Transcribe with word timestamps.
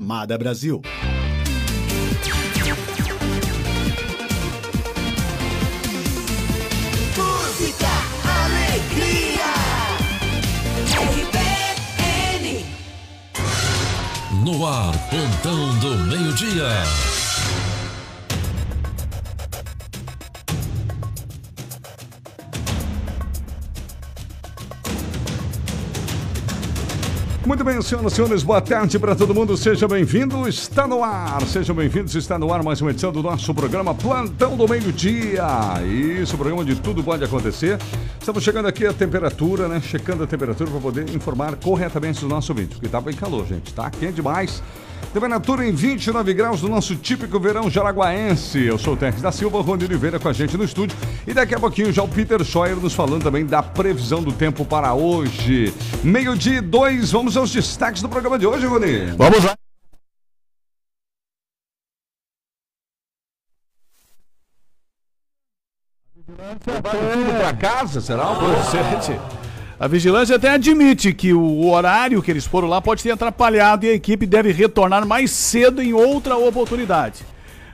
Mada 0.00 0.38
Brasil. 0.38 0.80
Música, 7.16 7.88
alegria. 8.24 9.54
RBN. 11.18 12.64
No 14.44 14.64
ar, 14.64 14.94
Pontão 15.10 15.78
do 15.80 15.98
Meio-Dia. 16.06 17.07
Muito 27.48 27.64
bem, 27.64 27.80
senhoras 27.80 28.12
e 28.12 28.16
senhores, 28.16 28.42
boa 28.42 28.60
tarde 28.60 28.98
para 28.98 29.16
todo 29.16 29.34
mundo. 29.34 29.56
Seja 29.56 29.88
bem-vindo, 29.88 30.46
está 30.46 30.86
no 30.86 31.02
ar. 31.02 31.40
Sejam 31.46 31.74
bem-vindos, 31.74 32.14
está 32.14 32.38
no 32.38 32.52
ar 32.52 32.62
mais 32.62 32.82
uma 32.82 32.90
edição 32.90 33.10
do 33.10 33.22
nosso 33.22 33.54
programa 33.54 33.94
Plantão 33.94 34.54
do 34.54 34.68
Meio-Dia. 34.68 35.46
Isso, 36.20 36.36
programa 36.36 36.62
de 36.62 36.74
tudo 36.74 37.02
pode 37.02 37.24
acontecer. 37.24 37.78
Estamos 38.20 38.44
chegando 38.44 38.68
aqui 38.68 38.84
a 38.86 38.92
temperatura, 38.92 39.66
né? 39.66 39.80
Checando 39.80 40.24
a 40.24 40.26
temperatura 40.26 40.70
para 40.70 40.78
poder 40.78 41.08
informar 41.14 41.56
corretamente 41.56 42.22
o 42.22 42.28
nosso 42.28 42.52
vídeo, 42.52 42.72
porque 42.72 42.88
tá 42.88 43.00
bem 43.00 43.14
calor, 43.14 43.46
gente, 43.46 43.72
tá 43.72 43.90
quente 43.90 44.16
demais. 44.16 44.62
Temperatura 45.12 45.66
em 45.66 45.72
29 45.72 46.34
graus 46.34 46.60
do 46.60 46.68
nosso 46.68 46.94
típico 46.94 47.40
verão 47.40 47.70
jaraguaense. 47.70 48.62
Eu 48.64 48.78
sou 48.78 48.94
o 48.94 48.96
Teres 48.96 49.22
da 49.22 49.32
Silva, 49.32 49.60
Rony 49.60 49.84
Oliveira 49.84 50.18
com 50.18 50.28
a 50.28 50.32
gente 50.32 50.56
no 50.56 50.64
estúdio. 50.64 50.96
E 51.26 51.32
daqui 51.32 51.54
a 51.54 51.58
pouquinho 51.60 51.92
já 51.92 52.02
o 52.02 52.08
Peter 52.08 52.42
Scheuer 52.44 52.76
nos 52.76 52.94
falando 52.94 53.22
também 53.22 53.46
da 53.46 53.62
previsão 53.62 54.22
do 54.22 54.32
tempo 54.32 54.64
para 54.64 54.94
hoje. 54.94 55.72
Meio-dia 56.02 56.58
e 56.58 56.60
dois, 56.60 57.10
vamos 57.10 57.36
aos 57.36 57.50
destaques 57.50 58.02
do 58.02 58.08
programa 58.08 58.38
de 58.38 58.46
hoje, 58.46 58.66
Rony. 58.66 59.06
Vamos 59.16 59.44
lá. 59.44 59.54
Levaram 66.38 66.58
tudo 66.58 67.38
para 67.38 67.52
casa, 67.54 68.00
será? 68.00 68.26
Gente, 68.70 69.18
a 69.80 69.86
vigilância 69.86 70.34
até 70.34 70.50
admite 70.50 71.12
que 71.12 71.32
o 71.32 71.68
horário 71.68 72.20
que 72.20 72.30
eles 72.30 72.44
foram 72.44 72.66
lá 72.66 72.80
pode 72.80 73.02
ter 73.02 73.12
atrapalhado 73.12 73.86
e 73.86 73.90
a 73.90 73.94
equipe 73.94 74.26
deve 74.26 74.50
retornar 74.50 75.06
mais 75.06 75.30
cedo 75.30 75.80
em 75.80 75.92
outra 75.92 76.36
oportunidade. 76.36 77.24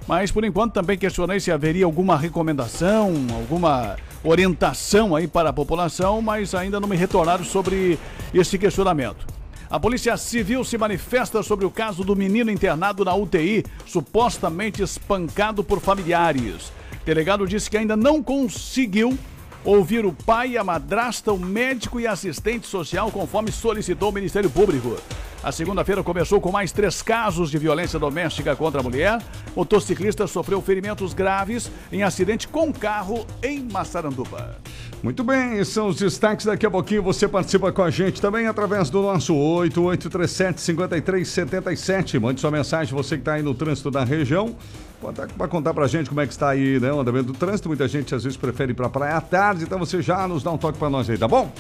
Mas 0.07 0.31
por 0.31 0.45
enquanto 0.45 0.75
também 0.75 0.99
questionei 0.99 1.41
se 1.41 1.51
haveria 1.51 1.87
alguma 1.87 2.15
recomendação, 2.15 3.15
alguma 3.33 3.97
orientação 4.23 5.17
aí 5.17 5.27
para 5.27 5.49
a 5.49 5.53
população, 5.53 6.21
mas 6.21 6.55
ainda 6.55 6.79
não 6.79 6.87
me 6.87 6.97
retornaram 6.97 7.43
sobre 7.43 7.99
esse 8.35 8.59
questionamento. 8.59 9.27
A 9.71 9.81
Polícia 9.81 10.15
Civil 10.19 10.63
se 10.63 10.77
manifesta 10.77 11.43
sobre 11.43 11.65
o 11.65 11.71
caso 11.71 12.05
do 12.05 12.15
menino 12.15 12.51
internado 12.51 13.03
na 13.03 13.15
UTI, 13.15 13.65
supostamente 13.87 14.83
espancado 14.83 15.65
por 15.65 15.81
familiares. 15.81 16.71
O 17.03 17.07
delegado 17.07 17.47
disse 17.47 17.71
que 17.71 17.79
ainda 17.79 17.97
não 17.97 18.23
conseguiu 18.23 19.19
ouvir 19.65 20.05
o 20.05 20.13
pai, 20.13 20.57
a 20.57 20.63
madrasta, 20.63 21.33
o 21.33 21.39
médico 21.39 21.99
e 21.99 22.07
assistente 22.07 22.67
social, 22.67 23.11
conforme 23.11 23.51
solicitou 23.51 24.11
o 24.11 24.13
Ministério 24.13 24.51
Público. 24.51 24.97
A 25.43 25.53
segunda-feira 25.53 26.03
começou 26.03 26.41
com 26.41 26.51
mais 26.51 26.73
três 26.73 27.03
casos 27.03 27.51
de 27.51 27.59
violência 27.59 27.99
doméstica 27.99 28.55
contra 28.57 28.81
a 28.81 28.83
mulher. 28.83 29.19
Motociclista 29.55 30.27
sofreu 30.27 30.61
ferimentos 30.63 31.13
graves 31.13 31.71
em 31.93 32.03
acidente 32.03 32.49
com 32.49 32.73
carro 32.73 33.27
em 33.43 33.63
Massaranduba. 33.63 34.59
Muito 35.05 35.23
bem, 35.23 35.63
são 35.65 35.89
os 35.89 35.97
destaques. 35.97 36.47
Daqui 36.47 36.65
a 36.65 36.71
pouquinho 36.71 37.03
você 37.03 37.29
participa 37.29 37.71
com 37.71 37.83
a 37.83 37.91
gente 37.91 38.23
também 38.23 38.47
através 38.47 38.89
do 38.89 39.03
nosso 39.03 39.35
8837-5377. 39.35 42.19
Mande 42.19 42.41
sua 42.41 42.51
mensagem, 42.51 42.95
você 42.95 43.17
que 43.17 43.21
está 43.21 43.35
aí 43.35 43.43
no 43.43 43.55
trânsito 43.55 43.91
da 43.91 44.03
região. 44.03 44.57
Para 45.37 45.47
contar 45.47 45.75
pra 45.75 45.87
gente 45.87 46.09
como 46.09 46.23
é 46.23 46.27
que 46.27 46.33
está 46.33 46.49
aí 46.49 46.81
né, 46.81 46.91
o 46.91 47.01
andamento 47.01 47.27
do 47.27 47.35
trânsito. 47.35 47.69
Muita 47.69 47.87
gente 47.87 48.15
às 48.15 48.25
vezes 48.25 48.39
prefere 48.39 48.73
ir 48.73 48.75
pra 48.75 48.89
praia 48.89 49.19
à 49.19 49.21
tarde, 49.21 49.65
então 49.65 49.79
você 49.79 50.01
já 50.01 50.27
nos 50.27 50.43
dá 50.43 50.51
um 50.51 50.57
toque 50.57 50.79
para 50.79 50.89
nós 50.89 51.11
aí, 51.11 51.19
tá 51.19 51.29
bom? 51.29 51.53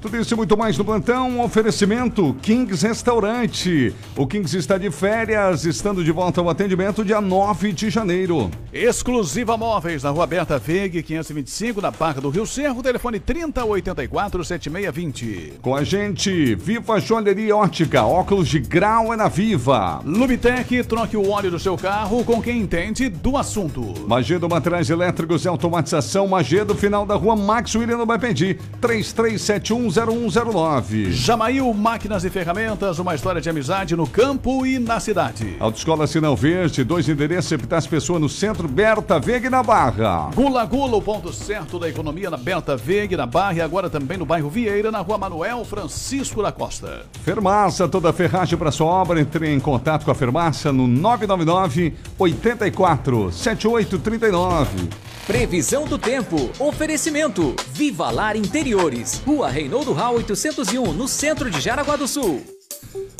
Tudo 0.00 0.16
isso 0.16 0.32
e 0.32 0.36
muito 0.36 0.56
mais 0.56 0.78
no 0.78 0.84
plantão. 0.84 1.28
Um 1.28 1.42
oferecimento 1.42 2.34
Kings 2.40 2.86
Restaurante. 2.86 3.94
O 4.16 4.26
Kings 4.26 4.56
está 4.56 4.78
de 4.78 4.90
férias, 4.90 5.66
estando 5.66 6.02
de 6.02 6.10
volta 6.10 6.40
ao 6.40 6.48
atendimento 6.48 7.04
dia 7.04 7.20
9 7.20 7.74
de 7.74 7.90
janeiro. 7.90 8.50
Exclusiva 8.72 9.58
Móveis, 9.58 10.02
na 10.02 10.08
rua 10.08 10.26
Berta 10.26 10.58
Veig 10.58 11.02
525, 11.02 11.82
na 11.82 11.90
Barra 11.90 12.22
do 12.22 12.30
Rio 12.30 12.46
Cerro, 12.46 12.82
telefone 12.82 13.20
3084-7620. 13.20 15.58
Com 15.60 15.76
a 15.76 15.84
gente, 15.84 16.54
Viva 16.54 16.98
Joalheria 16.98 17.54
Ótica, 17.54 18.02
óculos 18.02 18.48
de 18.48 18.58
grau 18.58 19.12
é 19.12 19.16
na 19.16 19.28
Viva. 19.28 20.00
Lubitec, 20.02 20.82
troque 20.84 21.14
o 21.14 21.28
óleo 21.28 21.50
do 21.50 21.58
seu 21.58 21.76
carro 21.76 22.24
com 22.24 22.40
quem 22.40 22.60
entende 22.60 23.10
do 23.10 23.36
assunto. 23.36 23.92
Magedo 24.08 24.48
Materiais 24.48 24.88
Elétricos 24.88 25.44
e 25.44 25.48
Automatização, 25.48 26.26
Magedo, 26.26 26.74
final 26.74 27.04
da 27.04 27.16
rua 27.16 27.36
Max 27.36 27.74
William 27.74 27.98
no 27.98 28.06
Bapendi, 28.06 28.58
3371 28.80 29.89
0109. 29.90 31.12
Jamail 31.12 31.72
Máquinas 31.74 32.24
e 32.24 32.30
Ferramentas, 32.30 32.98
uma 32.98 33.14
história 33.14 33.40
de 33.40 33.50
amizade 33.50 33.96
no 33.96 34.06
campo 34.06 34.64
e 34.64 34.78
na 34.78 35.00
cidade. 35.00 35.56
Autoescola 35.58 36.06
Sinal 36.06 36.36
Verde, 36.36 36.84
dois 36.84 37.08
endereços, 37.08 37.52
Epitácio 37.52 37.90
Pessoa 37.90 38.18
no 38.18 38.28
centro, 38.28 38.68
Berta 38.68 39.18
Veg 39.18 39.48
na 39.48 39.62
Barra. 39.62 40.30
Gula 40.34 40.64
Gula, 40.64 40.96
o 40.96 41.02
ponto 41.02 41.32
certo 41.32 41.78
da 41.78 41.88
economia 41.88 42.30
na 42.30 42.36
Berta 42.36 42.76
Veg 42.76 43.16
na 43.16 43.26
Barra 43.26 43.54
e 43.54 43.60
agora 43.60 43.90
também 43.90 44.16
no 44.18 44.24
bairro 44.24 44.48
Vieira, 44.48 44.90
na 44.90 45.00
rua 45.00 45.18
Manuel 45.18 45.64
Francisco 45.64 46.42
da 46.42 46.52
Costa. 46.52 47.06
Fermaça, 47.24 47.88
toda 47.88 48.12
ferragem 48.12 48.58
para 48.58 48.70
sua 48.70 48.86
obra, 48.86 49.20
entre 49.20 49.52
em 49.52 49.60
contato 49.60 50.04
com 50.04 50.10
a 50.10 50.14
Fermaça 50.14 50.72
no 50.72 50.86
999 50.86 51.94
84 52.18 53.32
7839. 53.32 55.09
Previsão 55.30 55.84
do 55.84 55.96
tempo. 55.96 56.50
Oferecimento. 56.58 57.54
Viva 57.72 58.10
Lar 58.10 58.34
Interiores. 58.34 59.22
Rua 59.24 59.48
Reinaldo 59.48 59.92
Rau 59.92 60.16
801, 60.16 60.92
no 60.92 61.06
centro 61.06 61.48
de 61.48 61.60
Jaraguá 61.60 61.94
do 61.94 62.08
Sul. 62.08 62.42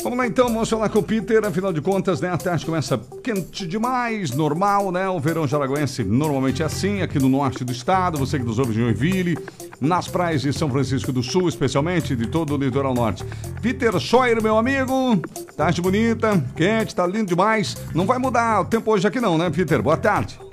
Vamos 0.03 0.17
lá 0.17 0.27
então, 0.27 0.49
vamos 0.49 0.69
falar 0.69 0.89
com 0.89 0.99
o 0.99 1.03
Peter. 1.03 1.45
Afinal 1.45 1.71
de 1.71 1.79
contas, 1.79 2.19
né, 2.19 2.29
a 2.29 2.35
tarde 2.35 2.65
começa 2.65 2.99
quente 3.23 3.65
demais, 3.65 4.31
normal, 4.31 4.91
né? 4.91 5.07
O 5.07 5.21
verão 5.21 5.47
jaraguense 5.47 6.03
normalmente 6.03 6.61
é 6.61 6.65
assim, 6.65 7.01
aqui 7.01 7.17
no 7.17 7.29
norte 7.29 7.63
do 7.63 7.71
estado, 7.71 8.17
você 8.17 8.37
que 8.37 8.43
nos 8.43 8.59
ouve 8.59 8.73
de 8.73 8.81
Joinville, 8.81 9.37
nas 9.79 10.09
praias 10.09 10.41
de 10.41 10.51
São 10.51 10.69
Francisco 10.69 11.13
do 11.13 11.23
Sul, 11.23 11.47
especialmente, 11.47 12.13
de 12.13 12.27
todo 12.27 12.55
o 12.55 12.57
litoral 12.57 12.93
norte. 12.93 13.23
Peter 13.61 13.97
Scheuer, 14.01 14.43
meu 14.43 14.57
amigo, 14.57 15.21
tarde 15.55 15.81
bonita, 15.81 16.43
quente, 16.57 16.93
tá 16.93 17.07
lindo 17.07 17.27
demais. 17.27 17.77
Não 17.95 18.05
vai 18.05 18.17
mudar 18.17 18.59
o 18.59 18.65
tempo 18.65 18.91
hoje 18.91 19.07
aqui 19.07 19.21
não, 19.21 19.37
né, 19.37 19.49
Peter? 19.49 19.81
Boa 19.81 19.95
tarde. 19.95 20.50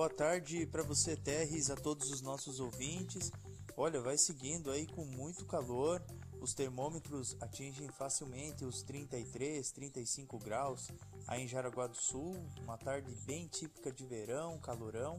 Boa 0.00 0.08
tarde 0.08 0.64
para 0.64 0.82
você, 0.82 1.14
Terres, 1.14 1.68
a 1.68 1.76
todos 1.76 2.10
os 2.10 2.22
nossos 2.22 2.58
ouvintes. 2.58 3.30
Olha, 3.76 4.00
vai 4.00 4.16
seguindo 4.16 4.70
aí 4.70 4.86
com 4.86 5.04
muito 5.04 5.44
calor. 5.44 6.02
Os 6.40 6.54
termômetros 6.54 7.36
atingem 7.38 7.86
facilmente 7.90 8.64
os 8.64 8.82
33, 8.82 9.70
35 9.70 10.38
graus 10.38 10.88
aí 11.26 11.42
em 11.42 11.46
Jaraguá 11.46 11.86
do 11.86 11.98
Sul. 11.98 12.34
Uma 12.62 12.78
tarde 12.78 13.14
bem 13.26 13.46
típica 13.46 13.92
de 13.92 14.06
verão, 14.06 14.58
calorão. 14.58 15.18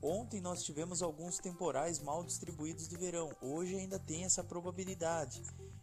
Ontem 0.00 0.40
nós 0.40 0.62
tivemos 0.62 1.02
alguns 1.02 1.38
temporais 1.38 1.98
mal 1.98 2.22
distribuídos 2.22 2.86
de 2.86 2.96
verão. 2.96 3.34
Hoje 3.42 3.74
ainda 3.74 3.98
tem 3.98 4.24
essa 4.24 4.44
probabilidade. 4.44 5.42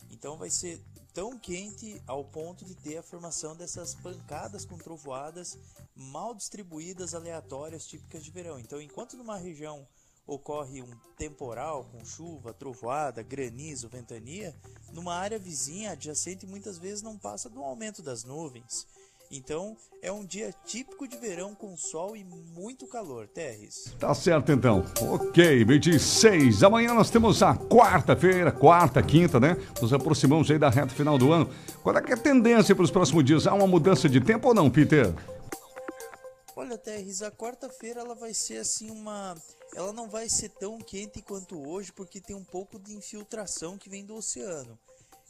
Então 0.09 0.38
vai 0.38 0.50
ser 0.50 0.81
tão 1.13 1.38
quente 1.38 2.01
ao 2.06 2.23
ponto 2.23 2.63
de 2.63 2.75
ter 2.75 2.97
a 2.97 3.03
formação 3.03 3.56
dessas 3.56 3.95
pancadas 3.95 4.66
com 4.66 4.78
trovoadas 4.78 5.57
mal 5.95 6.35
distribuídas, 6.35 7.16
aleatórias, 7.16 7.88
típicas 7.88 8.23
de 8.23 8.29
verão. 8.29 8.59
Então, 8.59 8.79
enquanto 8.79 9.18
numa 9.18 9.38
região 9.38 9.88
ocorre 10.28 10.81
um 10.81 10.95
temporal 11.18 11.85
com 11.85 12.03
chuva, 12.06 12.53
trovoada, 12.53 13.23
granizo, 13.23 13.88
ventania, 13.88 14.53
numa 14.91 15.16
área 15.16 15.40
vizinha 15.40 15.91
adjacente 15.91 16.45
muitas 16.45 16.78
vezes 16.78 17.01
não 17.01 17.18
passa 17.18 17.50
do 17.50 17.63
aumento 17.63 18.03
das 18.03 18.24
nuvens. 18.24 18.86
Então, 19.29 19.75
é 20.01 20.12
um 20.12 20.25
dia 20.25 20.53
típico 20.65 21.07
de 21.07 21.18
verão 21.18 21.53
com 21.53 21.75
sol 21.75 22.15
e 22.15 22.24
muito 22.24 22.88
calor, 22.88 23.27
Terres. 23.27 23.94
Tá 24.00 24.13
certo 24.13 24.51
então. 24.51 24.85
Ok, 25.01 25.65
26. 25.65 26.63
Amanhã 26.63 26.94
nós 26.94 27.09
temos 27.09 27.44
a 27.44 27.56
quarta-feira, 27.56 28.51
quarta, 28.51 29.03
quinta, 29.03 29.39
né? 29.39 29.57
Nos 29.81 29.91
aproximamos 29.91 30.50
aí 30.50 30.57
da 30.57 30.69
reta 30.69 30.94
final 30.94 31.18
do 31.18 31.31
ano. 31.31 31.50
Qual 31.83 31.95
é, 31.97 32.01
é 32.07 32.13
a 32.13 32.18
tendência 32.18 32.74
para 32.74 32.83
os 32.83 32.91
próximos 32.91 33.24
dias? 33.25 33.45
Há 33.45 33.53
uma 33.53 33.68
mudança 33.68 34.07
de 34.07 34.21
tempo 34.21 34.47
ou 34.47 34.53
não, 34.53 34.69
Peter? 34.69 35.13
Olha, 36.56 36.77
Terres, 36.77 37.21
a 37.21 37.29
quarta-feira 37.29 38.00
ela 38.00 38.15
vai 38.15 38.33
ser 38.33 38.57
assim 38.57 38.89
uma. 38.89 39.35
Ela 39.75 39.94
não 39.94 40.09
vai 40.09 40.27
ser 40.27 40.50
tão 40.50 40.79
quente 40.79 41.21
quanto 41.21 41.68
hoje, 41.68 41.91
porque 41.91 42.19
tem 42.19 42.35
um 42.35 42.44
pouco 42.44 42.79
de 42.79 42.94
infiltração 42.94 43.77
que 43.77 43.89
vem 43.89 44.06
do 44.06 44.15
oceano. 44.15 44.79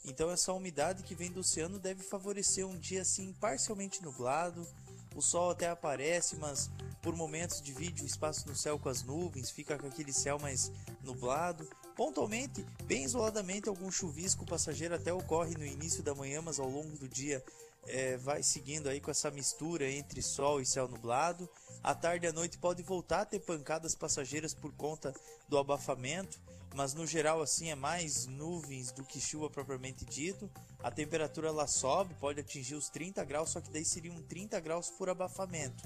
Então 0.04 0.30
essa 0.30 0.52
umidade 0.52 1.02
que 1.02 1.14
vem 1.14 1.30
do 1.30 1.40
oceano 1.40 1.78
deve 1.78 2.02
favorecer 2.02 2.66
um 2.66 2.78
dia 2.78 3.02
assim 3.02 3.32
parcialmente 3.34 4.02
nublado. 4.02 4.66
O 5.14 5.22
sol 5.22 5.50
até 5.50 5.68
aparece, 5.68 6.36
mas 6.36 6.70
por 7.02 7.14
momentos 7.16 7.60
divide 7.60 8.02
o 8.02 8.06
espaço 8.06 8.46
no 8.48 8.54
céu 8.54 8.78
com 8.78 8.88
as 8.88 9.02
nuvens, 9.02 9.50
fica 9.50 9.76
com 9.76 9.86
aquele 9.86 10.12
céu 10.12 10.38
mais 10.38 10.70
nublado. 11.02 11.68
Pontualmente, 11.96 12.64
bem 12.84 13.04
isoladamente, 13.04 13.68
algum 13.68 13.90
chuvisco 13.90 14.46
passageiro 14.46 14.94
até 14.94 15.12
ocorre 15.12 15.56
no 15.56 15.66
início 15.66 16.02
da 16.02 16.14
manhã, 16.14 16.40
mas 16.40 16.60
ao 16.60 16.68
longo 16.68 16.96
do 16.96 17.08
dia 17.08 17.42
é, 17.88 18.16
vai 18.18 18.42
seguindo 18.42 18.88
aí 18.88 19.00
com 19.00 19.10
essa 19.10 19.30
mistura 19.30 19.90
entre 19.90 20.22
sol 20.22 20.60
e 20.60 20.66
céu 20.66 20.86
nublado. 20.86 21.48
À 21.82 21.94
tarde 21.94 22.26
e 22.26 22.28
à 22.28 22.32
noite 22.32 22.58
pode 22.58 22.82
voltar 22.82 23.22
a 23.22 23.26
ter 23.26 23.40
pancadas 23.40 23.94
passageiras 23.94 24.54
por 24.54 24.72
conta 24.72 25.12
do 25.48 25.58
abafamento, 25.58 26.38
mas 26.74 26.94
no 26.94 27.06
geral 27.06 27.40
assim 27.40 27.70
é 27.70 27.74
mais 27.74 28.26
nuvens 28.26 28.92
do 28.92 29.04
que 29.04 29.20
chuva 29.20 29.50
propriamente 29.50 30.04
dito. 30.04 30.50
A 30.82 30.90
temperatura 30.90 31.50
lá 31.50 31.66
sobe, 31.66 32.14
pode 32.14 32.40
atingir 32.40 32.74
os 32.74 32.88
30 32.88 33.24
graus, 33.24 33.50
só 33.50 33.60
que 33.60 33.70
daí 33.70 33.84
seriam 33.84 34.20
30 34.22 34.60
graus 34.60 34.90
por 34.90 35.08
abafamento. 35.08 35.82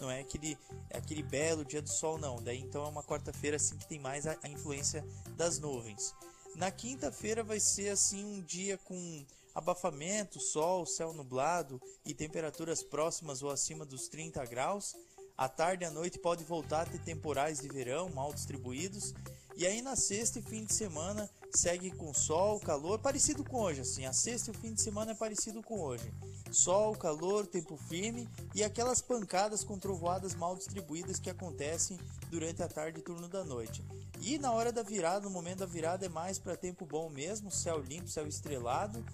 Não 0.00 0.10
é 0.10 0.20
aquele, 0.20 0.58
é 0.90 0.98
aquele 0.98 1.22
belo 1.22 1.64
dia 1.64 1.80
do 1.80 1.88
sol 1.90 2.18
não. 2.18 2.42
Daí 2.42 2.60
então 2.60 2.84
é 2.84 2.88
uma 2.88 3.02
quarta-feira 3.02 3.56
assim 3.56 3.76
que 3.76 3.86
tem 3.86 3.98
mais 3.98 4.26
a, 4.26 4.36
a 4.42 4.48
influência 4.48 5.04
das 5.36 5.58
nuvens. 5.58 6.14
Na 6.56 6.70
quinta-feira 6.70 7.42
vai 7.42 7.58
ser 7.58 7.88
assim 7.88 8.24
um 8.24 8.40
dia 8.40 8.78
com 8.78 9.24
abafamento, 9.54 10.40
sol, 10.40 10.84
céu 10.84 11.12
nublado 11.12 11.80
e 12.04 12.12
temperaturas 12.12 12.82
próximas 12.82 13.42
ou 13.42 13.50
acima 13.50 13.84
dos 13.84 14.08
30 14.08 14.44
graus. 14.46 14.94
À 15.36 15.48
tarde 15.48 15.84
e 15.84 15.86
à 15.86 15.90
noite 15.90 16.18
pode 16.18 16.44
voltar 16.44 16.82
a 16.82 16.86
ter 16.86 17.00
temporais 17.00 17.60
de 17.60 17.68
verão 17.68 18.08
mal 18.08 18.32
distribuídos. 18.32 19.12
E 19.56 19.64
aí 19.64 19.80
na 19.80 19.94
sexta 19.94 20.40
e 20.40 20.42
fim 20.42 20.64
de 20.64 20.74
semana 20.74 21.30
segue 21.54 21.90
com 21.92 22.12
sol, 22.12 22.58
calor, 22.58 22.98
parecido 22.98 23.44
com 23.44 23.60
hoje, 23.60 23.82
assim. 23.82 24.04
A 24.04 24.12
sexta 24.12 24.50
e 24.50 24.54
o 24.54 24.58
fim 24.58 24.74
de 24.74 24.80
semana 24.80 25.12
é 25.12 25.14
parecido 25.14 25.62
com 25.62 25.80
hoje. 25.80 26.12
Sol, 26.50 26.96
calor, 26.96 27.46
tempo 27.46 27.76
firme 27.76 28.28
e 28.52 28.64
aquelas 28.64 29.00
pancadas 29.00 29.62
com 29.62 29.78
trovoadas 29.78 30.34
mal 30.34 30.56
distribuídas 30.56 31.20
que 31.20 31.30
acontecem 31.30 31.98
durante 32.30 32.64
a 32.64 32.68
tarde 32.68 32.98
e 32.98 33.02
turno 33.02 33.28
da 33.28 33.44
noite. 33.44 33.84
E 34.20 34.38
na 34.38 34.50
hora 34.50 34.72
da 34.72 34.82
virada, 34.82 35.24
no 35.24 35.30
momento 35.30 35.58
da 35.58 35.66
virada, 35.66 36.04
é 36.04 36.08
mais 36.08 36.36
para 36.36 36.56
tempo 36.56 36.84
bom 36.84 37.08
mesmo, 37.08 37.50
céu 37.50 37.78
limpo, 37.78 38.08
céu 38.08 38.26
estrelado. 38.26 39.04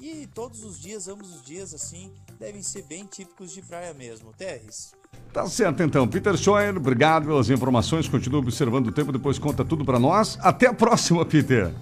E 0.00 0.26
todos 0.28 0.64
os 0.64 0.80
dias, 0.80 1.08
ambos 1.08 1.34
os 1.34 1.44
dias, 1.44 1.74
assim, 1.74 2.10
devem 2.38 2.62
ser 2.62 2.82
bem 2.82 3.04
típicos 3.04 3.52
de 3.52 3.60
praia 3.60 3.92
mesmo. 3.92 4.32
Terres. 4.32 4.92
Tá 5.32 5.46
certo 5.46 5.82
então, 5.82 6.08
Peter 6.08 6.36
Scheuer, 6.36 6.76
obrigado 6.76 7.26
pelas 7.26 7.48
informações, 7.50 8.08
continua 8.08 8.40
observando 8.40 8.88
o 8.88 8.92
tempo, 8.92 9.12
depois 9.12 9.38
conta 9.38 9.64
tudo 9.64 9.84
pra 9.84 9.98
nós. 9.98 10.36
Até 10.40 10.66
a 10.66 10.74
próxima, 10.74 11.24
Peter. 11.24 11.72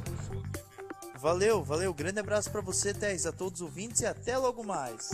Valeu, 1.18 1.64
valeu. 1.64 1.92
Grande 1.92 2.20
abraço 2.20 2.50
para 2.50 2.60
você, 2.60 2.94
Terres, 2.94 3.26
a 3.26 3.32
todos 3.32 3.60
os 3.60 3.66
ouvintes 3.66 4.02
e 4.02 4.06
até 4.06 4.38
logo 4.38 4.62
mais. 4.62 5.08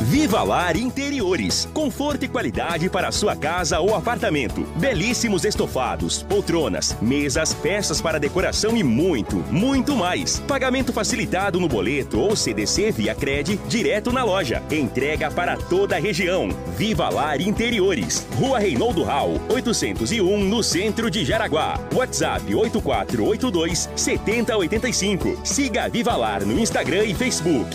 Viva 0.00 0.42
Lar 0.42 0.76
Interiores. 0.76 1.68
Conforto 1.74 2.24
e 2.24 2.28
qualidade 2.28 2.88
para 2.88 3.12
sua 3.12 3.36
casa 3.36 3.80
ou 3.80 3.94
apartamento. 3.94 4.62
Belíssimos 4.76 5.44
estofados, 5.44 6.22
poltronas, 6.22 6.96
mesas, 7.02 7.52
peças 7.52 8.00
para 8.00 8.18
decoração 8.18 8.76
e 8.76 8.82
muito, 8.82 9.36
muito 9.50 9.94
mais. 9.94 10.40
Pagamento 10.40 10.90
facilitado 10.90 11.60
no 11.60 11.68
boleto 11.68 12.18
ou 12.18 12.34
CDC 12.34 12.92
via 12.92 13.14
Cred 13.14 13.60
direto 13.68 14.10
na 14.10 14.24
loja. 14.24 14.62
Entrega 14.70 15.30
para 15.30 15.56
toda 15.56 15.96
a 15.96 16.00
região. 16.00 16.48
Viva 16.78 17.10
Lar 17.10 17.40
Interiores. 17.40 18.26
Rua 18.36 18.58
Reinaldo 18.58 19.02
Rau, 19.02 19.38
801 19.50 20.44
no 20.44 20.62
centro 20.62 21.10
de 21.10 21.26
Jaraguá. 21.26 21.78
WhatsApp 21.94 22.54
8482 22.54 23.90
7085. 23.94 25.40
Siga 25.44 25.88
Viva 25.88 26.16
Lar 26.16 26.44
no 26.46 26.58
Instagram 26.58 27.04
e 27.04 27.14
Facebook. 27.14 27.68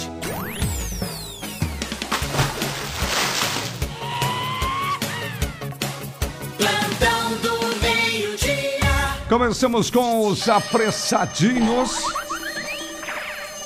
Começamos 9.36 9.92
com 9.92 10.30
os 10.30 10.48
apressadinhos. 10.48 12.06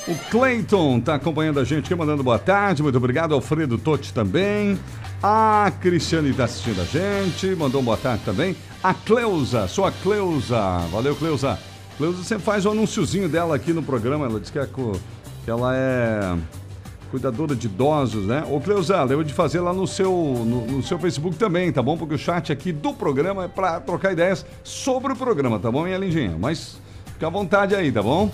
O 0.08 0.16
Cleiton 0.28 0.98
está 0.98 1.14
acompanhando 1.14 1.60
a 1.60 1.64
gente 1.64 1.84
aqui, 1.84 1.94
mandando 1.94 2.24
boa 2.24 2.40
tarde. 2.40 2.82
Muito 2.82 2.98
obrigado. 2.98 3.34
Alfredo 3.34 3.78
Totti 3.78 4.12
também. 4.12 4.76
A 5.22 5.72
Cristiane 5.80 6.30
está 6.30 6.42
assistindo 6.42 6.80
a 6.80 6.84
gente, 6.84 7.54
mandou 7.54 7.80
um 7.80 7.84
boa 7.84 7.96
tarde 7.96 8.24
também. 8.24 8.56
A 8.82 8.92
Cleusa, 8.92 9.68
sou 9.68 9.86
a 9.86 9.92
Cleusa. 9.92 10.60
Valeu, 10.90 11.14
Cleusa. 11.14 11.56
Cleusa, 11.96 12.24
você 12.24 12.36
faz 12.36 12.66
o 12.66 12.72
anunciozinho 12.72 13.28
dela 13.28 13.54
aqui 13.54 13.72
no 13.72 13.84
programa. 13.84 14.26
Ela 14.26 14.40
disse 14.40 14.50
que, 14.50 14.58
é 14.58 14.66
que 14.66 15.48
ela 15.48 15.72
é 15.76 16.36
cuidadora 17.10 17.54
de 17.56 17.66
idosos, 17.66 18.26
né? 18.26 18.44
Ô, 18.50 18.60
Cleusa, 18.60 19.02
lembra 19.02 19.24
de 19.24 19.32
fazer 19.34 19.60
lá 19.60 19.72
no 19.72 19.86
seu, 19.86 20.10
no, 20.12 20.66
no 20.66 20.82
seu 20.82 20.98
Facebook 20.98 21.36
também, 21.36 21.72
tá 21.72 21.82
bom? 21.82 21.96
Porque 21.98 22.14
o 22.14 22.18
chat 22.18 22.52
aqui 22.52 22.72
do 22.72 22.92
programa 22.94 23.44
é 23.44 23.48
para 23.48 23.80
trocar 23.80 24.12
ideias 24.12 24.46
sobre 24.62 25.12
o 25.12 25.16
programa, 25.16 25.58
tá 25.58 25.70
bom, 25.70 25.82
minha 25.84 25.98
lindinha? 25.98 26.36
Mas 26.38 26.78
fica 27.12 27.26
à 27.26 27.30
vontade 27.30 27.74
aí, 27.74 27.90
tá 27.90 28.02
bom? 28.02 28.30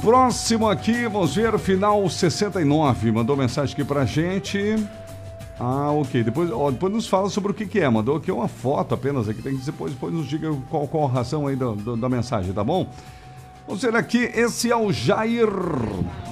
Próximo 0.00 0.68
aqui, 0.68 1.06
vamos 1.08 1.34
ver, 1.34 1.58
final 1.58 2.08
69. 2.08 3.10
Mandou 3.12 3.36
mensagem 3.36 3.72
aqui 3.74 3.84
pra 3.84 4.04
gente. 4.04 4.76
Ah, 5.58 5.90
ok. 5.90 6.22
Depois, 6.22 6.52
ó, 6.52 6.70
depois 6.70 6.92
nos 6.92 7.08
fala 7.08 7.28
sobre 7.28 7.50
o 7.50 7.54
que, 7.54 7.66
que 7.66 7.80
é. 7.80 7.88
Mandou 7.88 8.16
aqui 8.16 8.30
uma 8.30 8.46
foto 8.46 8.94
apenas 8.94 9.28
aqui. 9.28 9.42
Tem 9.42 9.56
que 9.58 9.64
depois, 9.64 9.92
depois 9.92 10.14
nos 10.14 10.26
diga 10.28 10.54
qual, 10.70 10.86
qual 10.86 11.06
a 11.06 11.08
razão 11.10 11.48
aí 11.48 11.56
do- 11.56 11.74
do- 11.74 11.96
da 11.96 12.08
mensagem, 12.08 12.52
tá 12.52 12.62
bom? 12.62 12.86
Vamos 13.66 13.82
ver 13.82 13.94
aqui, 13.96 14.18
esse 14.18 14.70
é 14.70 14.76
o 14.76 14.92
Jair. 14.92 15.48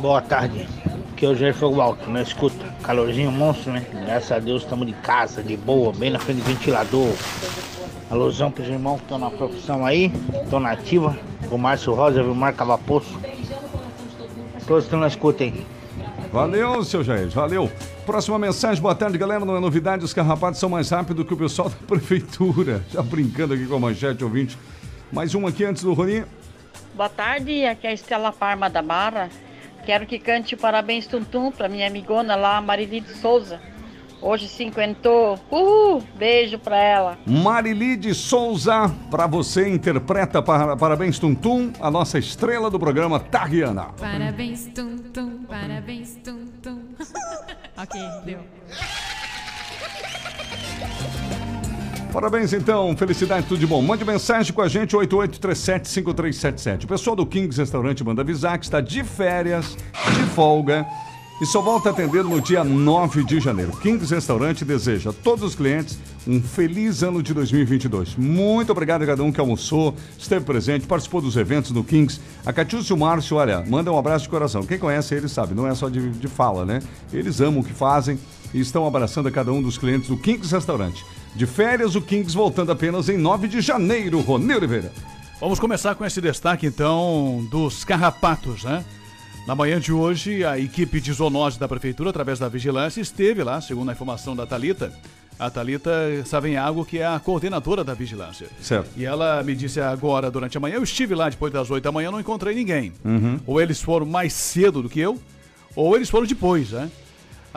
Boa 0.00 0.22
tarde. 0.22 0.68
Aqui 1.16 1.24
é 1.24 1.30
o 1.30 1.34
Jair 1.34 1.54
Fogo 1.54 1.80
Alto, 1.80 2.10
né? 2.10 2.20
Escuta, 2.20 2.62
calorzinho 2.82 3.32
monstro, 3.32 3.72
né? 3.72 3.86
Graças 4.04 4.30
a 4.30 4.38
Deus 4.38 4.64
estamos 4.64 4.86
de 4.86 4.92
casa, 4.92 5.42
de 5.42 5.56
boa, 5.56 5.90
bem 5.90 6.10
na 6.10 6.18
frente 6.18 6.42
do 6.42 6.44
ventilador. 6.44 7.10
Alusão 8.10 8.50
pros 8.50 8.68
irmãos 8.68 8.98
que 8.98 9.04
estão 9.04 9.16
na 9.16 9.30
profissão 9.30 9.86
aí, 9.86 10.12
estão 10.44 10.60
na 10.60 10.72
ativa. 10.72 11.16
O 11.50 11.56
Márcio 11.56 11.94
Rosa, 11.94 12.22
o 12.22 12.34
Marco 12.34 12.58
Cavapoço. 12.58 13.18
Todos 14.66 14.84
estão 14.84 15.00
na 15.00 15.06
escuta 15.06 15.42
aí. 15.42 15.66
Valeu, 16.30 16.84
seu 16.84 17.02
Jair, 17.02 17.30
valeu. 17.30 17.72
Próxima 18.04 18.38
mensagem, 18.38 18.82
boa 18.82 18.94
tarde, 18.94 19.16
galera. 19.16 19.42
Não 19.42 19.56
é 19.56 19.60
novidade, 19.60 20.04
os 20.04 20.12
carrapatos 20.12 20.60
são 20.60 20.68
mais 20.68 20.90
rápidos 20.90 21.26
que 21.26 21.32
o 21.32 21.36
pessoal 21.38 21.70
da 21.80 21.86
prefeitura. 21.86 22.84
Já 22.90 23.00
brincando 23.00 23.54
aqui 23.54 23.64
com 23.64 23.76
a 23.76 23.80
manchete 23.80 24.22
ouvinte. 24.22 24.58
Mais 25.10 25.34
uma 25.34 25.48
aqui 25.48 25.64
antes 25.64 25.82
do 25.82 25.94
Rony. 25.94 26.26
Boa 26.94 27.08
tarde, 27.08 27.64
aqui 27.64 27.86
é 27.86 27.90
a 27.90 27.94
Estela 27.94 28.32
Parma 28.32 28.68
da 28.68 28.82
Barra. 28.82 29.30
Quero 29.86 30.04
que 30.04 30.18
cante 30.18 30.56
o 30.56 30.58
parabéns 30.58 31.06
tum 31.06 31.22
tum 31.22 31.52
pra 31.52 31.68
minha 31.68 31.86
amigona 31.86 32.34
lá, 32.34 32.60
Marilide 32.60 33.14
Souza. 33.14 33.60
Hoje 34.20 34.48
cinquentou. 34.48 35.38
Uhul! 35.48 36.02
Beijo 36.16 36.58
pra 36.58 36.76
ela. 36.76 37.18
Marilide 37.24 38.12
Souza, 38.12 38.92
pra 39.08 39.28
você, 39.28 39.68
interpreta 39.68 40.42
para, 40.42 40.76
Parabéns 40.76 41.20
Tum 41.20 41.36
Tum, 41.36 41.72
a 41.80 41.88
nossa 41.88 42.18
estrela 42.18 42.68
do 42.68 42.80
programa, 42.80 43.20
Tariana. 43.20 43.90
Parabéns, 43.96 44.66
tum, 44.74 44.96
tum, 44.96 45.44
parabéns, 45.44 46.16
tum, 46.24 46.46
tum. 46.60 46.80
ok, 47.78 48.00
deu. 48.24 48.40
Parabéns 52.16 52.54
então, 52.54 52.96
felicidade, 52.96 53.46
tudo 53.46 53.60
de 53.60 53.66
bom. 53.66 53.82
Mande 53.82 54.02
mensagem 54.02 54.50
com 54.50 54.62
a 54.62 54.68
gente, 54.68 54.96
8837-5377. 54.96 56.84
O 56.84 56.86
pessoal 56.86 57.14
do 57.14 57.26
Kings 57.26 57.60
Restaurante 57.60 58.02
manda 58.02 58.22
avisar 58.22 58.58
que 58.58 58.64
está 58.64 58.80
de 58.80 59.04
férias, 59.04 59.76
de 60.14 60.22
folga 60.30 60.86
e 61.42 61.44
só 61.44 61.60
volta 61.60 61.90
a 61.90 61.92
atender 61.92 62.24
no 62.24 62.40
dia 62.40 62.64
9 62.64 63.22
de 63.22 63.38
janeiro. 63.38 63.70
Kings 63.82 64.14
Restaurante 64.14 64.64
deseja 64.64 65.10
a 65.10 65.12
todos 65.12 65.44
os 65.44 65.54
clientes 65.54 65.98
um 66.26 66.40
feliz 66.40 67.02
ano 67.02 67.22
de 67.22 67.34
2022. 67.34 68.16
Muito 68.16 68.72
obrigado 68.72 69.02
a 69.02 69.06
cada 69.06 69.22
um 69.22 69.30
que 69.30 69.38
almoçou, 69.38 69.94
esteve 70.18 70.42
presente, 70.42 70.86
participou 70.86 71.20
dos 71.20 71.36
eventos 71.36 71.70
no 71.70 71.84
Kings. 71.84 72.18
A 72.46 72.52
Catiúcia 72.52 72.94
e 72.94 72.96
o 72.96 72.98
Márcio, 72.98 73.36
olha, 73.36 73.62
manda 73.68 73.92
um 73.92 73.98
abraço 73.98 74.24
de 74.24 74.30
coração. 74.30 74.62
Quem 74.62 74.78
conhece 74.78 75.14
eles 75.14 75.32
sabe, 75.32 75.54
não 75.54 75.66
é 75.66 75.74
só 75.74 75.90
de, 75.90 76.08
de 76.12 76.28
fala, 76.28 76.64
né? 76.64 76.80
Eles 77.12 77.42
amam 77.42 77.60
o 77.60 77.64
que 77.64 77.74
fazem 77.74 78.18
e 78.54 78.60
estão 78.60 78.86
abraçando 78.86 79.28
a 79.28 79.30
cada 79.30 79.52
um 79.52 79.60
dos 79.60 79.76
clientes 79.76 80.08
do 80.08 80.16
Kings 80.16 80.50
Restaurante. 80.50 81.04
De 81.34 81.46
férias, 81.46 81.94
o 81.94 82.00
Kings 82.00 82.34
voltando 82.34 82.72
apenas 82.72 83.08
em 83.08 83.18
9 83.18 83.48
de 83.48 83.60
janeiro. 83.60 84.20
Rony 84.20 84.54
Oliveira. 84.54 84.92
Vamos 85.40 85.60
começar 85.60 85.94
com 85.94 86.04
esse 86.04 86.20
destaque 86.20 86.66
então 86.66 87.46
dos 87.50 87.84
carrapatos, 87.84 88.64
né? 88.64 88.84
Na 89.46 89.54
manhã 89.54 89.78
de 89.78 89.92
hoje, 89.92 90.44
a 90.44 90.58
equipe 90.58 91.00
de 91.00 91.12
zoonose 91.12 91.58
da 91.58 91.68
prefeitura, 91.68 92.10
através 92.10 92.38
da 92.38 92.48
vigilância, 92.48 93.00
esteve 93.00 93.44
lá, 93.44 93.60
segundo 93.60 93.90
a 93.90 93.92
informação 93.92 94.34
da 94.34 94.46
Talita. 94.46 94.92
A 95.38 95.50
Talita 95.50 95.90
Savenhago, 96.24 96.84
que 96.84 96.98
é 96.98 97.06
a 97.06 97.20
coordenadora 97.20 97.84
da 97.84 97.92
vigilância. 97.92 98.48
Certo. 98.60 98.88
E 98.96 99.04
ela 99.04 99.42
me 99.42 99.54
disse 99.54 99.78
agora, 99.80 100.30
durante 100.30 100.56
a 100.56 100.60
manhã, 100.60 100.76
eu 100.76 100.82
estive 100.82 101.14
lá 101.14 101.28
depois 101.28 101.52
das 101.52 101.70
8 101.70 101.84
da 101.84 101.92
manhã, 101.92 102.10
não 102.10 102.18
encontrei 102.18 102.54
ninguém. 102.54 102.92
Uhum. 103.04 103.38
Ou 103.46 103.60
eles 103.60 103.80
foram 103.80 104.06
mais 104.06 104.32
cedo 104.32 104.82
do 104.82 104.88
que 104.88 104.98
eu, 104.98 105.20
ou 105.76 105.94
eles 105.94 106.08
foram 106.08 106.26
depois, 106.26 106.70
né? 106.70 106.90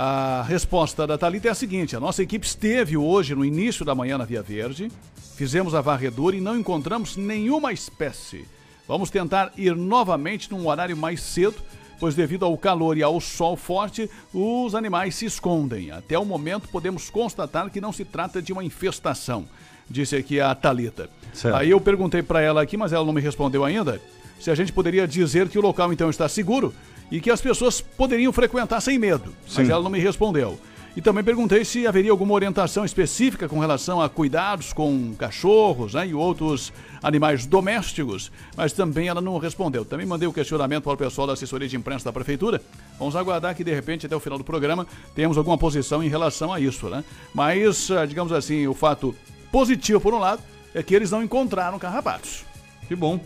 A 0.01 0.45
resposta 0.47 1.05
da 1.05 1.17
Thalita 1.17 1.49
é 1.49 1.51
a 1.51 1.53
seguinte: 1.53 1.93
a 1.93 1.99
nossa 1.99 2.23
equipe 2.23 2.47
esteve 2.47 2.95
hoje, 2.95 3.35
no 3.35 3.43
início 3.43 3.83
da 3.83 3.93
manhã, 3.93 4.17
na 4.17 4.23
Via 4.23 4.41
Verde, 4.41 4.89
fizemos 5.35 5.75
a 5.75 5.81
varredura 5.81 6.37
e 6.37 6.39
não 6.39 6.57
encontramos 6.57 7.17
nenhuma 7.17 7.73
espécie. 7.73 8.47
Vamos 8.87 9.09
tentar 9.09 9.51
ir 9.57 9.75
novamente 9.75 10.49
num 10.49 10.65
horário 10.69 10.95
mais 10.95 11.21
cedo, 11.21 11.57
pois 11.99 12.15
devido 12.15 12.45
ao 12.45 12.57
calor 12.57 12.97
e 12.97 13.03
ao 13.03 13.19
sol 13.19 13.57
forte, 13.57 14.09
os 14.33 14.73
animais 14.73 15.15
se 15.15 15.25
escondem. 15.25 15.91
Até 15.91 16.17
o 16.17 16.23
momento, 16.23 16.69
podemos 16.69 17.09
constatar 17.09 17.69
que 17.69 17.81
não 17.81 17.91
se 17.91 18.05
trata 18.05 18.41
de 18.41 18.53
uma 18.53 18.63
infestação. 18.63 19.45
disse 19.89 20.15
aqui 20.15 20.39
a 20.39 20.55
Talita. 20.55 21.09
Certo. 21.33 21.55
Aí 21.55 21.71
eu 21.71 21.81
perguntei 21.81 22.23
para 22.23 22.39
ela 22.39 22.61
aqui, 22.61 22.77
mas 22.77 22.93
ela 22.93 23.03
não 23.03 23.11
me 23.11 23.19
respondeu 23.19 23.65
ainda, 23.65 24.01
se 24.39 24.49
a 24.49 24.55
gente 24.55 24.71
poderia 24.71 25.05
dizer 25.05 25.49
que 25.49 25.59
o 25.59 25.61
local 25.61 25.91
então 25.91 26.09
está 26.09 26.29
seguro 26.29 26.73
e 27.11 27.19
que 27.19 27.31
as 27.31 27.41
pessoas 27.41 27.81
poderiam 27.81 28.31
frequentar 28.31 28.81
sem 28.81 28.97
medo. 28.97 29.33
Mas 29.45 29.67
Sim. 29.67 29.71
ela 29.71 29.83
não 29.83 29.89
me 29.89 29.99
respondeu. 29.99 30.59
E 30.95 31.01
também 31.01 31.23
perguntei 31.23 31.63
se 31.63 31.85
haveria 31.85 32.11
alguma 32.11 32.33
orientação 32.33 32.83
específica 32.83 33.47
com 33.47 33.59
relação 33.59 34.01
a 34.01 34.09
cuidados 34.09 34.73
com 34.73 35.13
cachorros 35.15 35.93
né, 35.93 36.07
e 36.07 36.13
outros 36.13 36.73
animais 37.01 37.45
domésticos, 37.45 38.31
mas 38.57 38.73
também 38.73 39.07
ela 39.07 39.21
não 39.21 39.37
respondeu. 39.37 39.85
Também 39.85 40.05
mandei 40.05 40.27
o 40.27 40.33
questionamento 40.33 40.83
para 40.83 40.93
o 40.93 40.97
pessoal 40.97 41.27
da 41.27 41.33
assessoria 41.33 41.67
de 41.67 41.77
imprensa 41.77 42.05
da 42.05 42.11
prefeitura. 42.11 42.61
Vamos 42.97 43.15
aguardar 43.15 43.55
que 43.55 43.63
de 43.63 43.73
repente 43.73 44.07
até 44.07 44.15
o 44.15 44.19
final 44.19 44.37
do 44.37 44.43
programa 44.43 44.85
tenhamos 45.15 45.37
alguma 45.37 45.57
posição 45.57 46.03
em 46.03 46.09
relação 46.09 46.51
a 46.51 46.59
isso, 46.59 46.89
né? 46.89 47.03
Mas, 47.33 47.89
ah, 47.91 48.05
digamos 48.05 48.33
assim, 48.33 48.67
o 48.67 48.73
fato 48.73 49.15
positivo 49.51 50.01
por 50.01 50.13
um 50.13 50.19
lado 50.19 50.41
é 50.73 50.81
que 50.83 50.93
eles 50.93 51.11
não 51.11 51.23
encontraram 51.23 51.79
carrapatos. 51.79 52.43
Que 52.87 52.95
bom. 52.95 53.19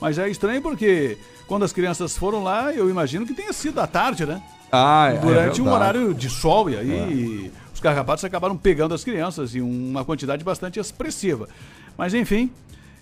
Mas 0.00 0.18
é 0.18 0.28
estranho 0.28 0.60
porque 0.60 1.18
quando 1.52 1.64
as 1.64 1.72
crianças 1.74 2.16
foram 2.16 2.42
lá, 2.42 2.72
eu 2.72 2.88
imagino 2.88 3.26
que 3.26 3.34
tenha 3.34 3.52
sido 3.52 3.78
à 3.78 3.86
tarde, 3.86 4.24
né? 4.24 4.42
Ah, 4.72 5.10
é, 5.12 5.18
Durante 5.18 5.60
é 5.60 5.62
um 5.62 5.70
horário 5.70 6.14
de 6.14 6.30
sol, 6.30 6.70
e 6.70 6.78
aí 6.78 7.52
os 7.74 7.78
carrapatos 7.78 8.24
acabaram 8.24 8.56
pegando 8.56 8.94
as 8.94 9.04
crianças 9.04 9.54
em 9.54 9.60
uma 9.60 10.02
quantidade 10.02 10.42
bastante 10.42 10.80
expressiva. 10.80 11.46
Mas 11.94 12.14
enfim, 12.14 12.50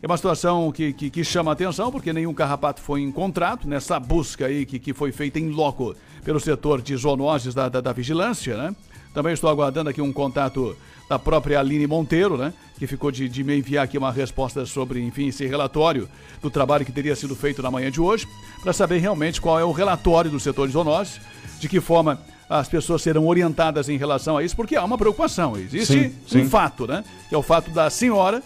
é 0.02 0.07
uma 0.09 0.16
situação 0.16 0.73
que, 0.73 0.92
que, 0.92 1.11
que 1.11 1.23
chama 1.23 1.52
a 1.52 1.54
atenção, 1.54 1.92
porque 1.92 2.12
nenhum 2.12 2.35
carrapato 2.35 2.80
foi 2.80 3.02
encontrado 3.02 3.69
nessa 3.69 4.00
busca 4.00 4.47
aí 4.47 4.66
que, 4.66 4.80
que 4.80 4.92
foi 4.92 5.12
feita 5.12 5.38
em 5.38 5.50
loco 5.50 5.95
pelo 6.25 6.40
setor 6.40 6.83
de 6.83 6.97
zoonoses 6.97 7.54
da, 7.54 7.69
da, 7.69 7.80
da 7.80 7.92
vigilância, 7.92 8.57
né? 8.57 8.75
Também 9.14 9.33
estou 9.33 9.49
aguardando 9.49 9.90
aqui 9.90 10.02
um 10.02 10.12
contato 10.12 10.76
da 11.11 11.19
própria 11.19 11.59
Aline 11.59 11.88
Monteiro, 11.88 12.38
né? 12.38 12.52
Que 12.79 12.87
ficou 12.87 13.11
de, 13.11 13.29
de 13.29 13.43
me 13.43 13.59
enviar 13.59 13.85
aqui 13.85 13.99
uma 13.99 14.12
resposta 14.12 14.64
sobre, 14.64 15.00
enfim, 15.00 15.26
esse 15.26 15.45
relatório 15.45 16.09
do 16.40 16.49
trabalho 16.49 16.87
que 16.87 16.93
teria 16.93 17.17
sido 17.17 17.35
feito 17.35 17.61
na 17.61 17.69
manhã 17.69 17.90
de 17.90 18.00
hoje, 18.00 18.29
para 18.62 18.73
saber 18.73 18.99
realmente 18.99 19.40
qual 19.40 19.59
é 19.59 19.64
o 19.64 19.73
relatório 19.73 20.31
do 20.31 20.38
setor 20.38 20.69
de 20.69 20.73
zoonoses, 20.73 21.21
de 21.59 21.69
que 21.69 21.81
forma 21.81 22.21
as 22.49 22.69
pessoas 22.69 23.02
serão 23.02 23.26
orientadas 23.26 23.88
em 23.88 23.97
relação 23.97 24.37
a 24.37 24.45
isso, 24.45 24.55
porque 24.55 24.76
há 24.76 24.85
uma 24.85 24.97
preocupação. 24.97 25.57
Existe 25.57 26.11
Sim, 26.11 26.14
sim. 26.29 26.40
um 26.43 26.49
fato, 26.49 26.87
né? 26.87 27.02
Que 27.29 27.35
é 27.35 27.38
o 27.38 27.43
fato 27.43 27.73
da 27.73 27.90
senhora, 27.90 28.40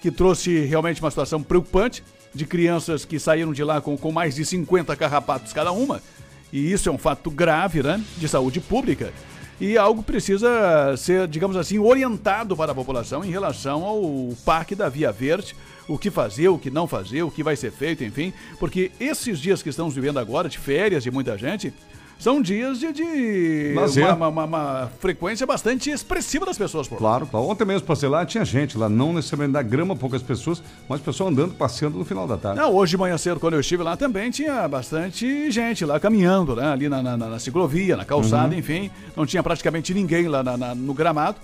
que 0.00 0.10
trouxe 0.10 0.60
realmente 0.64 1.02
uma 1.02 1.10
situação 1.10 1.42
preocupante, 1.42 2.02
de 2.34 2.46
crianças 2.46 3.04
que 3.04 3.18
saíram 3.18 3.52
de 3.52 3.62
lá 3.62 3.82
com, 3.82 3.94
com 3.94 4.10
mais 4.10 4.34
de 4.34 4.44
50 4.44 4.96
carrapatos 4.96 5.52
cada 5.52 5.70
uma. 5.70 6.02
E 6.50 6.72
isso 6.72 6.88
é 6.88 6.92
um 6.92 6.98
fato 6.98 7.30
grave, 7.30 7.82
né? 7.82 8.02
De 8.16 8.26
saúde 8.26 8.58
pública. 8.58 9.12
E 9.58 9.78
algo 9.78 10.02
precisa 10.02 10.94
ser, 10.98 11.26
digamos 11.26 11.56
assim, 11.56 11.78
orientado 11.78 12.54
para 12.54 12.72
a 12.72 12.74
população 12.74 13.24
em 13.24 13.30
relação 13.30 13.84
ao 13.84 14.02
Parque 14.44 14.74
da 14.74 14.88
Via 14.88 15.10
Verde, 15.10 15.56
o 15.88 15.96
que 15.96 16.10
fazer, 16.10 16.48
o 16.48 16.58
que 16.58 16.70
não 16.70 16.86
fazer, 16.86 17.22
o 17.22 17.30
que 17.30 17.42
vai 17.42 17.56
ser 17.56 17.70
feito, 17.70 18.04
enfim. 18.04 18.34
Porque 18.58 18.90
esses 19.00 19.38
dias 19.38 19.62
que 19.62 19.70
estamos 19.70 19.94
vivendo 19.94 20.18
agora, 20.18 20.48
de 20.48 20.58
férias 20.58 21.02
de 21.02 21.10
muita 21.10 21.38
gente, 21.38 21.72
são 22.18 22.40
dias 22.40 22.78
de, 22.80 22.92
de 22.92 23.72
Lazer. 23.74 24.14
uma, 24.14 24.28
uma- 24.28 24.44
uma 24.44 24.90
frequência 25.00 25.46
bastante 25.46 25.90
expressiva 25.90 26.46
das 26.46 26.56
pessoas 26.58 26.88
por 26.88 26.94
lá. 26.94 26.98
Claro, 26.98 27.26
claro. 27.26 27.46
Ontem 27.46 27.64
mesmo 27.64 27.86
passei 27.86 28.08
lá, 28.08 28.24
tinha 28.24 28.44
gente 28.44 28.76
lá, 28.78 28.88
não 28.88 29.12
necessariamente 29.12 29.52
da 29.52 29.62
grama, 29.62 29.94
poucas 29.94 30.22
pessoas, 30.22 30.62
mas 30.88 31.00
pessoal 31.00 31.28
andando, 31.28 31.54
passeando 31.54 31.98
no 31.98 32.04
final 32.04 32.26
da 32.26 32.36
tarde. 32.36 32.60
Não, 32.60 32.74
hoje 32.74 32.90
de 32.90 32.96
manhã 32.96 33.16
cedo, 33.18 33.38
quando 33.38 33.54
eu 33.54 33.60
estive 33.60 33.82
lá, 33.82 33.96
também 33.96 34.30
tinha 34.30 34.66
bastante 34.66 35.50
gente 35.50 35.84
lá 35.84 36.00
caminhando, 36.00 36.56
né? 36.56 36.72
Ali 36.72 36.88
na, 36.88 37.02
na- 37.02 37.16
na- 37.16 37.26
na 37.28 37.38
ciclovia, 37.38 37.96
na 37.96 38.04
calçada, 38.04 38.52
Uhum. 38.52 38.58
enfim. 38.58 38.90
Não 39.16 39.26
tinha 39.26 39.42
praticamente 39.42 39.92
ninguém 39.92 40.26
lá 40.28 40.42
na- 40.42 40.74
no 40.74 40.94
gramado. 40.94 41.36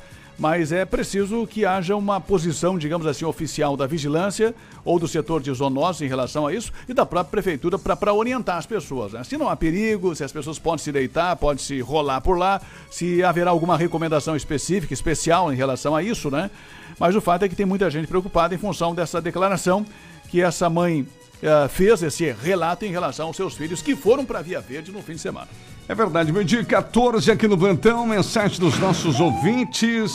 Mas 0.43 0.73
é 0.73 0.85
preciso 0.85 1.47
que 1.47 1.65
haja 1.65 1.95
uma 1.95 2.21
posição, 2.21 2.77
digamos 2.77 3.07
assim, 3.07 3.25
oficial 3.25 3.77
da 3.77 3.87
vigilância 3.87 4.53
ou 4.85 4.99
do 4.99 5.07
setor 5.07 5.41
de 5.41 5.53
zoonose 5.53 6.05
em 6.05 6.09
relação 6.09 6.49
a 6.49 6.53
isso 6.53 6.73
e 6.89 6.93
da 6.93 7.07
própria 7.07 7.31
prefeitura 7.31 7.79
para 7.79 8.13
orientar 8.13 8.57
as 8.57 8.67
pessoas. 8.67 9.13
Né? 9.13 9.23
Se 9.23 9.39
não 9.39 9.49
há 9.49 9.55
perigo, 9.55 10.17
se 10.17 10.25
as 10.25 10.33
pessoas 10.33 10.59
podem 10.59 10.83
se 10.83 10.91
deitar, 10.91 11.37
podem 11.37 11.63
se 11.63 11.81
rolar 11.81 12.21
por 12.21 12.37
lá, 12.37 12.61
se 12.91 13.23
haverá 13.23 13.53
alguma 13.53 13.77
recomendação 13.77 14.35
específica, 14.35 14.93
especial 14.93 15.53
em 15.53 15.55
relação 15.55 15.95
a 15.95 16.03
isso, 16.03 16.29
né? 16.29 16.51
Mas 16.99 17.15
o 17.15 17.21
fato 17.21 17.45
é 17.45 17.49
que 17.49 17.55
tem 17.55 17.65
muita 17.65 17.89
gente 17.89 18.09
preocupada 18.09 18.53
em 18.53 18.59
função 18.59 18.97
dessa 18.97 19.21
declaração 19.21 19.87
que 20.29 20.43
essa 20.43 20.69
mãe 20.69 21.07
eh, 21.43 21.69
fez, 21.69 22.03
esse 22.03 22.31
relato 22.31 22.85
em 22.85 22.91
relação 22.91 23.27
aos 23.27 23.37
seus 23.37 23.55
filhos 23.55 23.83
que 23.83 23.97
foram 23.97 24.25
para 24.25 24.41
Via 24.41 24.61
Verde 24.61 24.93
no 24.93 25.03
fim 25.03 25.15
de 25.15 25.21
semana. 25.21 25.49
É 25.89 25.95
verdade, 25.95 26.33
meio 26.33 26.45
dia 26.45 26.65
14 26.65 27.31
aqui 27.31 27.49
no 27.49 27.59
Plantão, 27.59 28.07
mensagem 28.07 28.61
dos 28.61 28.79
nossos 28.79 29.19
ouvintes. 29.19 30.13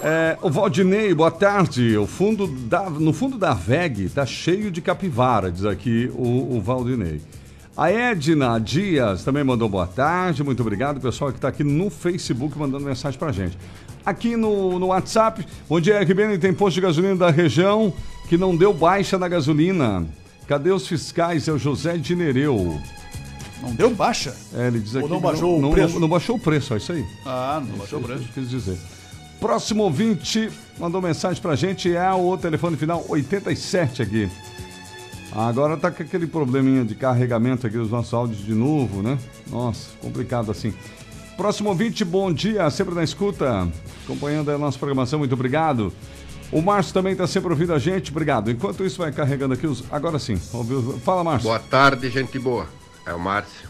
É, 0.00 0.38
o 0.40 0.48
Valdinei, 0.48 1.12
boa 1.12 1.32
tarde. 1.32 1.98
O 1.98 2.06
fundo 2.06 2.46
da, 2.46 2.88
no 2.88 3.12
fundo 3.12 3.36
da 3.36 3.52
VEG 3.52 4.08
tá 4.10 4.24
cheio 4.24 4.70
de 4.70 4.80
capivara, 4.80 5.50
diz 5.50 5.64
aqui 5.64 6.08
o, 6.14 6.56
o 6.56 6.60
Valdinei. 6.60 7.20
A 7.76 7.90
Edna 7.90 8.58
Dias 8.60 9.24
também 9.24 9.42
mandou 9.42 9.68
boa 9.68 9.88
tarde, 9.88 10.44
muito 10.44 10.60
obrigado. 10.60 11.00
Pessoal 11.00 11.32
que 11.32 11.38
está 11.38 11.48
aqui 11.48 11.64
no 11.64 11.90
Facebook 11.90 12.56
mandando 12.56 12.84
mensagem 12.84 13.18
pra 13.18 13.32
gente. 13.32 13.58
Aqui 14.06 14.36
no, 14.36 14.78
no 14.78 14.86
WhatsApp, 14.86 15.44
bom 15.68 15.80
dia, 15.80 16.00
RBN 16.00 16.38
tem 16.38 16.54
posto 16.54 16.76
de 16.76 16.80
gasolina 16.80 17.16
da 17.16 17.30
região 17.30 17.92
que 18.28 18.36
não 18.38 18.56
deu 18.56 18.72
baixa 18.72 19.18
na 19.18 19.26
gasolina. 19.26 20.06
Cadê 20.48 20.72
os 20.72 20.88
fiscais? 20.88 21.46
É 21.46 21.52
o 21.52 21.58
José 21.58 21.98
de 21.98 22.16
Nereu. 22.16 22.80
Não 23.60 23.74
deu 23.74 23.94
baixa? 23.94 24.34
É, 24.54 24.68
ele 24.68 24.80
diz 24.80 24.96
aqui 24.96 25.04
Ou 25.04 25.10
não 25.10 25.20
baixou 25.20 25.58
o 25.58 25.60
não, 25.60 25.70
preço? 25.70 25.94
Não, 25.94 26.00
não 26.00 26.08
baixou 26.08 26.36
o 26.36 26.40
preço, 26.40 26.72
é 26.72 26.78
isso 26.78 26.92
aí. 26.92 27.04
Ah, 27.26 27.62
não 27.64 27.76
baixou 27.76 27.98
o 27.98 28.02
preço. 28.02 28.24
quis 28.32 28.48
dizer. 28.48 28.78
Próximo 29.38 29.82
ouvinte 29.82 30.50
mandou 30.78 31.02
mensagem 31.02 31.40
pra 31.40 31.54
gente, 31.54 31.94
é 31.94 32.10
o 32.12 32.36
telefone 32.38 32.76
final 32.76 33.04
87 33.08 34.02
aqui. 34.02 34.30
Agora 35.30 35.76
tá 35.76 35.90
com 35.90 36.02
aquele 36.02 36.26
probleminha 36.26 36.82
de 36.82 36.94
carregamento 36.94 37.66
aqui 37.66 37.76
dos 37.76 37.90
nossos 37.90 38.14
áudios 38.14 38.42
de 38.42 38.54
novo, 38.54 39.02
né? 39.02 39.18
Nossa, 39.50 39.90
complicado 40.00 40.50
assim. 40.50 40.72
Próximo 41.36 41.68
ouvinte, 41.68 42.04
bom 42.04 42.32
dia, 42.32 42.68
sempre 42.70 42.94
na 42.94 43.04
escuta, 43.04 43.68
acompanhando 44.04 44.50
a 44.50 44.58
nossa 44.58 44.78
programação, 44.78 45.18
muito 45.18 45.34
obrigado. 45.34 45.92
O 46.50 46.62
Márcio 46.62 46.94
também 46.94 47.12
está 47.12 47.26
sempre 47.26 47.50
ouvindo 47.50 47.74
a 47.74 47.78
gente, 47.78 48.10
obrigado. 48.10 48.50
Enquanto 48.50 48.84
isso, 48.84 48.98
vai 48.98 49.12
carregando 49.12 49.54
aqui 49.54 49.66
os. 49.66 49.84
Agora 49.90 50.18
sim, 50.18 50.40
ouviu? 50.52 50.98
fala, 51.04 51.22
Márcio. 51.22 51.48
Boa 51.48 51.58
tarde, 51.58 52.08
gente 52.10 52.38
boa. 52.38 52.66
É 53.04 53.12
o 53.12 53.18
Márcio. 53.20 53.68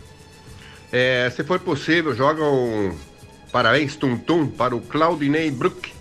É, 0.92 1.30
se 1.34 1.42
for 1.44 1.58
possível, 1.58 2.14
joga 2.14 2.42
um 2.44 2.94
parabéns 3.52 3.96
tum-tum 3.96 4.46
para 4.46 4.76
o 4.76 4.80
Claudinei 4.80 5.50
Bruck, 5.50 5.92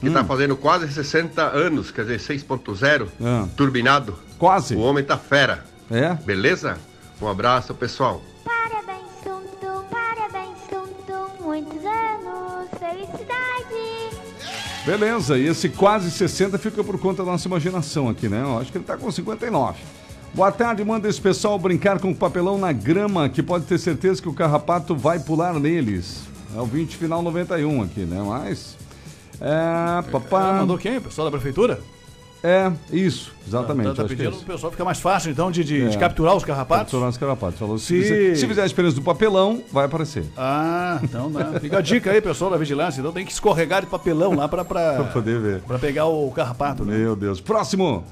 que 0.00 0.06
está 0.08 0.24
fazendo 0.24 0.56
quase 0.56 0.92
60 0.92 1.42
anos, 1.42 1.90
quer 1.90 2.02
dizer, 2.02 2.18
6.0, 2.20 3.08
Ah. 3.22 3.46
turbinado. 3.56 4.18
Quase. 4.38 4.74
O 4.74 4.80
homem 4.80 5.04
tá 5.04 5.16
fera. 5.16 5.64
É? 5.90 6.12
Beleza? 6.14 6.76
Um 7.22 7.28
abraço, 7.28 7.72
pessoal. 7.74 8.20
Beleza, 14.86 15.36
e 15.36 15.48
esse 15.48 15.68
quase 15.68 16.12
60 16.12 16.56
fica 16.58 16.84
por 16.84 16.96
conta 16.96 17.24
da 17.24 17.32
nossa 17.32 17.48
imaginação 17.48 18.08
aqui, 18.08 18.28
né? 18.28 18.40
Eu 18.42 18.60
acho 18.60 18.70
que 18.70 18.78
ele 18.78 18.84
tá 18.84 18.96
com 18.96 19.10
59. 19.10 19.80
Boa 20.32 20.52
tarde, 20.52 20.84
manda 20.84 21.08
esse 21.08 21.20
pessoal 21.20 21.58
brincar 21.58 21.98
com 21.98 22.12
o 22.12 22.14
papelão 22.14 22.56
na 22.56 22.70
grama, 22.70 23.28
que 23.28 23.42
pode 23.42 23.64
ter 23.64 23.78
certeza 23.78 24.22
que 24.22 24.28
o 24.28 24.32
carrapato 24.32 24.94
vai 24.94 25.18
pular 25.18 25.54
neles. 25.54 26.22
É 26.54 26.60
o 26.60 26.66
20 26.66 26.98
final 26.98 27.20
91 27.20 27.82
aqui, 27.82 28.00
né? 28.02 28.22
Mas. 28.24 28.76
É. 29.40 30.08
Papá. 30.08 30.50
Ah, 30.50 30.60
mandou 30.60 30.78
quem? 30.78 30.98
O 30.98 31.02
pessoal 31.02 31.24
da 31.24 31.32
prefeitura? 31.32 31.80
É, 32.48 32.70
isso, 32.92 33.32
exatamente. 33.46 33.88
Tá, 33.88 33.94
tá 33.94 34.02
é 34.04 34.06
pedindo 34.08 34.30
isso. 34.30 34.42
o 34.42 34.46
pessoal 34.46 34.70
fica 34.70 34.84
mais 34.84 35.00
fácil, 35.00 35.32
então, 35.32 35.50
de, 35.50 35.64
de, 35.64 35.88
de 35.88 35.96
É. 35.96 35.98
capturar 35.98 36.36
os 36.36 36.44
carrapatos? 36.44 36.84
Capturar 36.92 37.08
os 37.08 37.16
carrapatos. 37.16 37.58
Falou, 37.58 37.76
se, 37.78 37.86
Se- 37.86 38.02
fizer, 38.02 38.34
se 38.36 38.46
fizer 38.46 38.62
a 38.62 38.66
experiência 38.66 39.00
do 39.00 39.04
papelão, 39.04 39.62
vai 39.72 39.86
aparecer. 39.86 40.24
Ah, 40.36 41.00
então 41.02 41.30
dá. 41.32 41.58
Fica 41.58 41.78
a 41.78 41.80
dica 41.80 42.10
aí, 42.12 42.20
pessoal 42.20 42.50
da 42.50 42.56
vigilância. 42.56 43.00
Então 43.00 43.12
tem 43.12 43.24
que 43.26 43.32
escorregar 43.32 43.80
de 43.80 43.88
papelão 43.88 44.34
lá 44.34 44.46
pra, 44.48 44.64
Pra 44.64 45.04
poder 45.12 45.40
ver. 45.40 45.60
pra 45.62 45.78
pegar 45.78 46.06
o 46.06 46.30
carrapato, 46.30 46.84
né? 46.84 46.96
Meu 46.96 47.16
Deus. 47.16 47.40
Próximo. 47.40 48.04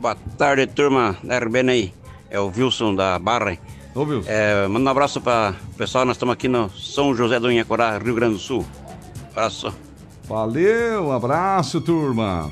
Boa 0.00 0.14
tarde, 0.36 0.66
turma 0.66 1.16
da 1.24 1.38
RBN 1.38 1.70
aí. 1.72 1.94
É 2.30 2.38
o 2.38 2.52
Wilson 2.54 2.94
da 2.94 3.18
Barra. 3.18 3.56
Ô, 3.94 4.02
Wilson. 4.02 4.28
É, 4.30 4.68
manda 4.68 4.84
um 4.86 4.90
abraço 4.90 5.20
para 5.20 5.54
o 5.72 5.74
pessoal. 5.76 6.04
Nós 6.04 6.16
estamos 6.16 6.32
aqui 6.34 6.46
no 6.46 6.68
São 6.70 7.14
José 7.14 7.40
do 7.40 7.50
Inhacorá, 7.50 7.96
Rio 7.98 8.14
Grande 8.14 8.34
do 8.34 8.38
Sul. 8.40 8.66
Abraço. 9.32 9.72
Valeu, 10.28 11.06
um 11.06 11.12
abraço, 11.12 11.80
turma. 11.80 12.50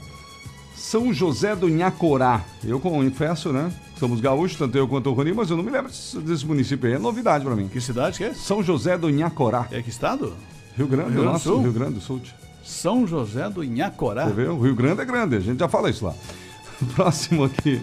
São 0.86 1.12
José 1.12 1.56
do 1.56 1.68
Nhacorá. 1.68 2.44
Eu 2.64 2.78
confesso, 2.78 3.52
né? 3.52 3.72
Somos 3.98 4.20
gaúchos, 4.20 4.56
tanto 4.56 4.78
eu 4.78 4.86
quanto 4.86 5.10
o 5.10 5.12
Rony, 5.14 5.32
mas 5.32 5.50
eu 5.50 5.56
não 5.56 5.64
me 5.64 5.70
lembro 5.70 5.90
desse, 5.90 6.16
desse 6.18 6.46
município 6.46 6.88
aí. 6.88 6.94
É 6.94 6.98
novidade 6.98 7.44
pra 7.44 7.56
mim. 7.56 7.66
Que 7.66 7.80
cidade 7.80 8.18
que 8.18 8.22
é? 8.22 8.32
São 8.34 8.62
José 8.62 8.96
do 8.96 9.10
Nhacorá. 9.10 9.66
É 9.72 9.82
que 9.82 9.90
estado? 9.90 10.32
Rio 10.76 10.86
Grande, 10.86 11.10
Rio 11.10 11.22
Grande 11.22 11.32
nossa, 11.32 11.44
Sul? 11.44 11.62
Rio 11.62 11.72
Grande 11.72 11.94
do 11.94 12.00
Sul. 12.00 12.20
São 12.62 13.04
José 13.04 13.50
do 13.50 13.64
Inhacorá. 13.64 14.26
Você 14.26 14.34
vê? 14.34 14.46
O 14.46 14.60
Rio 14.60 14.76
Grande 14.76 15.00
é 15.00 15.04
grande, 15.04 15.34
a 15.34 15.40
gente 15.40 15.58
já 15.58 15.66
fala 15.66 15.90
isso 15.90 16.04
lá. 16.04 16.14
Próximo 16.94 17.42
aqui. 17.42 17.82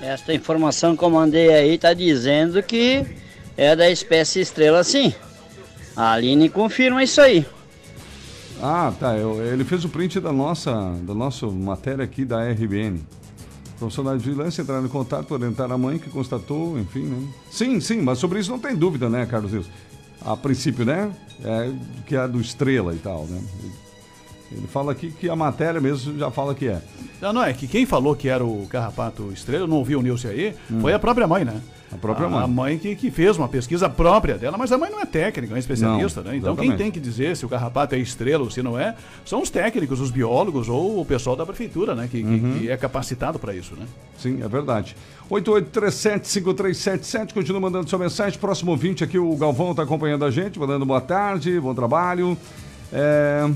Esta 0.00 0.32
informação 0.32 0.96
que 0.96 1.02
eu 1.02 1.10
mandei 1.10 1.52
aí 1.52 1.76
tá 1.76 1.92
dizendo 1.92 2.62
que 2.62 3.04
é 3.56 3.74
da 3.74 3.90
espécie 3.90 4.38
estrela 4.38 4.84
sim. 4.84 5.12
A 5.96 6.12
Aline 6.12 6.48
confirma 6.48 7.02
isso 7.02 7.20
aí. 7.20 7.44
Ah, 8.62 8.92
tá. 8.98 9.16
eu- 9.16 9.42
ele 9.44 9.64
fez 9.64 9.84
o 9.84 9.88
print 9.88 10.20
da 10.20 10.32
nossa, 10.32 10.72
da 11.02 11.14
nossa 11.14 11.46
matéria 11.48 12.04
aqui 12.04 12.24
da 12.24 12.40
RBN. 12.48 13.00
Profissionais 13.78 14.22
de 14.22 14.28
vigilância 14.28 14.62
entraram 14.62 14.84
em 14.86 14.88
contato 14.88 15.26
para 15.26 15.34
orientar 15.34 15.70
a 15.72 15.76
mãe 15.76 15.98
que 15.98 16.08
constatou, 16.08 16.78
enfim, 16.78 17.02
né? 17.02 17.28
Sim, 17.50 17.80
sim, 17.80 18.00
mas 18.00 18.18
sobre 18.18 18.38
isso 18.38 18.50
não 18.52 18.60
tem 18.60 18.76
dúvida, 18.76 19.08
né, 19.08 19.26
Carlos 19.26 19.50
Rios? 19.52 19.66
A 20.24 20.36
princípio, 20.36 20.84
né? 20.84 21.10
É, 21.44 21.72
que 22.06 22.14
é 22.14 22.28
do 22.28 22.40
Estrela 22.40 22.94
e 22.94 22.98
tal, 22.98 23.26
né? 23.26 23.42
Ele 24.52 24.66
fala 24.68 24.92
aqui 24.92 25.10
que 25.10 25.28
a 25.28 25.34
matéria 25.34 25.80
mesmo 25.80 26.16
já 26.16 26.30
fala 26.30 26.54
que 26.54 26.68
é. 26.68 26.80
Não, 27.20 27.32
não, 27.32 27.42
é 27.42 27.52
que 27.52 27.66
quem 27.66 27.84
falou 27.84 28.14
que 28.14 28.28
era 28.28 28.44
o 28.44 28.66
Carrapato 28.68 29.32
Estrela, 29.32 29.66
não 29.66 29.78
ouvi 29.78 29.96
o 29.96 30.02
Nilce 30.02 30.28
aí, 30.28 30.54
foi 30.80 30.92
a 30.92 30.98
própria 30.98 31.26
mãe, 31.26 31.44
né? 31.44 31.60
A 31.92 31.96
própria 31.96 32.28
mãe. 32.28 32.42
A 32.42 32.46
mãe 32.46 32.78
que, 32.78 32.94
que 32.96 33.10
fez 33.10 33.36
uma 33.36 33.48
pesquisa 33.48 33.88
própria 33.88 34.38
dela, 34.38 34.56
mas 34.56 34.72
a 34.72 34.78
mãe 34.78 34.90
não 34.90 35.00
é 35.00 35.04
técnica, 35.04 35.54
é 35.54 35.58
especialista, 35.58 36.22
Não, 36.22 36.30
né? 36.30 36.36
Então 36.38 36.56
quem 36.56 36.64
exatamente. 36.68 36.78
tem 36.78 36.90
que 36.90 37.00
dizer 37.00 37.36
se 37.36 37.44
o 37.44 37.48
Carrapato 37.48 37.94
é 37.94 37.98
estrela 37.98 38.42
ou 38.44 38.50
se 38.50 38.62
não 38.62 38.78
é, 38.78 38.94
são 39.26 39.42
os 39.42 39.50
técnicos, 39.50 40.00
os 40.00 40.10
biólogos 40.10 40.68
ou 40.68 41.00
o 41.00 41.04
pessoal 41.04 41.36
da 41.36 41.44
prefeitura, 41.44 41.94
né? 41.94 42.08
Que, 42.10 42.22
que- 42.22 42.28
Uhum. 42.28 42.58
que 42.60 42.70
é 42.70 42.76
capacitado 42.76 43.38
para 43.38 43.54
isso, 43.54 43.74
né? 43.78 43.86
Sim, 44.18 44.40
é 44.42 44.48
verdade. 44.48 44.96
8837-5377, 45.30 47.32
continua 47.34 47.60
mandando 47.60 47.88
sua 47.88 47.98
mensagem. 47.98 48.38
Próximo 48.38 48.70
ouvinte 48.70 49.04
aqui, 49.04 49.18
o 49.18 49.36
Galvão 49.36 49.72
está 49.72 49.82
acompanhando 49.82 50.24
a 50.24 50.30
gente, 50.30 50.58
mandando 50.58 50.86
boa 50.86 51.00
tarde, 51.00 51.58
bom 51.60 51.74
trabalho. 51.74 52.36
É, 52.92 53.48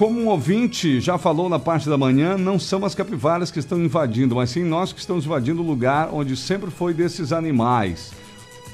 Como 0.00 0.18
um 0.18 0.28
ouvinte 0.28 0.98
já 0.98 1.18
falou 1.18 1.46
na 1.46 1.58
parte 1.58 1.86
da 1.86 1.98
manhã, 1.98 2.38
não 2.38 2.58
são 2.58 2.82
as 2.86 2.94
capivaras 2.94 3.50
que 3.50 3.58
estão 3.58 3.78
invadindo, 3.78 4.34
mas 4.34 4.48
sim 4.48 4.64
nós 4.64 4.94
que 4.94 4.98
estamos 4.98 5.26
invadindo 5.26 5.60
o 5.60 5.66
lugar 5.66 6.08
onde 6.10 6.38
sempre 6.38 6.70
foi 6.70 6.94
desses 6.94 7.34
animais. 7.34 8.10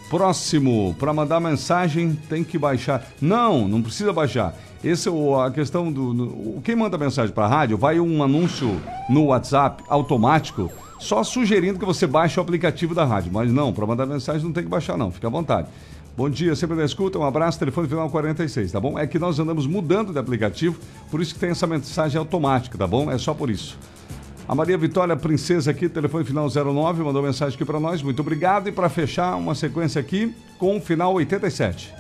Próximo, 0.09 0.95
para 0.97 1.12
mandar 1.12 1.40
mensagem 1.40 2.16
tem 2.28 2.45
que 2.45 2.56
baixar. 2.56 3.04
Não, 3.21 3.66
não 3.66 3.83
precisa 3.83 4.12
baixar. 4.12 4.54
Esse 4.85 5.09
é 5.09 5.12
a 5.45 5.50
questão 5.50 5.90
do. 5.90 6.14
no- 6.14 6.61
quem 6.62 6.76
manda 6.76 6.97
mensagem 6.97 7.35
para 7.35 7.47
a 7.47 7.49
rádio, 7.49 7.76
vai 7.76 7.99
um 7.99 8.23
anúncio 8.23 8.80
no 9.11 9.25
WhatsApp 9.25 9.83
automático, 9.88 10.71
só 11.00 11.25
sugerindo 11.25 11.76
que 11.76 11.85
você 11.85 12.06
baixe 12.06 12.38
o 12.38 12.42
aplicativo 12.42 12.95
da 12.95 13.04
rádio. 13.04 13.33
Mas 13.35 13.52
não, 13.52 13.73
para 13.73 13.85
mandar 13.85 14.06
mensagem 14.06 14.45
não 14.45 14.52
tem 14.52 14.62
que 14.62 14.71
baixar, 14.71 14.97
não. 14.97 15.11
Fica 15.11 15.26
à 15.26 15.30
vontade. 15.30 15.66
Bom 16.17 16.31
dia, 16.31 16.57
sempre 16.57 16.75
na 16.77 16.85
escuta, 16.85 17.19
um 17.19 17.25
abraço, 17.25 17.59
telefone 17.59 17.89
final 17.89 18.09
46, 18.09 18.73
tá 18.73 18.81
bom? 18.81 18.99
É 18.99 19.07
que 19.07 19.19
nós 19.19 19.39
andamos 19.39 19.67
mudando 19.67 20.15
de 20.15 20.19
aplicativo, 20.19 20.81
por 21.11 21.21
isso 21.21 21.35
que 21.35 21.41
tem 21.41 21.51
essa 21.51 21.67
mensagem 21.67 22.19
automática, 22.19 22.79
tá 22.79 22.87
bom? 22.87 23.11
É 23.11 23.19
só 23.19 23.35
por 23.35 23.51
isso. 23.51 23.79
A 24.49 24.55
Maria 24.55 24.79
Vitória 24.79 25.15
Princesa 25.15 25.73
aqui, 25.73 25.91
telefone 25.91 26.25
final 26.25 26.49
09, 26.49 27.03
mandou 27.03 27.23
mensagem 27.23 27.55
aqui 27.55 27.65
para 27.67 27.79
nós. 27.79 28.01
Muito 28.01 28.21
obrigado. 28.21 28.69
E 28.69 28.73
para 28.73 28.89
fechar, 28.89 29.37
uma 29.37 29.55
sequência 29.55 30.01
aqui 30.01 30.35
com 30.59 30.79
o 30.79 30.81
final 30.81 31.13
87. 31.15 31.93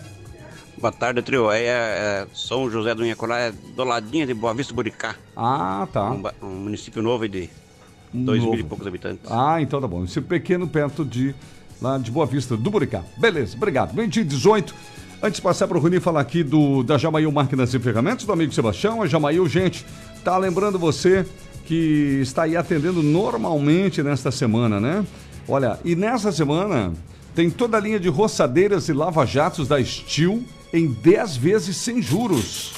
Boa 0.78 0.92
tarde, 0.92 1.20
trio. 1.22 1.50
É, 1.50 1.64
é 1.64 2.26
São 2.32 2.70
José 2.70 2.94
do 2.94 3.04
Inhacorá, 3.04 3.38
é 3.38 3.52
do 3.52 3.82
ladinho 3.84 4.26
de 4.26 4.32
Boa 4.32 4.54
Vista 4.54 4.72
Buricá. 4.72 5.16
Ah, 5.36 5.88
tá. 5.92 6.10
Um, 6.10 6.22
um 6.40 6.50
município 6.54 7.02
novo 7.02 7.28
de 7.28 7.50
dois 8.14 8.38
Novo. 8.38 8.52
mil 8.52 8.60
e 8.60 8.64
poucos 8.64 8.86
habitantes. 8.86 9.30
Ah, 9.30 9.60
então 9.60 9.80
tá 9.80 9.88
bom. 9.88 10.04
Esse 10.04 10.20
pequeno 10.20 10.68
perto 10.68 11.04
de 11.04 11.34
lá 11.80 11.98
de 11.98 12.10
Boa 12.10 12.26
Vista, 12.26 12.56
do 12.56 12.70
Buricá. 12.70 13.02
Beleza, 13.16 13.56
obrigado. 13.56 13.94
Bem 13.94 14.08
dia 14.08 14.24
18. 14.24 14.74
Antes 15.22 15.36
de 15.36 15.42
passar 15.42 15.66
para 15.66 15.78
o 15.78 15.80
Runi 15.80 15.98
falar 15.98 16.20
aqui 16.20 16.42
do, 16.42 16.82
da 16.82 16.98
Jamail 16.98 17.30
Máquinas 17.32 17.72
e 17.72 17.78
Ferramentas, 17.78 18.24
do 18.24 18.32
amigo 18.32 18.52
Sebastião, 18.52 19.02
a 19.02 19.06
Jamail, 19.06 19.48
gente, 19.48 19.84
tá 20.22 20.36
lembrando 20.36 20.78
você 20.78 21.26
que 21.64 22.20
está 22.22 22.44
aí 22.44 22.56
atendendo 22.56 23.02
normalmente 23.02 24.02
nesta 24.02 24.30
semana, 24.30 24.78
né? 24.78 25.04
Olha, 25.48 25.78
e 25.84 25.96
nessa 25.96 26.30
semana 26.30 26.92
tem 27.34 27.50
toda 27.50 27.76
a 27.76 27.80
linha 27.80 27.98
de 27.98 28.08
roçadeiras 28.08 28.88
e 28.88 28.92
lava-jatos 28.92 29.68
da 29.68 29.82
Steel 29.82 30.42
em 30.72 30.86
10 30.86 31.36
vezes 31.36 31.76
sem 31.76 32.00
juros. 32.00 32.72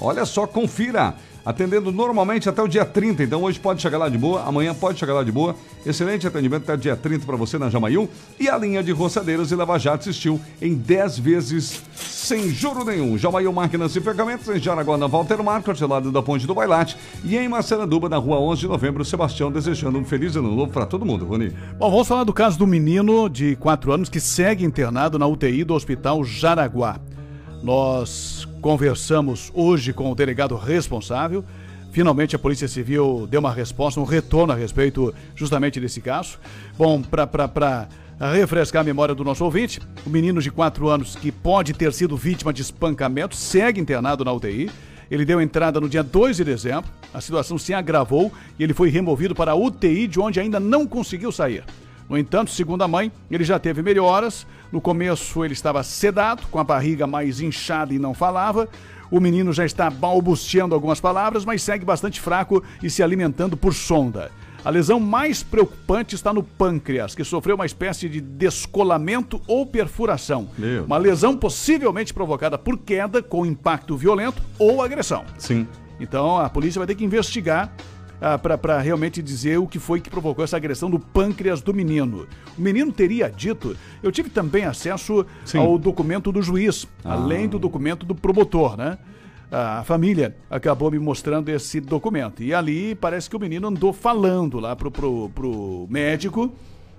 Olha 0.00 0.24
só, 0.24 0.46
confira. 0.46 1.14
Atendendo 1.44 1.90
normalmente 1.90 2.48
até 2.48 2.62
o 2.62 2.68
dia 2.68 2.84
30. 2.84 3.24
Então 3.24 3.42
hoje 3.42 3.58
pode 3.58 3.82
chegar 3.82 3.98
lá 3.98 4.08
de 4.08 4.18
boa, 4.18 4.42
amanhã 4.44 4.74
pode 4.74 4.98
chegar 4.98 5.14
lá 5.14 5.24
de 5.24 5.32
boa. 5.32 5.56
Excelente 5.84 6.26
atendimento 6.26 6.62
até 6.62 6.76
dia 6.76 6.96
30 6.96 7.26
para 7.26 7.36
você 7.36 7.58
na 7.58 7.68
Jamail. 7.68 8.08
E 8.38 8.48
a 8.48 8.56
linha 8.56 8.82
de 8.82 8.92
roçadeiras 8.92 9.50
e 9.50 9.54
lava-jatos 9.54 10.14
Steel 10.14 10.40
em 10.60 10.74
10 10.74 11.18
vezes 11.18 11.82
sem 12.22 12.48
juro 12.50 12.84
nenhum. 12.84 13.18
Jamail 13.18 13.52
Máquinas 13.52 13.96
e 13.96 14.00
Ferramentas 14.00 14.48
em 14.48 14.60
Jaraguá, 14.60 14.96
na 14.96 15.06
Walter 15.06 15.42
Marcos, 15.42 15.82
ao 15.82 15.88
lado 15.88 16.12
da 16.12 16.22
Ponte 16.22 16.46
do 16.46 16.54
Bailate. 16.54 16.96
E 17.24 17.36
em 17.36 17.48
Massaranduba, 17.48 18.08
na 18.08 18.16
rua 18.16 18.38
11 18.38 18.60
de 18.60 18.68
novembro, 18.68 19.04
Sebastião 19.04 19.50
desejando 19.50 19.98
um 19.98 20.04
feliz 20.04 20.36
ano 20.36 20.54
novo 20.54 20.72
para 20.72 20.86
todo 20.86 21.04
mundo, 21.04 21.24
Rony. 21.24 21.52
Bom, 21.76 21.90
vamos 21.90 22.06
falar 22.06 22.24
do 22.24 22.32
caso 22.32 22.58
do 22.58 22.66
menino 22.66 23.28
de 23.28 23.56
4 23.56 23.92
anos 23.92 24.08
que 24.08 24.20
segue 24.20 24.64
internado 24.64 25.18
na 25.18 25.26
UTI 25.26 25.64
do 25.64 25.74
Hospital 25.74 26.24
Jaraguá. 26.24 27.00
Nós 27.62 28.48
conversamos 28.60 29.52
hoje 29.54 29.92
com 29.92 30.10
o 30.10 30.14
delegado 30.16 30.56
responsável. 30.56 31.44
Finalmente 31.92 32.34
a 32.34 32.38
Polícia 32.38 32.66
Civil 32.66 33.28
deu 33.30 33.38
uma 33.38 33.52
resposta, 33.52 34.00
um 34.00 34.04
retorno 34.04 34.52
a 34.52 34.56
respeito 34.56 35.14
justamente 35.36 35.78
desse 35.78 36.00
caso. 36.00 36.40
Bom, 36.76 37.00
para 37.00 37.88
refrescar 38.32 38.80
a 38.80 38.84
memória 38.84 39.14
do 39.14 39.22
nosso 39.22 39.44
ouvinte, 39.44 39.80
o 40.04 40.10
menino 40.10 40.42
de 40.42 40.50
4 40.50 40.88
anos 40.88 41.14
que 41.14 41.30
pode 41.30 41.72
ter 41.72 41.92
sido 41.92 42.16
vítima 42.16 42.52
de 42.52 42.62
espancamento 42.62 43.36
segue 43.36 43.80
internado 43.80 44.24
na 44.24 44.32
UTI. 44.32 44.68
Ele 45.08 45.24
deu 45.24 45.40
entrada 45.40 45.80
no 45.80 45.88
dia 45.88 46.02
2 46.02 46.38
de 46.38 46.44
dezembro, 46.44 46.90
a 47.14 47.20
situação 47.20 47.58
se 47.58 47.72
agravou 47.72 48.32
e 48.58 48.64
ele 48.64 48.74
foi 48.74 48.88
removido 48.88 49.36
para 49.36 49.52
a 49.52 49.54
UTI, 49.54 50.08
de 50.08 50.18
onde 50.18 50.40
ainda 50.40 50.58
não 50.58 50.84
conseguiu 50.84 51.30
sair. 51.30 51.62
No 52.08 52.18
entanto, 52.18 52.50
segundo 52.50 52.82
a 52.82 52.88
mãe, 52.88 53.12
ele 53.30 53.44
já 53.44 53.58
teve 53.58 53.82
melhoras. 53.82 54.46
No 54.72 54.80
começo 54.80 55.44
ele 55.44 55.52
estava 55.52 55.82
sedado, 55.82 56.44
com 56.50 56.58
a 56.58 56.64
barriga 56.64 57.06
mais 57.06 57.40
inchada 57.40 57.92
e 57.92 57.98
não 57.98 58.14
falava. 58.14 58.68
O 59.10 59.20
menino 59.20 59.52
já 59.52 59.66
está 59.66 59.90
balbuciando 59.90 60.74
algumas 60.74 60.98
palavras, 60.98 61.44
mas 61.44 61.62
segue 61.62 61.84
bastante 61.84 62.18
fraco 62.18 62.64
e 62.82 62.88
se 62.88 63.02
alimentando 63.02 63.54
por 63.54 63.74
sonda. 63.74 64.32
A 64.64 64.70
lesão 64.70 64.98
mais 64.98 65.42
preocupante 65.42 66.14
está 66.14 66.32
no 66.32 66.42
pâncreas, 66.42 67.14
que 67.14 67.24
sofreu 67.24 67.56
uma 67.56 67.66
espécie 67.66 68.08
de 68.08 68.20
descolamento 68.20 69.42
ou 69.46 69.66
perfuração. 69.66 70.48
Meu. 70.56 70.84
Uma 70.84 70.96
lesão 70.96 71.36
possivelmente 71.36 72.14
provocada 72.14 72.56
por 72.56 72.78
queda 72.78 73.20
com 73.22 73.44
impacto 73.44 73.96
violento 73.96 74.40
ou 74.58 74.80
agressão. 74.80 75.24
Sim. 75.36 75.66
Então 76.00 76.38
a 76.38 76.48
polícia 76.48 76.78
vai 76.78 76.86
ter 76.86 76.94
que 76.94 77.04
investigar 77.04 77.74
ah, 78.22 78.38
para 78.38 78.78
realmente 78.80 79.20
dizer 79.20 79.58
o 79.58 79.66
que 79.66 79.80
foi 79.80 80.00
que 80.00 80.08
provocou 80.08 80.44
essa 80.44 80.56
agressão 80.56 80.88
do 80.88 80.98
pâncreas 80.98 81.60
do 81.60 81.74
menino. 81.74 82.28
O 82.56 82.60
menino 82.62 82.92
teria 82.92 83.28
dito. 83.28 83.76
Eu 84.00 84.12
tive 84.12 84.30
também 84.30 84.64
acesso 84.64 85.26
Sim. 85.44 85.58
ao 85.58 85.76
documento 85.76 86.30
do 86.30 86.40
juiz, 86.40 86.86
Ah. 87.04 87.14
além 87.14 87.48
do 87.48 87.58
documento 87.58 88.06
do 88.06 88.14
promotor, 88.14 88.76
né? 88.76 88.96
A 89.50 89.82
família 89.84 90.34
acabou 90.48 90.90
me 90.90 90.98
mostrando 90.98 91.48
esse 91.50 91.78
documento. 91.80 92.42
E 92.42 92.54
ali 92.54 92.94
parece 92.94 93.28
que 93.28 93.36
o 93.36 93.40
menino 93.40 93.68
andou 93.68 93.92
falando 93.92 94.58
lá 94.60 94.74
pro, 94.74 94.90
pro, 94.90 95.28
pro 95.34 95.86
médico 95.90 96.50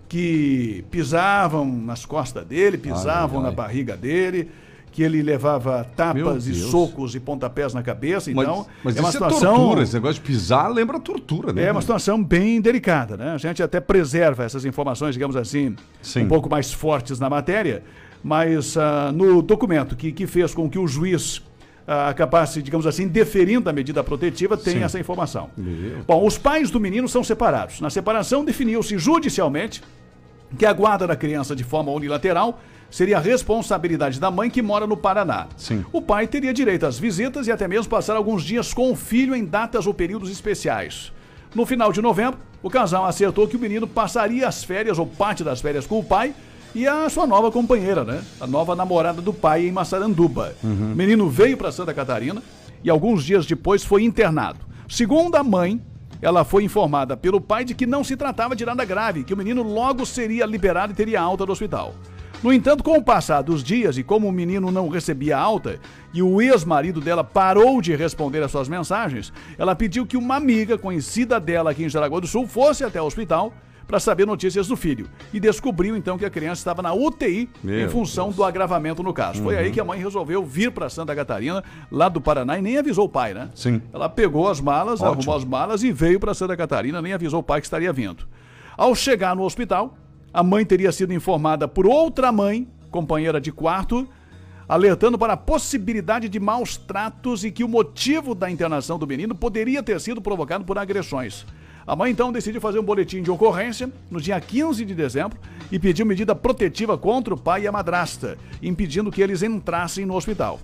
que 0.07 0.86
pisavam 0.91 1.65
nas 1.65 2.05
costas 2.05 2.45
dele, 2.45 2.77
pisavam 2.77 3.39
ai. 3.39 3.45
na 3.45 3.51
barriga 3.51 3.97
dele, 3.97 4.51
que 4.93 5.01
ele 5.01 5.23
levava 5.23 5.84
tapas 5.95 6.45
e 6.45 6.53
socos 6.53 7.15
e 7.15 7.19
pontapés 7.19 7.73
na 7.73 7.82
cabeça. 7.82 8.29
Então, 8.29 8.67
mas 8.84 8.95
é 8.95 8.99
uma 8.99 9.10
isso 9.10 9.17
situação. 9.17 9.56
é 9.56 9.58
tortura, 9.58 9.84
esse 9.84 9.93
negócio 9.95 10.15
de 10.15 10.21
pisar 10.21 10.71
lembra 10.71 10.99
tortura, 10.99 11.51
né? 11.51 11.63
É 11.63 11.71
uma 11.71 11.82
situação 11.82 12.23
bem 12.23 12.62
delicada, 12.62 13.17
né? 13.17 13.32
A 13.32 13.38
gente 13.39 13.62
até 13.63 13.79
preserva 13.79 14.43
essas 14.43 14.65
informações, 14.65 15.13
digamos 15.13 15.36
assim, 15.36 15.75
Sim. 15.99 16.25
um 16.25 16.27
pouco 16.27 16.47
mais 16.47 16.71
fortes 16.71 17.19
na 17.19 17.27
matéria, 17.27 17.84
mas 18.23 18.77
ah, 18.77 19.12
no 19.12 19.41
documento 19.41 19.95
que, 19.95 20.12
que 20.12 20.27
fez 20.27 20.53
com 20.53 20.69
que 20.69 20.77
o 20.77 20.88
juiz 20.88 21.41
ah, 21.88 22.10
acabasse, 22.10 22.62
digamos 22.62 22.86
assim, 22.86 23.08
deferindo 23.08 23.67
a 23.67 23.73
medida 23.73 24.03
protetiva, 24.03 24.56
tem 24.56 24.75
Sim. 24.75 24.84
essa 24.84 24.99
informação. 24.99 25.49
Meu. 25.58 26.03
Bom, 26.06 26.23
os 26.23 26.38
pais 26.38 26.69
do 26.69 26.79
menino 26.79 27.10
são 27.10 27.23
separados. 27.23 27.82
Na 27.82 27.89
separação, 27.89 28.45
definiu-se 28.45 28.95
judicialmente 28.99 29.82
que 30.57 30.65
a 30.65 30.73
guarda 30.73 31.07
da 31.07 31.15
criança 31.15 31.55
de 31.55 31.63
forma 31.63 31.91
unilateral 31.91 32.59
seria 32.89 33.17
a 33.17 33.19
responsabilidade 33.19 34.19
da 34.19 34.29
mãe 34.29 34.49
que 34.49 34.61
mora 34.61 34.85
no 34.85 34.95
Paraná. 34.95 35.47
Sim. 35.57 35.83
O 35.91 35.99
pai 36.01 36.27
teria 36.27 36.53
direito 36.53 36.85
às 36.85 36.99
visitas 36.99 37.47
e 37.47 37.51
até 37.51 37.67
mesmo 37.67 37.89
passar 37.89 38.15
alguns 38.15 38.43
dias 38.43 38.71
com 38.71 38.91
o 38.91 38.95
filho 38.95 39.35
em 39.35 39.43
datas 39.43 39.87
ou 39.87 39.93
períodos 39.93 40.29
especiais. 40.29 41.11
No 41.55 41.65
final 41.65 41.91
de 41.91 42.01
novembro, 42.01 42.39
o 42.61 42.69
casal 42.69 43.05
acertou 43.05 43.47
que 43.47 43.57
o 43.57 43.59
menino 43.59 43.87
passaria 43.87 44.47
as 44.47 44.63
férias 44.63 44.99
ou 44.99 45.07
parte 45.07 45.43
das 45.43 45.59
férias 45.59 45.87
com 45.87 45.99
o 45.99 46.03
pai 46.03 46.35
e 46.75 46.87
a 46.87 47.09
sua 47.09 47.27
nova 47.27 47.51
companheira, 47.51 48.03
né? 48.03 48.23
A 48.39 48.47
nova 48.47 48.75
namorada 48.75 49.21
do 49.21 49.33
pai 49.33 49.67
em 49.67 49.71
Massaranduba. 49.71 50.55
O 50.63 50.67
menino 50.67 51.29
veio 51.29 51.57
para 51.57 51.71
Santa 51.71 51.93
Catarina 51.93 52.41
e 52.83 52.89
alguns 52.89 53.23
dias 53.23 53.45
depois 53.45 53.83
foi 53.83 54.03
internado. 54.03 54.59
Segundo 54.87 55.35
a 55.35 55.43
mãe, 55.43 55.81
ela 56.23 56.45
foi 56.45 56.63
informada 56.63 57.17
pelo 57.17 57.41
pai 57.41 57.65
de 57.65 57.75
que 57.75 57.86
não 57.86 58.01
se 58.01 58.15
tratava 58.15 58.55
de 58.55 58.65
nada 58.65 58.86
grave, 58.86 59.25
que 59.25 59.33
o 59.33 59.38
menino 59.38 59.62
logo 59.62 60.05
seria 60.05 60.45
liberado 60.45 60.93
e 60.93 60.95
teria 60.95 61.19
alta 61.19 61.45
do 61.45 61.51
hospital. 61.51 61.93
No 62.41 62.51
entanto, 62.51 62.81
com 62.81 62.97
o 62.97 63.03
passar 63.03 63.41
dos 63.41 63.62
dias 63.62 63.97
e 63.97 64.03
como 64.03 64.27
o 64.27 64.31
menino 64.31 64.71
não 64.71 64.88
recebia 64.88 65.38
alta 65.38 65.79
e 66.13 66.21
o 66.21 66.41
ex-marido 66.41 67.01
dela 67.01 67.25
parou 67.25 67.81
de 67.81 67.93
responder 67.93 68.41
às 68.41 68.51
suas 68.51 68.69
mensagens, 68.69 69.33
ela 69.57 69.75
pediu 69.75 70.05
que 70.05 70.15
uma 70.15 70.38
amiga 70.38 70.77
conhecida 70.77 71.41
dela 71.41 71.71
aqui 71.71 71.83
em 71.83 71.89
Jaraguá 71.89 72.21
do 72.21 72.27
Sul 72.27 72.47
fosse 72.47 72.86
até 72.86 73.01
o 73.01 73.05
hospital 73.05 73.53
para 73.87 73.99
saber 73.99 74.25
notícias 74.25 74.67
do 74.67 74.75
filho 74.75 75.07
e 75.33 75.39
descobriu 75.39 75.95
então 75.95 76.17
que 76.17 76.25
a 76.25 76.29
criança 76.29 76.61
estava 76.61 76.81
na 76.81 76.93
UTI 76.93 77.49
Meu 77.63 77.85
em 77.85 77.89
função 77.89 78.31
do 78.31 78.43
agravamento 78.43 79.03
no 79.03 79.13
caso. 79.13 79.41
Foi 79.43 79.55
Uhum. 79.55 79.59
aí 79.61 79.71
que 79.71 79.79
a 79.79 79.83
mãe 79.83 79.99
resolveu 79.99 80.43
vir 80.43 80.71
para 80.71 80.89
Santa 80.89 81.15
Catarina, 81.15 81.63
lá 81.91 82.09
do 82.09 82.19
Paraná, 82.21 82.57
e 82.57 82.61
nem 82.61 82.77
avisou 82.77 83.05
o 83.05 83.09
pai, 83.09 83.33
né? 83.33 83.49
Sim. 83.53 83.81
Ela 83.93 84.09
pegou 84.09 84.47
as 84.49 84.59
malas, 84.61 85.01
Ótimo. 85.01 85.11
arrumou 85.21 85.35
as 85.35 85.43
malas 85.45 85.83
e 85.83 85.91
veio 85.91 86.19
para 86.19 86.33
Santa 86.33 86.55
Catarina, 86.57 87.01
nem 87.01 87.13
avisou 87.13 87.39
o 87.41 87.43
pai 87.43 87.59
que 87.61 87.67
estaria 87.67 87.91
vindo. 87.93 88.25
Ao 88.77 88.95
chegar 88.95 89.35
no 89.35 89.43
hospital, 89.43 89.97
a 90.33 90.41
mãe 90.41 90.65
teria 90.65 90.91
sido 90.91 91.13
informada 91.13 91.67
por 91.67 91.85
outra 91.85 92.31
mãe, 92.31 92.67
companheira 92.89 93.39
de 93.39 93.51
quarto, 93.51 94.07
alertando 94.67 95.17
para 95.17 95.33
a 95.33 95.37
possibilidade 95.37 96.29
de 96.29 96.39
maus 96.39 96.77
tratos 96.77 97.43
e 97.43 97.51
que 97.51 97.63
o 97.63 97.67
motivo 97.67 98.33
da 98.33 98.49
internação 98.49 98.97
do 98.97 99.05
menino 99.05 99.35
poderia 99.35 99.83
ter 99.83 99.99
sido 99.99 100.21
provocado 100.21 100.63
por 100.63 100.77
agressões. 100.77 101.45
A 101.85 101.95
mãe 101.95 102.11
então 102.11 102.31
decidiu 102.31 102.61
fazer 102.61 102.79
um 102.79 102.83
boletim 102.83 103.21
de 103.21 103.29
ocorrência 103.29 103.91
no 104.09 104.21
dia 104.21 104.39
15 104.39 104.85
de 104.85 104.95
dezembro 104.95 105.37
e 105.71 105.77
pediu 105.77 106.05
medida 106.05 106.33
protetiva 106.33 106.97
contra 106.97 107.33
o 107.33 107.37
pai 107.37 107.63
e 107.63 107.67
a 107.67 107.71
madrasta, 107.71 108.37
impedindo 108.61 109.11
que 109.11 109.21
eles 109.21 109.43
entrassem 109.43 110.05
no 110.05 110.15
hospital. 110.15 110.59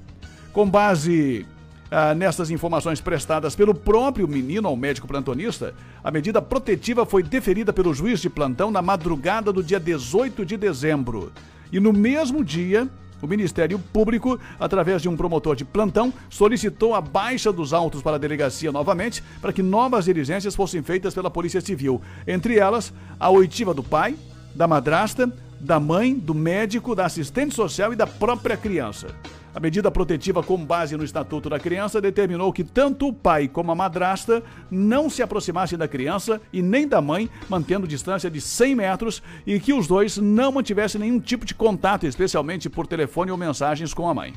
Com 0.54 0.70
base 0.70 1.46
ah, 1.92 2.16
nessas 2.16 2.50
informações 2.50 3.02
prestadas 3.02 3.54
pelo 3.56 3.76
próprio 3.76 4.28
menino 4.28 4.68
ao 4.68 4.78
médico 4.78 5.08
plantonista, 5.08 5.74
a 6.02 6.10
medida 6.10 6.42
protetiva 6.42 7.06
foi 7.06 7.22
deferida 7.22 7.74
pelo 7.74 7.94
juiz 7.94 8.22
de 8.22 8.30
plantão 8.30 8.72
na 8.72 8.82
madrugada 8.82 9.52
do 9.52 9.62
dia 9.62 9.80
18 9.80 10.46
de 10.46 10.56
dezembro. 10.56 11.34
E 11.72 11.80
no 11.80 11.92
mesmo 11.92 12.46
dia, 12.46 12.88
o 13.22 13.28
Ministério 13.28 13.80
Público, 13.80 14.40
através 14.60 15.02
de 15.02 15.10
um 15.10 15.18
promotor 15.18 15.56
de 15.56 15.66
plantão, 15.66 16.14
solicitou 16.30 16.96
a 16.96 17.02
baixa 17.02 17.52
dos 17.52 17.74
autos 17.74 18.02
para 18.02 18.16
a 18.16 18.20
delegacia 18.20 18.72
novamente, 18.72 19.24
para 19.42 19.54
que 19.54 19.62
novas 19.62 20.06
diligências 20.06 20.56
fossem 20.56 20.82
feitas 20.82 21.14
pela 21.14 21.30
Polícia 21.30 21.62
Civil. 21.62 22.02
Entre 22.28 22.58
elas, 22.58 22.94
a 23.20 23.30
oitiva 23.30 23.74
do 23.74 23.84
pai, 23.84 24.16
da 24.56 24.68
madrasta, 24.68 25.32
da 25.60 25.80
mãe, 25.80 26.16
do 26.16 26.34
médico, 26.34 26.96
da 26.96 27.06
assistente 27.06 27.54
social 27.54 27.92
e 27.92 27.96
da 27.96 28.08
própria 28.08 28.56
criança. 28.56 29.08
A 29.54 29.60
medida 29.60 29.90
protetiva 29.90 30.44
com 30.44 30.64
base 30.64 30.96
no 30.96 31.04
Estatuto 31.04 31.50
da 31.50 31.60
Criança 31.60 32.00
determinou 32.00 32.54
que 32.54 32.64
tanto 32.64 33.08
o 33.08 33.14
pai 33.14 33.48
como 33.48 33.72
a 33.72 33.76
madrasta 33.76 34.44
não 34.70 35.10
se 35.10 35.24
aproximassem 35.24 35.78
da 35.78 35.88
criança 35.88 36.40
e 36.54 36.62
nem 36.62 36.88
da 36.88 37.02
mãe, 37.02 37.28
mantendo 37.50 37.88
distância 37.88 38.30
de 38.30 38.40
100 38.40 38.76
metros 38.76 39.24
e 39.48 39.60
que 39.60 39.74
os 39.74 39.88
dois 39.88 40.18
não 40.18 40.52
mantivessem 40.52 41.02
nenhum 41.02 41.20
tipo 41.20 41.46
de 41.46 41.56
contato, 41.56 42.06
especialmente 42.06 42.70
por 42.70 42.86
telefone 42.86 43.32
ou 43.32 43.38
mensagens 43.38 43.92
com 43.92 44.08
a 44.08 44.14
mãe. 44.14 44.34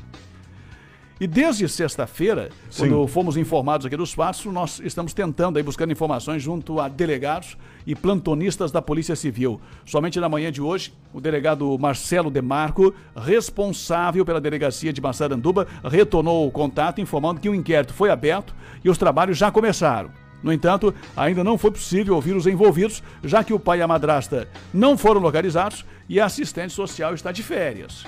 E 1.19 1.27
desde 1.27 1.69
sexta-feira, 1.69 2.49
quando 2.75 3.07
fomos 3.07 3.37
informados 3.37 3.85
aqui 3.85 3.95
dos 3.95 4.13
fatos, 4.13 4.43
nós 4.45 4.81
estamos 4.83 5.13
tentando 5.13 5.57
aí 5.57 5.63
buscando 5.63 5.91
informações 5.91 6.41
junto 6.41 6.79
a 6.79 6.87
delegados 6.87 7.55
e 7.85 7.95
plantonistas 7.95 8.71
da 8.71 8.81
Polícia 8.81 9.15
Civil. 9.15 9.61
Somente 9.85 10.19
na 10.19 10.27
manhã 10.27 10.51
de 10.51 10.59
hoje, 10.59 10.91
o 11.13 11.21
delegado 11.21 11.77
Marcelo 11.77 12.31
Demarco, 12.31 12.93
responsável 13.15 14.25
pela 14.25 14.41
delegacia 14.41 14.91
de 14.91 15.01
Massaranduba, 15.01 15.67
retornou 15.83 16.47
o 16.47 16.51
contato 16.51 16.99
informando 16.99 17.39
que 17.39 17.49
o 17.49 17.55
inquérito 17.55 17.93
foi 17.93 18.09
aberto 18.09 18.55
e 18.83 18.89
os 18.89 18.97
trabalhos 18.97 19.37
já 19.37 19.51
começaram. 19.51 20.09
No 20.41 20.51
entanto, 20.51 20.93
ainda 21.15 21.43
não 21.43 21.57
foi 21.57 21.71
possível 21.71 22.15
ouvir 22.15 22.35
os 22.35 22.47
envolvidos, 22.47 23.03
já 23.23 23.43
que 23.43 23.53
o 23.53 23.59
pai 23.59 23.79
e 23.79 23.81
a 23.81 23.87
madrasta 23.87 24.49
não 24.73 24.97
foram 24.97 25.21
localizados 25.21 25.85
e 26.09 26.19
a 26.19 26.25
assistente 26.25 26.73
social 26.73 27.13
está 27.13 27.31
de 27.31 27.43
férias. 27.43 28.03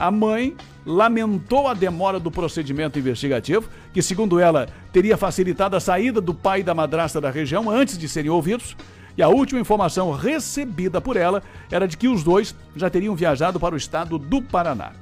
A 0.00 0.10
mãe 0.10 0.56
lamentou 0.86 1.68
a 1.68 1.74
demora 1.74 2.18
do 2.18 2.30
procedimento 2.30 2.98
investigativo, 2.98 3.68
que, 3.92 4.00
segundo 4.00 4.40
ela, 4.40 4.66
teria 4.90 5.14
facilitado 5.14 5.76
a 5.76 5.80
saída 5.80 6.22
do 6.22 6.32
pai 6.32 6.60
e 6.60 6.62
da 6.62 6.72
madrasta 6.72 7.20
da 7.20 7.30
região 7.30 7.68
antes 7.68 7.98
de 7.98 8.08
serem 8.08 8.30
ouvidos. 8.30 8.74
E 9.14 9.22
a 9.22 9.28
última 9.28 9.60
informação 9.60 10.10
recebida 10.10 11.02
por 11.02 11.18
ela 11.18 11.42
era 11.70 11.86
de 11.86 11.98
que 11.98 12.08
os 12.08 12.22
dois 12.22 12.56
já 12.74 12.88
teriam 12.88 13.14
viajado 13.14 13.60
para 13.60 13.74
o 13.74 13.76
estado 13.76 14.16
do 14.16 14.40
Paraná. 14.40 14.92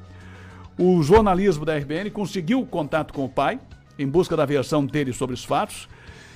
O 0.76 1.00
jornalismo 1.00 1.64
da 1.64 1.78
RBN 1.78 2.10
conseguiu 2.10 2.66
contato 2.66 3.14
com 3.14 3.24
o 3.24 3.28
pai, 3.28 3.60
em 3.96 4.06
busca 4.08 4.36
da 4.36 4.44
versão 4.44 4.84
dele 4.84 5.12
sobre 5.12 5.34
os 5.34 5.44
fatos. 5.44 5.88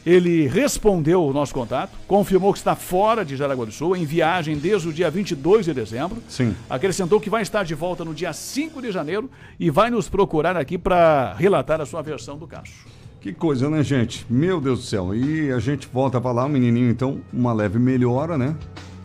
Ele 0.05 0.49
respondeu 0.49 1.25
o 1.25 1.33
nosso 1.33 1.55
contato, 1.55 1.93
confirmou 2.09 2.53
que 2.53 2.59
está 2.59 2.75
fora 2.75 3.25
de 3.25 3.37
Jaraguá 3.37 3.65
do 3.65 3.71
Sul, 3.73 3.97
em 3.97 4.05
viagem 4.05 4.57
desde 4.59 4.89
o 4.89 4.93
dia 4.93 5.09
22 5.11 5.67
de 5.67 5.73
dezembro. 5.75 6.19
Sim. 6.29 6.55
Acrescentou 6.69 7.21
que 7.21 7.31
vai 7.31 7.43
estar 7.43 7.63
de 7.65 7.75
volta 7.75 8.05
no 8.05 8.13
dia 8.13 8.33
5 8.33 8.83
de 8.83 8.91
janeiro 8.91 9.31
e 9.61 9.71
vai 9.71 9.91
nos 9.91 10.09
procurar 10.09 10.57
aqui 10.57 10.77
para 10.77 11.35
relatar 11.35 11.81
a 11.81 11.87
sua 11.87 12.03
versão 12.03 12.37
do 12.37 12.47
caso. 12.49 12.73
Que 13.21 13.33
coisa, 13.33 13.71
né, 13.71 13.85
gente? 13.85 14.27
Meu 14.29 14.61
Deus 14.61 14.81
do 14.81 14.85
céu. 14.85 15.15
E 15.15 15.53
a 15.53 15.61
gente 15.61 15.89
volta 15.93 16.21
pra 16.21 16.33
lá, 16.33 16.47
o 16.47 16.49
menininho, 16.49 16.91
então, 16.91 17.21
uma 17.33 17.53
leve 17.53 17.79
melhora, 17.79 18.37
né? 18.37 18.57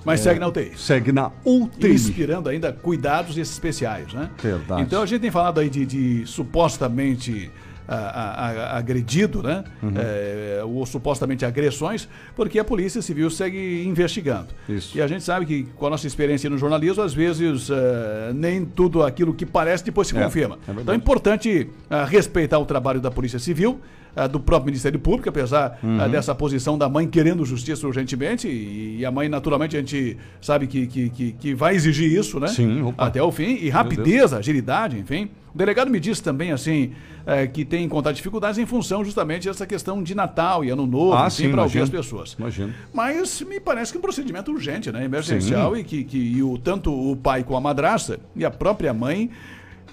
Mas 0.03 0.21
É, 0.21 0.23
segue 0.23 0.39
na 0.39 0.47
UTI. 0.47 0.71
Segue 0.75 1.12
na 1.12 1.31
UTI. 1.45 1.91
inspirando 1.93 2.49
ainda 2.49 2.73
cuidados 2.73 3.38
especiais, 3.38 4.12
né? 4.13 4.31
Verdade. 4.41 4.81
Então 4.81 5.03
a 5.03 5.05
gente 5.05 5.21
tem 5.21 5.29
falado 5.29 5.60
aí 5.60 5.69
de, 5.69 5.86
de 5.86 6.25
supostamente 6.25 7.51
ah, 7.88 8.73
ah, 8.73 8.78
agredido, 8.78 9.41
né? 9.41 9.63
Uhum. 9.82 9.93
É, 9.95 10.62
ou 10.63 10.86
supostamente 10.86 11.45
agressões, 11.45 12.08
porque 12.36 12.60
a 12.60 12.63
Polícia 12.63 13.02
Civil 13.02 13.30
segue 13.30 13.86
investigando. 13.86 14.47
Isso. 14.67 14.97
E 14.97 15.02
a 15.02 15.08
gente 15.08 15.23
sabe 15.23 15.45
que 15.45 15.63
com 15.76 15.88
a 15.88 15.89
nossa 15.89 16.06
experiência 16.08 16.50
no 16.50 16.58
jornalismo, 16.58 17.02
às 17.04 17.13
vezes 17.13 17.69
eh, 17.69 18.32
nem 18.34 18.65
tudo 18.65 19.04
aquilo 19.04 19.34
que 19.34 19.45
parece 19.45 19.86
depois 19.86 20.08
se 20.08 20.17
É, 20.17 20.23
confirma. 20.23 20.58
é 20.67 20.71
então 20.71 20.93
é 20.93 20.97
importante 20.97 21.69
ah, 21.89 22.04
respeitar 22.06 22.60
o 22.60 22.65
trabalho 22.65 23.00
da 23.00 23.10
Polícia 23.10 23.39
Civil, 23.39 23.80
ah, 24.17 24.27
do 24.27 24.39
próprio 24.39 24.65
Ministério 24.65 24.99
Público, 24.99 25.30
apesar 25.30 25.80
ah, 25.82 25.86
Uhum. 25.86 26.10
dessa 26.10 26.34
posição 26.36 26.77
da 26.77 26.89
mãe 26.89 27.08
querendo 27.08 27.45
justiça 27.45 27.86
urgentemente, 27.88 28.47
e, 28.47 28.97
e 28.99 29.06
a 29.06 29.12
mãe, 29.12 29.30
naturalmente, 29.30 29.75
a 29.77 29.80
gente 29.80 30.17
sabe 30.41 30.67
que, 30.67 30.88
que, 30.88 31.10
que, 31.10 31.32
que 31.34 31.53
vai 31.53 31.75
exigir 31.75 32.12
isso, 32.12 32.39
né? 32.39 32.47
Sim, 32.47 32.82
opa. 32.82 33.06
Até 33.06 33.21
o 33.21 33.32
fim, 33.32 33.56
e 33.62 33.69
rapidez, 33.69 34.34
agilidade, 34.34 34.97
enfim. 34.97 35.30
O 35.53 35.58
delegado 35.58 35.89
me 35.89 35.99
disse 35.99 36.21
também, 36.21 36.51
assim, 36.51 36.91
eh, 37.25 37.47
que 37.47 37.65
tem 37.65 37.84
encontrado 37.84 38.13
dificuldades 38.15 38.60
em 38.60 38.65
função 38.65 39.03
justamente 39.03 39.47
dessa 39.47 39.65
questão 39.65 40.03
de 40.03 40.13
Natal 40.13 40.63
e 40.63 40.69
Ano 40.69 40.86
Novo, 40.86 41.13
Ah, 41.13 41.27
enfim, 41.27 41.43
sim, 41.45 41.49
para 41.51 41.63
ouvir 41.63 41.77
imagino. 41.80 41.99
as 41.99 42.06
pessoas. 42.06 42.36
Imagino. 42.38 42.73
Mas 42.93 43.41
me 43.41 43.60
parece 43.60 43.91
que 43.91 43.97
é 43.97 43.99
um 43.99 44.01
procedimento 44.01 44.51
urgente, 44.51 44.91
né? 44.91 45.03
Emergencial 45.06 45.75
e 45.75 45.84
que, 45.84 46.03
que 46.03 46.17
e 46.17 46.43
o, 46.43 46.58
tanto 46.60 46.91
o 46.93 47.15
pai 47.15 47.43
com 47.43 47.56
a 47.58 47.62
madrasta 47.62 48.19
e 48.36 48.45
a 48.45 48.51
própria 48.51 48.93
mãe 48.93 49.32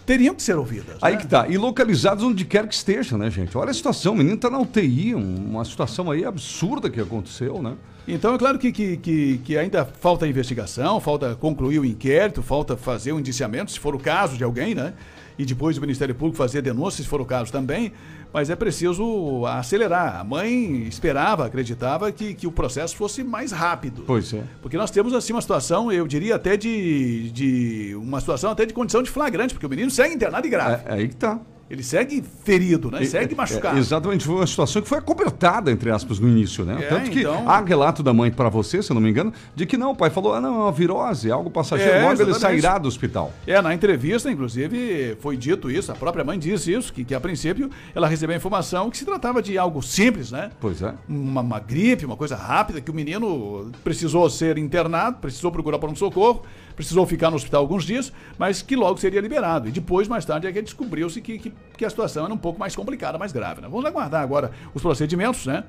teriam 0.07 0.35
que 0.35 0.43
ser 0.43 0.57
ouvidas. 0.57 0.97
Aí 1.03 1.15
né? 1.15 1.21
que 1.21 1.27
tá. 1.27 1.47
E 1.49 1.57
localizados 1.57 2.23
onde 2.25 2.45
quer 2.45 2.67
que 2.69 2.75
esteja, 2.75 3.17
né, 3.19 3.31
gente? 3.31 3.57
Olha 3.57 3.71
a 3.71 3.75
situação. 3.75 4.15
O 4.15 4.17
menino 4.17 4.37
tá 4.37 4.51
na 4.51 4.59
UTI, 4.59 5.15
um- 5.15 5.47
uma 5.51 5.65
situação 5.65 6.11
aí 6.11 6.25
absurda 6.25 6.91
que 6.91 7.01
aconteceu, 7.01 7.63
né? 7.63 7.75
Então 8.07 8.35
é 8.35 8.39
claro 8.39 8.59
que, 8.59 8.71
que, 8.71 8.97
que, 8.99 9.39
que 9.39 9.57
ainda 9.57 9.85
falta 9.85 10.27
investigação, 10.29 11.01
falta 11.01 11.35
concluir 11.35 11.79
o 11.79 11.85
inquérito, 11.85 12.43
falta 12.43 12.77
fazer 12.77 13.13
o 13.13 13.19
indiciamento, 13.19 13.71
se 13.73 13.81
for 13.81 13.95
o 13.95 13.99
caso 13.99 14.37
de 14.37 14.45
alguém, 14.45 14.75
né? 14.75 14.93
E 15.39 15.45
depois 15.45 15.77
o 15.79 15.81
Ministério 15.81 16.15
Público 16.15 16.37
fazer 16.37 16.61
denúncia, 16.63 17.03
se 17.03 17.09
for 17.09 17.21
o 17.21 17.25
caso 17.25 17.51
também. 17.51 17.93
Mas 18.35 18.51
é 18.51 18.57
preciso 18.57 19.47
acelerar. 19.47 20.21
A 20.21 20.25
mãe 20.25 20.83
esperava, 20.89 21.47
acreditava 21.47 22.11
que, 22.11 22.35
que 22.35 22.49
o 22.49 22.51
processo 22.51 22.97
fosse 22.97 23.23
mais 23.23 23.53
rápido. 23.53 24.03
Pois 24.05 24.35
é. 24.35 24.43
Porque 24.61 24.77
nós 24.77 24.91
temos 24.91 25.15
assim 25.15 25.33
uma 25.33 25.41
situação, 25.41 25.93
eu 25.93 26.05
diria 26.05 26.35
até 26.35 26.57
de, 26.57 27.31
de 27.31 27.95
uma 27.95 28.19
situação 28.19 28.51
até 28.51 28.67
de 28.67 28.75
condição 28.75 29.05
de 29.05 29.11
flagrante, 29.11 29.55
porque 29.55 29.67
o 29.67 29.71
menino 29.71 29.89
segue 29.89 30.17
internado 30.17 30.45
e 30.49 30.51
grave. 30.51 30.83
É, 30.85 30.95
aí 30.95 31.09
que 31.09 31.15
tá. 31.15 31.39
Ele 31.71 31.83
segue 31.83 32.23
ferido, 32.45 32.91
né? 32.91 33.05
Segue 33.05 33.33
é, 33.33 33.37
machucado. 33.37 33.77
é, 33.77 33.81
exatamente, 33.81 34.25
foi 34.25 34.35
uma 34.35 34.47
situação 34.47 34.83
que 34.83 34.89
foi 34.89 34.99
acobertada, 34.99 35.71
entre 35.71 35.91
aspas, 35.91 36.19
no 36.19 36.29
início, 36.29 36.65
né? 36.65 36.77
É, 36.85 36.87
Tanto 36.89 37.11
que 37.11 37.21
então- 37.21 37.49
há 37.49 37.61
relato 37.61 38.03
da 38.03 38.13
mãe 38.13 38.31
para 38.31 38.49
você, 38.51 38.83
se 38.83 38.91
eu 38.91 38.95
não 38.95 39.01
me 39.01 39.09
engano, 39.09 39.33
de 39.57 39.65
que 39.65 39.77
não, 39.79 39.93
o 39.93 39.97
pai 39.97 40.11
falou, 40.11 40.35
ah, 40.35 40.41
não, 40.41 40.55
é 40.55 40.59
uma 40.65 40.73
virose, 40.73 41.29
é 41.29 41.33
algo 41.33 41.51
passageiro, 41.51 41.93
É, 41.93 42.03
logo 42.03 42.21
ele 42.21 42.31
exatamente. 42.31 42.61
sairá 42.63 42.79
do 42.79 42.87
hospital. 42.87 43.33
É, 43.47 43.61
na 43.63 43.75
entrevista, 43.75 44.31
inclusive, 44.31 45.17
foi 45.21 45.37
dito 45.37 45.71
isso, 45.71 45.91
a 45.91 45.95
própria 45.95 46.23
mãe 46.23 46.39
disse 46.39 46.73
isso, 46.73 46.93
que, 46.93 47.03
que 47.05 47.15
a 47.15 47.21
princípio 47.21 47.71
ela 47.95 48.07
recebeu 48.07 48.35
a 48.35 48.37
informação 48.37 48.91
que 48.91 48.99
se 48.99 49.05
tratava 49.07 49.41
de 49.43 49.57
algo 49.57 49.83
simples, 49.83 50.31
né? 50.31 50.51
Pois 50.61 50.83
é. 50.83 50.95
Uma, 51.09 51.41
uma 51.41 51.59
gripe, 51.61 52.05
uma 52.05 52.17
coisa 52.17 52.37
rápida, 52.37 52.81
que 52.81 52.91
o 52.91 52.95
menino 52.95 53.71
precisou 53.83 54.29
ser 54.29 54.59
internado, 54.59 55.17
precisou 55.19 55.51
procurar 55.51 55.79
por 55.79 55.89
um 55.89 55.97
socorro, 55.97 56.43
precisou 56.77 57.07
ficar 57.07 57.31
no 57.31 57.37
hospital 57.37 57.61
alguns 57.61 57.85
dias, 57.85 58.13
mas 58.39 58.63
que 58.63 58.75
logo 58.77 58.99
seria 58.99 59.21
liberado. 59.21 59.69
E 59.69 59.71
depois, 59.73 60.09
mais 60.09 60.25
tarde, 60.25 60.47
é 60.47 60.53
que 60.53 60.61
descobriu-se 60.63 61.21
que, 61.21 61.39
que, 61.39 61.53
que 61.77 61.85
a 61.85 61.91
situação 61.91 62.25
era 62.25 62.35
um 62.35 62.39
pouco 62.39 62.59
mais 62.59 62.75
complicada, 62.75 63.17
mais 63.19 63.33
grave. 63.33 63.61
Né? 63.61 63.69
Vamos 63.71 63.85
aguardar 63.87 64.23
agora 64.23 64.51
os 64.75 64.83
procedimentos, 64.83 65.47
né? 65.47 65.65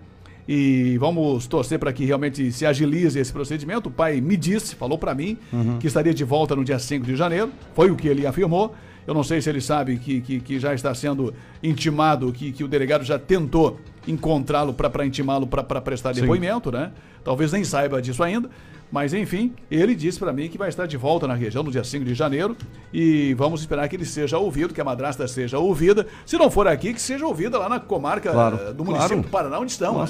E 0.47 0.95
vamos 0.99 1.47
torcer 1.47 1.79
para 1.79 1.91
que 1.91 2.05
realmente 2.05 2.51
se 2.51 2.65
agilize 2.67 3.17
esse 3.19 3.33
procedimento. 3.33 3.89
O 3.89 3.91
pai 3.91 4.21
me 4.21 4.37
disse, 4.37 4.75
falou 4.75 4.97
para 4.97 5.15
mim, 5.15 5.37
Uhum. 5.51 5.79
que 5.79 5.87
estaria 5.87 6.13
de 6.13 6.23
volta 6.23 6.55
no 6.55 6.63
dia 6.63 6.77
5 6.77 7.03
de 7.05 7.15
janeiro. 7.15 7.49
Foi 7.73 7.89
o 7.89 7.95
que 7.95 8.07
ele 8.07 8.27
afirmou. 8.27 8.75
Eu 9.07 9.13
não 9.13 9.23
sei 9.23 9.41
se 9.41 9.49
ele 9.49 9.61
sabe 9.61 9.97
que, 9.97 10.21
que, 10.21 10.39
que 10.39 10.59
já 10.59 10.73
está 10.73 10.93
sendo 10.93 11.33
intimado, 11.63 12.31
que, 12.31 12.51
que 12.51 12.63
o 12.63 12.67
delegado 12.67 13.03
já 13.03 13.17
tentou 13.19 13.79
encontrá-lo 14.07 14.73
para 14.73 15.05
intimá-lo 15.05 15.47
para 15.47 15.63
prestar 15.81 16.13
Sim. 16.13 16.21
depoimento, 16.21 16.71
né? 16.71 16.91
Talvez 17.23 17.51
nem 17.51 17.63
saiba 17.63 17.99
disso 18.01 18.23
ainda. 18.23 18.49
Mas 18.91 19.13
enfim, 19.13 19.53
ele 19.69 19.93
disse 19.95 20.19
para 20.19 20.31
mim 20.31 20.47
que 20.47 20.57
vai 20.57 20.69
estar 20.69 20.85
de 20.85 20.95
volta 20.95 21.27
na 21.27 21.33
região 21.33 21.63
no 21.63 21.71
dia 21.71 21.83
5 21.83 22.05
de 22.05 22.13
janeiro 22.13 22.55
e 22.93 23.33
vamos 23.33 23.59
esperar 23.61 23.89
que 23.89 23.95
ele 23.95 24.05
seja 24.05 24.37
ouvido, 24.37 24.73
que 24.73 24.79
a 24.79 24.83
madrasta 24.83 25.27
seja 25.27 25.57
ouvida. 25.59 26.07
Se 26.25 26.37
não 26.37 26.49
for 26.49 26.67
aqui, 26.67 26.93
que 26.93 27.01
seja 27.01 27.25
ouvida 27.25 27.57
lá 27.57 27.67
na 27.67 27.79
comarca 27.79 28.31
Claro, 28.31 28.59
eh, 28.61 28.73
do 28.73 28.85
município 28.85 29.15
claro. 29.17 29.23
do 29.23 29.29
Paraná, 29.31 29.59
onde 29.59 29.71
estão. 29.71 29.97
né? 29.97 30.07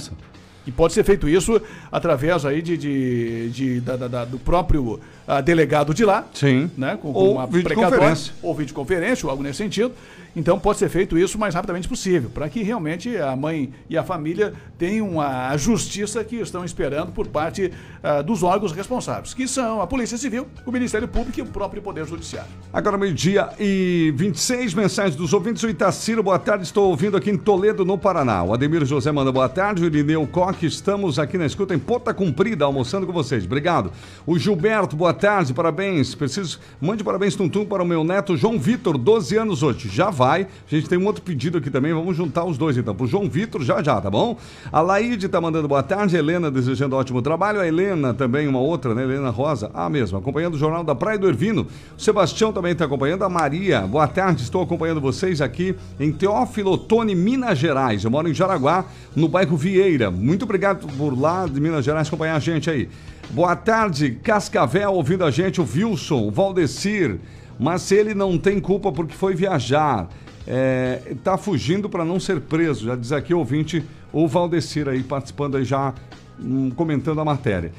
E 0.67 0.71
pode 0.71 0.93
ser 0.93 1.04
feito 1.04 1.28
isso 1.30 1.62
através 1.91 2.45
aí 2.45 2.62
de, 2.62 2.75
de, 2.78 3.49
de- 3.49 3.82
da- 3.82 3.95
da- 3.95 4.25
do 4.25 4.39
próprio 4.39 4.99
ah, 5.28 5.39
delegado 5.41 5.93
de 5.93 6.04
lá. 6.04 6.25
Sim. 6.34 6.69
Né, 6.78 6.97
com, 7.01 7.10
Ou 7.10 7.13
com 7.13 7.32
uma 7.34 7.47
videoconferência. 7.47 8.34
Ou 8.41 8.54
videoconferência, 8.56 9.25
ou 9.25 9.32
algo 9.32 9.43
nesse 9.43 9.58
sentido. 9.58 9.91
Então 10.36 10.60
pode 10.60 10.80
ser 10.80 10.89
feito 10.89 11.17
isso 11.17 11.38
o 11.38 11.39
mais 11.39 11.56
rapidamente 11.56 11.88
possível, 11.88 12.30
para 12.34 12.49
que 12.49 12.62
realmente 12.62 13.15
a 13.15 13.34
mãe 13.38 13.71
e 13.89 13.97
a 13.97 14.04
família 14.04 14.54
tenham 14.78 15.21
a 15.21 15.56
justiça 15.56 16.21
que 16.25 16.36
estão 16.36 16.65
esperando 16.65 17.13
por 17.13 17.28
parte 17.28 17.71
ah, 18.04 18.21
dos 18.21 18.43
órgãos 18.43 18.73
responsáveis, 18.73 19.34
que 19.34 19.47
são 19.47 19.82
a 19.82 19.88
Polícia 19.88 20.17
Civil, 20.17 20.45
o 20.65 20.71
Ministério 20.73 21.08
Público 21.08 21.39
e 21.39 21.41
o 21.41 21.45
próprio 21.45 21.82
Poder 21.82 22.06
Judiciário. 22.06 22.49
Agora 22.73 22.97
meio-dia 22.97 23.49
e 23.58 24.13
26 24.17 24.73
mensagens 24.73 25.15
dos 25.15 25.32
ouvintes. 25.32 25.63
O 25.63 25.69
Itaciro, 25.69 26.21
boa 26.21 26.38
tarde. 26.38 26.65
Estou 26.65 26.89
ouvindo 26.89 27.15
aqui 27.15 27.30
em 27.30 27.38
Toledo, 27.38 27.86
no 27.86 27.97
Paraná. 27.97 28.43
O 28.43 28.54
Ademir 28.54 28.84
José 28.86 29.12
manda 29.13 29.32
boa 29.32 29.47
tarde. 29.47 29.84
O 29.84 29.86
Irineu 29.86 30.28
Coque, 30.55 30.65
estamos 30.67 31.19
aqui 31.19 31.37
na 31.37 31.45
escuta 31.45 31.75
em 31.75 31.79
Ponta 31.79 32.13
Comprida, 32.13 32.63
almoçando 32.63 33.05
com 33.05 33.11
vocês. 33.11 33.43
Obrigado. 33.43 33.91
O 34.25 34.39
Gilberto, 34.39 34.95
boa 34.95 35.13
tarde, 35.13 35.53
parabéns. 35.53 36.15
Preciso. 36.15 36.59
Mande 36.79 37.03
parabéns, 37.03 37.35
Tuntum, 37.35 37.65
para 37.65 37.83
o 37.83 37.85
meu 37.85 38.05
neto 38.05 38.37
João 38.37 38.57
Vitor, 38.57 38.97
12 38.97 39.35
anos 39.35 39.63
hoje. 39.63 39.89
Já 39.89 40.09
vai. 40.09 40.43
A 40.43 40.75
gente 40.75 40.87
tem 40.87 40.97
um 40.97 41.05
outro 41.05 41.21
pedido 41.21 41.57
aqui 41.57 41.69
também. 41.69 41.93
Vamos 41.93 42.15
juntar 42.15 42.45
os 42.45 42.57
dois 42.57 42.77
então. 42.77 42.95
Pro 42.95 43.05
João 43.05 43.29
Vitor, 43.29 43.63
já 43.63 43.83
já, 43.83 43.99
tá 43.99 44.09
bom? 44.09 44.37
A 44.71 44.79
Laide 44.79 45.27
tá 45.27 45.41
mandando 45.41 45.67
boa 45.67 45.83
tarde. 45.83 46.15
A 46.15 46.19
Helena 46.19 46.49
desejando 46.49 46.95
ótimo 46.95 47.21
trabalho. 47.21 47.59
A 47.59 47.67
Helena 47.67 48.13
também, 48.13 48.47
uma 48.47 48.59
outra, 48.59 48.95
né? 48.95 49.03
Helena 49.03 49.31
Rosa. 49.31 49.69
Ah, 49.73 49.89
mesmo. 49.89 50.17
Acompanhando 50.17 50.53
o 50.53 50.57
Jornal 50.57 50.85
da 50.85 50.95
Praia 50.95 51.19
do 51.19 51.27
Ervino. 51.27 51.67
O 51.97 52.01
Sebastião 52.01 52.53
também 52.53 52.71
está 52.71 52.85
acompanhando. 52.85 53.23
A 53.23 53.29
Maria, 53.29 53.81
boa 53.81 54.07
tarde. 54.07 54.43
Estou 54.43 54.61
acompanhando 54.61 55.01
vocês 55.01 55.41
aqui 55.41 55.75
em 55.99 56.13
Teófilo 56.13 56.71
Otoni, 56.71 57.13
Minas 57.13 57.57
Gerais. 57.57 58.05
Eu 58.05 58.11
moro 58.11 58.29
em 58.29 58.33
Jaraguá, 58.33 58.85
no 59.13 59.27
bairro 59.27 59.57
Vieira. 59.57 60.09
Muito 60.09 60.44
obrigado 60.45 60.88
por 60.97 61.19
lá 61.19 61.45
de 61.45 61.60
Minas 61.60 61.84
Gerais 61.84 62.08
acompanhar 62.08 62.36
a 62.36 62.39
gente 62.39 62.69
aí. 62.69 62.88
Boa 63.29 63.55
tarde, 63.55 64.12
Cascavel, 64.23 64.93
ouvindo 64.93 65.25
a 65.25 65.31
gente, 65.31 65.60
o 65.60 65.65
Wilson, 65.65 66.27
o 66.27 66.31
Valdecir. 66.31 67.19
Mas 67.60 67.91
ele 67.91 68.13
não 68.13 68.38
tem 68.38 68.60
culpa 68.60 68.91
porque 68.91 69.13
foi 69.13 69.34
viajar, 69.34 70.08
é, 70.47 71.15
tá 71.23 71.38
fugindo 71.38 71.89
para 71.89 72.05
não 72.05 72.19
ser 72.19 72.39
preso. 72.41 72.86
Já 72.86 72.95
diz 72.95 73.12
aqui 73.12 73.34
o 73.34 73.39
ouvinte, 73.39 73.84
o 74.13 74.27
Valdecir 74.27 74.88
aí 74.88 75.01
participando 75.03 75.58
aí 75.58 75.65
já, 75.65 75.93
hum, 76.39 76.69
comentando 76.71 77.19
a 77.19 77.25
matéria. 77.25 77.71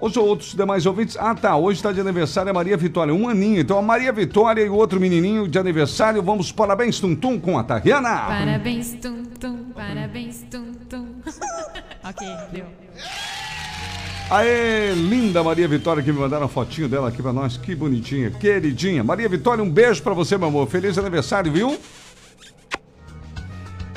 Os 0.00 0.16
outros 0.16 0.54
demais 0.54 0.86
ouvintes. 0.86 1.16
Ah, 1.18 1.34
tá. 1.34 1.56
Hoje 1.56 1.78
está 1.78 1.90
de 1.90 2.00
aniversário 2.00 2.50
a 2.50 2.54
Maria 2.54 2.76
Vitória, 2.76 3.12
um 3.12 3.28
aninho. 3.28 3.60
Então 3.60 3.78
a 3.78 3.82
Maria 3.82 4.12
Vitória 4.12 4.62
e 4.62 4.68
o 4.68 4.74
outro 4.74 5.00
menininho 5.00 5.48
de 5.48 5.58
aniversário. 5.58 6.22
Vamos, 6.22 6.52
parabéns, 6.52 7.00
Tum 7.00 7.16
Tum, 7.16 7.38
com 7.38 7.58
a 7.58 7.64
Tariana. 7.64 8.26
Parabéns, 8.26 8.94
tum, 8.94 9.24
tum, 9.40 9.64
parabéns, 9.74 10.44
tum, 10.48 10.72
tum. 10.88 11.06
ok, 12.08 12.28
deu. 12.52 12.64
Aê, 14.30 14.92
linda 14.92 15.42
Maria 15.42 15.66
Vitória 15.66 16.02
que 16.02 16.12
me 16.12 16.18
mandaram 16.18 16.44
a 16.44 16.48
fotinho 16.48 16.88
dela 16.88 17.08
aqui 17.08 17.22
pra 17.22 17.32
nós. 17.32 17.56
Que 17.56 17.74
bonitinha, 17.74 18.30
queridinha. 18.30 19.02
Maria 19.02 19.28
Vitória, 19.28 19.64
um 19.64 19.70
beijo 19.70 20.02
pra 20.02 20.12
você, 20.12 20.36
meu 20.36 20.48
amor. 20.48 20.68
Feliz 20.68 20.98
aniversário, 20.98 21.50
viu? 21.50 21.78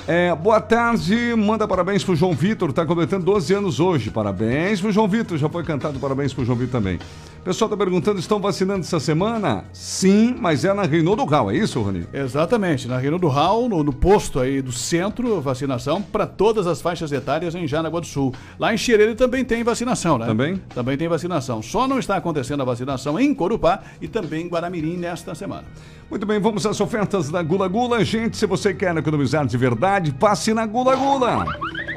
É, 0.08 0.34
boa 0.34 0.60
tarde, 0.60 1.36
manda 1.36 1.68
parabéns 1.68 2.04
pro 2.04 2.16
João 2.16 2.34
Vitor, 2.34 2.74
tá 2.74 2.86
completando 2.86 3.24
12 3.26 3.54
anos 3.54 3.80
hoje. 3.80 4.10
Parabéns 4.10 4.82
pro 4.82 4.92
João 4.92 5.08
Vitor, 5.08 5.38
já 5.38 5.48
foi 5.48 5.64
cantado 5.64 6.00
parabéns 6.00 6.34
pro 6.34 6.44
João 6.44 6.58
Vitor 6.58 6.82
também. 6.82 7.00
O 7.42 7.44
pessoal 7.44 7.68
tá 7.68 7.76
perguntando, 7.76 8.20
estão 8.20 8.40
vacinando 8.40 8.82
essa 8.82 9.00
semana? 9.00 9.66
Sim, 9.74 10.36
mas 10.40 10.64
é 10.64 10.72
na 10.76 10.84
Reinaldo 10.84 11.26
Gal, 11.26 11.50
é 11.50 11.56
isso, 11.58 11.82
Rony? 11.82 12.06
Exatamente, 12.14 12.88
na 12.88 13.00
Rio 13.00 13.18
do 13.18 13.28
Hall, 13.28 13.68
no, 13.68 13.84
no 13.84 13.92
posto 13.92 14.40
aí 14.40 14.62
do 14.62 14.72
centro, 14.72 15.42
vacinação 15.42 16.04
para 16.04 16.28
todas 16.28 16.68
as 16.68 16.84
faixas 16.84 17.12
etárias 17.12 17.56
em 17.56 17.68
Jaraguá 17.68 18.00
do 18.00 18.06
Sul. 18.06 18.32
Lá 18.60 18.72
em 18.72 18.78
Xerele 18.78 19.16
também 19.16 19.44
tem 19.44 19.64
vacinação, 19.64 20.20
né? 20.20 20.28
Também? 20.28 20.62
Também 20.70 20.96
tem 20.96 21.08
vacinação. 21.08 21.64
Só 21.64 21.88
não 21.88 21.98
está 21.98 22.16
acontecendo 22.16 22.62
a 22.62 22.64
vacinação 22.64 23.20
em 23.20 23.34
Corupá 23.34 23.82
e 24.00 24.08
também 24.08 24.46
em 24.46 24.48
Guaramirim 24.48 24.96
nesta 24.96 25.34
semana. 25.34 25.64
Muito 26.12 26.26
bem, 26.26 26.42
vamos 26.42 26.66
às 26.66 26.82
ofertas 26.82 27.30
da 27.30 27.42
Gula 27.42 27.70
Gula. 27.70 28.04
Gente, 28.04 28.36
se 28.36 28.46
você 28.46 28.74
quer 28.74 28.94
economizar 28.98 29.48
de 29.48 29.56
verdade, 29.56 30.12
passe 30.12 30.54
na 30.54 30.66
Gula 30.66 30.94
Gula. 30.94 31.46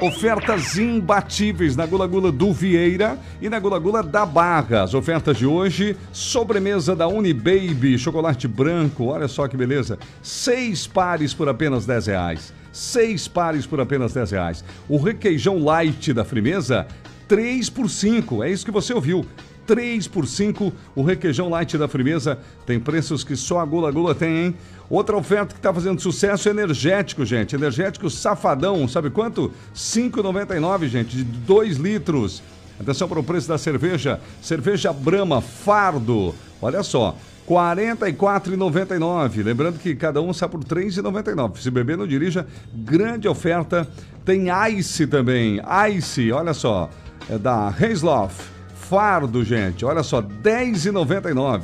Ofertas 0.01 0.77
imbatíveis 0.77 1.75
na 1.75 1.85
Gula 1.85 2.07
Gula 2.07 2.31
do 2.31 2.53
Vieira 2.53 3.19
e 3.41 3.49
na 3.49 3.59
Gula 3.59 3.77
Gula 3.77 4.01
da 4.01 4.25
Barra. 4.25 4.83
As 4.83 4.93
ofertas 4.93 5.35
de 5.35 5.45
hoje, 5.45 5.97
sobremesa 6.13 6.95
da 6.95 7.09
Unibaby, 7.09 7.99
chocolate 7.99 8.47
branco, 8.47 9.07
olha 9.07 9.27
só 9.27 9.49
que 9.49 9.57
beleza. 9.57 9.99
Seis 10.23 10.87
pares 10.87 11.33
por 11.33 11.49
apenas 11.49 11.85
10 11.85 12.07
reais. 12.07 12.53
Seis 12.71 13.27
pares 13.27 13.65
por 13.67 13.81
apenas 13.81 14.13
10 14.13 14.31
reais. 14.31 14.63
O 14.87 14.97
requeijão 14.97 15.61
light 15.61 16.13
da 16.13 16.23
Frimeza, 16.23 16.87
3 17.27 17.69
por 17.69 17.89
5. 17.89 18.45
É 18.45 18.49
isso 18.49 18.63
que 18.63 18.71
você 18.71 18.93
ouviu. 18.93 19.25
3 19.65 20.07
por 20.07 20.27
5. 20.27 20.71
O 20.95 21.03
requeijão 21.03 21.49
light 21.49 21.77
da 21.77 21.87
Frimeza 21.87 22.37
tem 22.65 22.79
preços 22.79 23.23
que 23.23 23.35
só 23.35 23.59
a 23.59 23.65
Gula 23.65 23.91
Gula 23.91 24.15
tem, 24.15 24.45
hein? 24.45 24.55
Outra 24.89 25.17
oferta 25.17 25.53
que 25.53 25.59
está 25.59 25.73
fazendo 25.73 25.99
sucesso 25.99 26.47
é 26.47 26.51
energético, 26.51 27.25
gente. 27.25 27.55
Energético 27.55 28.09
safadão, 28.09 28.87
sabe 28.87 29.09
quanto? 29.09 29.51
5,99, 29.75 30.87
gente, 30.87 31.17
de 31.17 31.23
2 31.23 31.77
litros. 31.77 32.43
Atenção 32.79 33.07
para 33.07 33.19
o 33.19 33.23
preço 33.23 33.47
da 33.47 33.57
cerveja. 33.57 34.19
Cerveja 34.41 34.93
Brahma 34.93 35.41
Fardo. 35.41 36.35
Olha 36.61 36.83
só. 36.83 37.17
R$ 37.47 37.55
44,99. 37.55 39.43
Lembrando 39.43 39.79
que 39.79 39.95
cada 39.95 40.21
um 40.21 40.33
sai 40.33 40.49
por 40.49 40.59
R$ 40.59 40.65
3,99. 40.65 41.57
Se 41.57 41.71
beber, 41.71 41.97
não 41.97 42.07
dirija. 42.07 42.45
Grande 42.73 43.27
oferta. 43.27 43.87
Tem 44.23 44.47
Ice 44.77 45.07
também. 45.07 45.61
Ice, 45.95 46.31
olha 46.31 46.53
só. 46.53 46.89
É 47.29 47.37
da 47.37 47.69
Reisloff. 47.69 48.54
Fardo, 48.89 49.43
gente. 49.43 49.83
Olha 49.83 50.03
só, 50.03 50.19
R$ 50.19 50.27
10,99. 50.43 51.63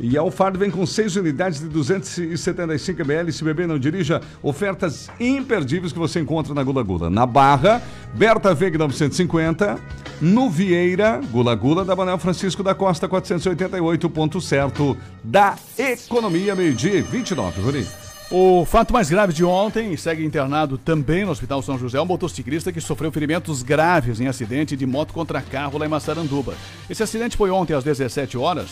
E 0.00 0.16
a 0.16 0.30
Fardo 0.30 0.58
vem 0.58 0.70
com 0.70 0.86
6 0.86 1.16
unidades 1.16 1.60
de 1.60 1.68
275 1.68 3.02
ml. 3.02 3.32
Se 3.32 3.42
beber, 3.42 3.66
não 3.66 3.78
dirija. 3.78 4.20
Ofertas 4.42 5.10
imperdíveis 5.18 5.92
que 5.92 5.98
você 5.98 6.20
encontra 6.20 6.54
na 6.54 6.62
Gula 6.62 6.82
Gula. 6.82 7.10
Na 7.10 7.26
Barra, 7.26 7.82
Berta 8.14 8.54
Veg 8.54 8.78
950. 8.78 9.78
No 10.20 10.48
Vieira, 10.48 11.20
Gula 11.30 11.54
Gula 11.54 11.84
da 11.84 11.96
Manuel 11.96 12.18
Francisco 12.18 12.62
da 12.62 12.74
Costa 12.74 13.08
488. 13.08 14.08
Ponto 14.08 14.40
certo 14.40 14.96
da 15.22 15.56
Economia, 15.76 16.54
meio-dia 16.54 16.94
e 16.94 17.02
29. 17.02 17.60
Rony. 17.60 18.07
O 18.30 18.66
fato 18.66 18.92
mais 18.92 19.08
grave 19.08 19.32
de 19.32 19.42
ontem 19.42 19.96
segue 19.96 20.22
internado 20.22 20.76
também 20.76 21.24
no 21.24 21.30
Hospital 21.30 21.62
São 21.62 21.78
José 21.78 21.98
um 21.98 22.04
motociclista 22.04 22.70
que 22.70 22.78
sofreu 22.78 23.10
ferimentos 23.10 23.62
graves 23.62 24.20
em 24.20 24.26
acidente 24.26 24.76
de 24.76 24.84
moto 24.84 25.14
contra 25.14 25.40
carro 25.40 25.78
lá 25.78 25.86
em 25.86 25.88
Massaranduba. 25.88 26.54
Esse 26.90 27.02
acidente 27.02 27.38
foi 27.38 27.50
ontem 27.50 27.72
às 27.72 27.82
17 27.84 28.36
horas, 28.36 28.68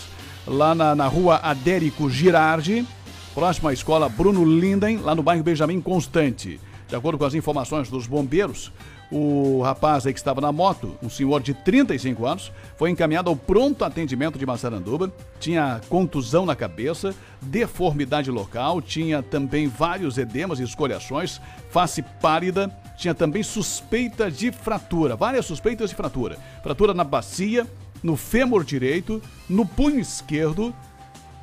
lá 0.47 0.75
na, 0.75 0.95
na 0.95 1.07
rua 1.07 1.37
Adérico 1.37 2.11
Girardi, 2.11 2.87
próximo 3.35 3.69
à 3.69 3.73
escola 3.73 4.11
Bruno 4.11 4.45
Linden, 4.45 4.99
lá 4.99 5.15
no 5.15 5.23
bairro 5.23 5.43
Benjamin 5.43 5.81
Constante. 5.81 6.61
De 6.87 6.95
acordo 6.95 7.17
com 7.17 7.25
as 7.25 7.33
informações 7.33 7.89
dos 7.89 8.07
bombeiros, 8.07 8.71
o 9.11 9.63
rapaz 9.63 10.07
aí 10.07 10.13
que 10.13 10.19
estava 10.19 10.41
na 10.41 10.51
moto, 10.51 10.97
um 11.03 11.09
senhor 11.09 11.41
de 11.41 11.55
35 11.55 12.27
anos, 12.27 12.53
foi 12.77 12.91
encaminhado 12.91 13.31
ao 13.31 13.37
pronto 13.37 13.85
atendimento 13.85 14.39
de 14.39 14.47
Massaranduba, 14.47 15.13
tinha 15.39 15.81
contusão 15.89 16.45
na 16.45 16.57
cabeça, 16.57 17.15
deformidade 17.41 18.31
local, 18.31 18.83
tinha 18.83 19.23
também 19.23 19.69
vários 19.69 20.19
edemas 20.19 20.59
e 20.59 20.65
escoriações, 20.65 21.41
face 21.71 22.03
pálida, 22.21 22.71
tinha 22.97 23.15
também 23.15 23.43
suspeita 23.43 24.31
de 24.31 24.51
fratura, 24.51 25.15
várias 25.15 25.47
suspeitas 25.47 25.91
de 25.91 25.97
fratura. 25.97 26.39
Fratura 26.63 26.93
na 26.93 27.05
bacia, 27.05 27.67
no 28.03 28.17
fêmur 28.17 28.65
direito, 28.65 29.23
no 29.49 29.65
punho 29.65 30.01
esquerdo, 30.01 30.75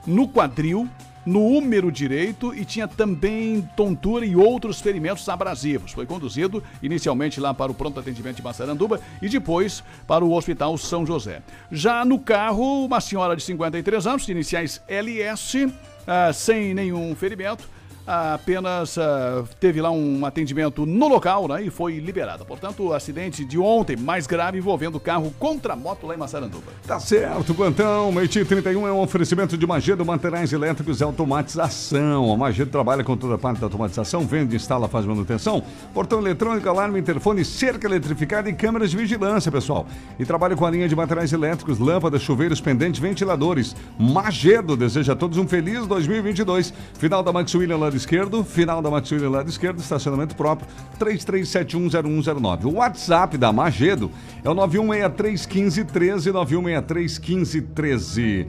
no 0.06 0.28
quadril, 0.28 0.90
no 1.26 1.46
húmero 1.46 1.92
direito 1.92 2.54
e 2.54 2.66
tinha 2.66 2.88
também 2.88 3.62
tontura 3.76 4.26
e 4.26 4.36
outros 4.36 4.82
ferimentos 4.82 5.28
abrasivos. 5.30 5.92
Foi 5.92 6.06
conduzido 6.06 6.64
inicialmente 6.82 7.40
lá 7.40 7.54
para 7.54 7.72
o 7.72 7.76
pronto 7.76 8.00
atendimento 8.00 8.38
de 8.38 8.44
Massaranduba 8.44 9.00
e 9.22 9.30
depois 9.30 9.84
para 10.08 10.24
o 10.24 10.34
Hospital 10.34 10.78
São 10.78 11.06
José. 11.06 11.42
Já 11.72 12.04
no 12.04 12.20
carro, 12.20 12.86
uma 12.86 13.02
senhora 13.02 13.36
de 13.36 13.44
53 13.44 14.08
anos, 14.08 14.26
de 14.26 14.32
iniciais 14.32 14.82
LS, 14.88 15.68
ah, 16.06 16.32
sem 16.34 16.74
nenhum 16.74 17.16
ferimento, 17.16 17.68
apenas 18.06 18.98
ah, 18.98 19.44
teve 19.60 19.82
lá 19.82 19.92
um 19.92 20.26
atendimento 20.26 20.86
no 20.86 21.08
local 21.08 21.48
né, 21.48 21.64
e 21.64 21.70
foi 21.70 22.00
liberada. 22.00 22.44
Portanto, 22.46 22.94
acidente 22.94 23.46
de 23.46 23.58
ontem, 23.58 23.96
mais 23.96 24.28
grave, 24.28 24.58
envolvendo 24.58 25.00
carro 25.00 25.34
contra 25.40 25.76
moto 25.76 26.08
lá 26.08 26.16
em 26.16 26.18
Massaranduba. 26.18 26.72
Tá 26.86 27.00
certo, 27.00 27.54
Quantão. 27.54 28.12
Meiti 28.12 28.44
31 28.44 28.88
é 28.88 28.92
um 28.92 29.02
oferecimento 29.02 29.58
de 29.58 29.66
Magedo 29.66 30.06
Materiais 30.06 30.52
Elétricos 30.52 31.00
e 31.00 31.04
Automatização. 31.04 32.32
A 32.32 32.38
Magedo 32.38 32.72
trabalha 32.72 33.04
com 33.04 33.16
toda 33.16 33.36
a 33.36 33.38
parte 33.38 33.60
da 33.60 33.68
automatização, 33.68 34.26
vende, 34.26 34.56
instala, 34.56 34.88
faz 34.88 35.06
manutenção. 35.06 35.64
Portão 35.94 36.20
eletrônico, 36.20 36.68
alarme, 36.68 37.00
interfone, 37.00 37.46
cerca 37.46 37.88
eletrificada 37.88 38.50
e 38.50 38.54
câmeras 38.54 38.92
de 38.92 38.98
vigilância, 38.98 39.52
pessoal. 39.52 39.86
E 40.20 40.26
trabalha 40.26 40.56
com 40.56 40.66
a 40.66 40.72
linha 40.72 40.88
de 40.88 40.96
materiais 40.96 41.32
elétricos, 41.32 41.80
lâmpadas, 41.80 42.22
chuveiros, 42.22 42.60
pendentes, 42.60 43.00
ventiladores. 43.00 43.76
Magedo 43.98 44.76
deseja 44.76 45.14
a 45.14 45.16
todos 45.16 45.38
um 45.38 45.48
feliz 45.48 45.86
2022. 45.88 46.74
Final 46.96 47.24
da 47.24 47.32
Max 47.32 47.54
William 47.56 47.78
lado 47.94 47.98
esquerdo, 47.98 48.44
final 48.44 48.82
da 48.82 48.90
Matsuri 48.90 49.28
lado 49.28 49.48
esquerdo, 49.50 49.80
estacionamento 49.80 50.36
próprio, 50.36 50.68
33710109. 51.00 52.66
O 52.66 52.78
WhatsApp 52.78 53.38
da 53.38 53.54
Magedo 53.54 54.10
é 54.44 54.50
o 54.50 54.56
91631513, 54.56 56.32
91631513. 56.32 58.48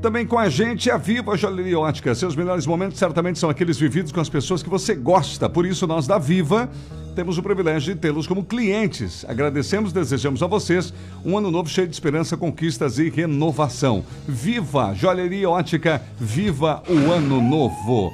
Também 0.00 0.24
com 0.24 0.38
a 0.38 0.48
gente 0.48 0.88
a 0.92 0.96
Viva 0.96 1.36
Joalheria 1.36 1.80
Ótica. 1.80 2.14
Seus 2.14 2.36
melhores 2.36 2.66
momentos 2.66 2.98
certamente 2.98 3.40
são 3.40 3.50
aqueles 3.50 3.78
vividos 3.78 4.12
com 4.12 4.20
as 4.20 4.28
pessoas 4.28 4.62
que 4.62 4.70
você 4.70 4.94
gosta. 4.94 5.48
Por 5.48 5.66
isso, 5.66 5.88
nós 5.88 6.06
da 6.06 6.18
Viva 6.18 6.70
temos 7.16 7.36
o 7.36 7.42
privilégio 7.42 7.92
de 7.92 8.00
tê-los 8.00 8.28
como 8.28 8.44
clientes. 8.44 9.26
Agradecemos, 9.28 9.92
desejamos 9.92 10.40
a 10.40 10.46
vocês 10.46 10.94
um 11.24 11.36
ano 11.36 11.50
novo 11.50 11.68
cheio 11.68 11.88
de 11.88 11.94
esperança, 11.94 12.36
conquistas 12.36 13.00
e 13.00 13.10
renovação. 13.10 14.04
Viva 14.28 14.94
Joalheria 14.94 15.50
Ótica, 15.50 16.00
viva 16.20 16.80
o 16.88 17.10
ano 17.10 17.42
novo. 17.42 18.12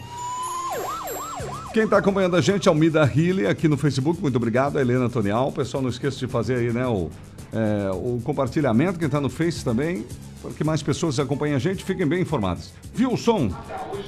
Quem 1.74 1.82
está 1.82 1.98
acompanhando 1.98 2.36
a 2.36 2.40
gente, 2.40 2.68
Almida 2.68 3.04
Hille, 3.12 3.48
aqui 3.48 3.66
no 3.66 3.76
Facebook, 3.76 4.22
muito 4.22 4.36
obrigado. 4.36 4.78
A 4.78 4.80
Helena 4.80 5.10
Tonial. 5.10 5.50
Pessoal, 5.50 5.82
não 5.82 5.90
esqueça 5.90 6.16
de 6.16 6.28
fazer 6.28 6.54
aí, 6.54 6.72
né, 6.72 6.86
o, 6.86 7.10
é, 7.52 7.90
o 7.90 8.20
compartilhamento. 8.22 8.96
Quem 8.96 9.06
está 9.06 9.20
no 9.20 9.28
Face 9.28 9.64
também, 9.64 10.06
para 10.40 10.52
que 10.52 10.62
mais 10.62 10.84
pessoas 10.84 11.18
acompanhem 11.18 11.56
a 11.56 11.58
gente, 11.58 11.82
fiquem 11.82 12.06
bem 12.06 12.22
informadas. 12.22 12.72
Viu 12.94 13.14
o 13.14 13.16
som? 13.16 13.50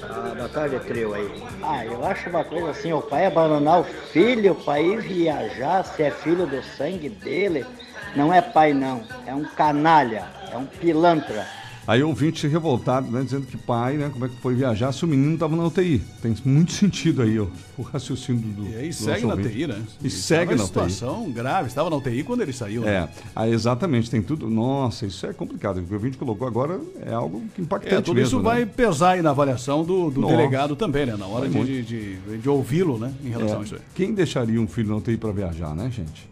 Ah, 0.00 0.32
boa 0.36 0.48
tarde, 0.48 0.78
trio 0.86 1.12
aí. 1.12 1.28
Ah, 1.60 1.84
eu 1.84 2.06
acho 2.06 2.30
uma 2.30 2.44
coisa 2.44 2.70
assim, 2.70 2.92
o 2.92 3.02
pai 3.02 3.26
abandonar 3.26 3.80
o 3.80 3.84
filho 4.12 4.54
para 4.54 4.80
ir 4.80 5.00
viajar, 5.00 5.82
se 5.86 6.04
é 6.04 6.12
filho 6.12 6.46
do 6.46 6.62
sangue 6.62 7.08
dele, 7.08 7.66
não 8.14 8.32
é 8.32 8.40
pai 8.40 8.72
não, 8.74 9.02
é 9.26 9.34
um 9.34 9.42
canalha, 9.42 10.24
é 10.52 10.56
um 10.56 10.66
pilantra. 10.66 11.44
Aí 11.86 12.02
ouvinte 12.02 12.48
revoltado, 12.48 13.08
né, 13.10 13.22
dizendo 13.22 13.46
que 13.46 13.56
pai, 13.56 13.96
né, 13.96 14.10
como 14.12 14.24
é 14.24 14.28
que 14.28 14.34
foi 14.40 14.54
viajar 14.54 14.90
se 14.92 15.04
o 15.04 15.08
menino 15.08 15.34
estava 15.34 15.54
na 15.54 15.64
UTI. 15.64 16.02
Tem 16.20 16.34
muito 16.44 16.72
sentido 16.72 17.22
aí, 17.22 17.38
ó, 17.38 17.46
o 17.78 17.82
raciocínio 17.82 18.42
do. 18.42 18.68
E 18.68 18.74
aí 18.74 18.88
do 18.88 18.94
segue 18.94 19.24
na 19.24 19.34
ouvinte. 19.34 19.48
UTI, 19.50 19.66
né? 19.68 19.82
E 20.00 20.02
Ele 20.06 20.10
segue 20.10 20.46
na 20.46 20.50
em 20.52 20.54
UTI. 20.56 20.66
situação 20.66 21.30
grave, 21.30 21.68
estava 21.68 21.88
na 21.88 21.96
UTI 21.96 22.24
quando 22.24 22.40
ele 22.42 22.52
saiu. 22.52 22.82
né? 22.82 22.90
É, 22.92 23.08
aí 23.36 23.52
exatamente, 23.52 24.10
tem 24.10 24.20
tudo. 24.20 24.50
Nossa, 24.50 25.06
isso 25.06 25.24
é 25.26 25.32
complicado. 25.32 25.78
O 25.78 25.82
que 25.84 25.92
o 25.92 25.96
ouvinte 25.96 26.16
colocou 26.18 26.48
agora 26.48 26.80
é 27.04 27.12
algo 27.12 27.42
que 27.54 27.62
impactante 27.62 27.94
É, 27.94 28.00
tudo 28.00 28.16
mesmo. 28.16 28.38
isso 28.38 28.42
vai 28.42 28.60
né? 28.64 28.70
pesar 28.76 29.10
aí 29.12 29.22
na 29.22 29.30
avaliação 29.30 29.84
do, 29.84 30.10
do 30.10 30.26
delegado 30.26 30.74
também, 30.74 31.06
né? 31.06 31.14
Na 31.16 31.26
hora 31.26 31.48
Vai 31.48 31.62
de, 31.64 31.82
de, 31.84 32.16
de- 32.16 32.38
de 32.38 32.48
ouvi-lo, 32.48 32.98
né? 32.98 33.12
Em 33.24 33.28
relação 33.28 33.58
É, 33.58 33.60
a 33.60 33.64
isso 33.64 33.74
aí. 33.76 33.80
Quem 33.94 34.12
deixaria 34.12 34.60
um 34.60 34.66
filho 34.66 34.88
na 34.88 34.96
UTI 34.96 35.16
para 35.16 35.30
viajar, 35.30 35.72
né, 35.74 35.88
gente? 35.94 36.28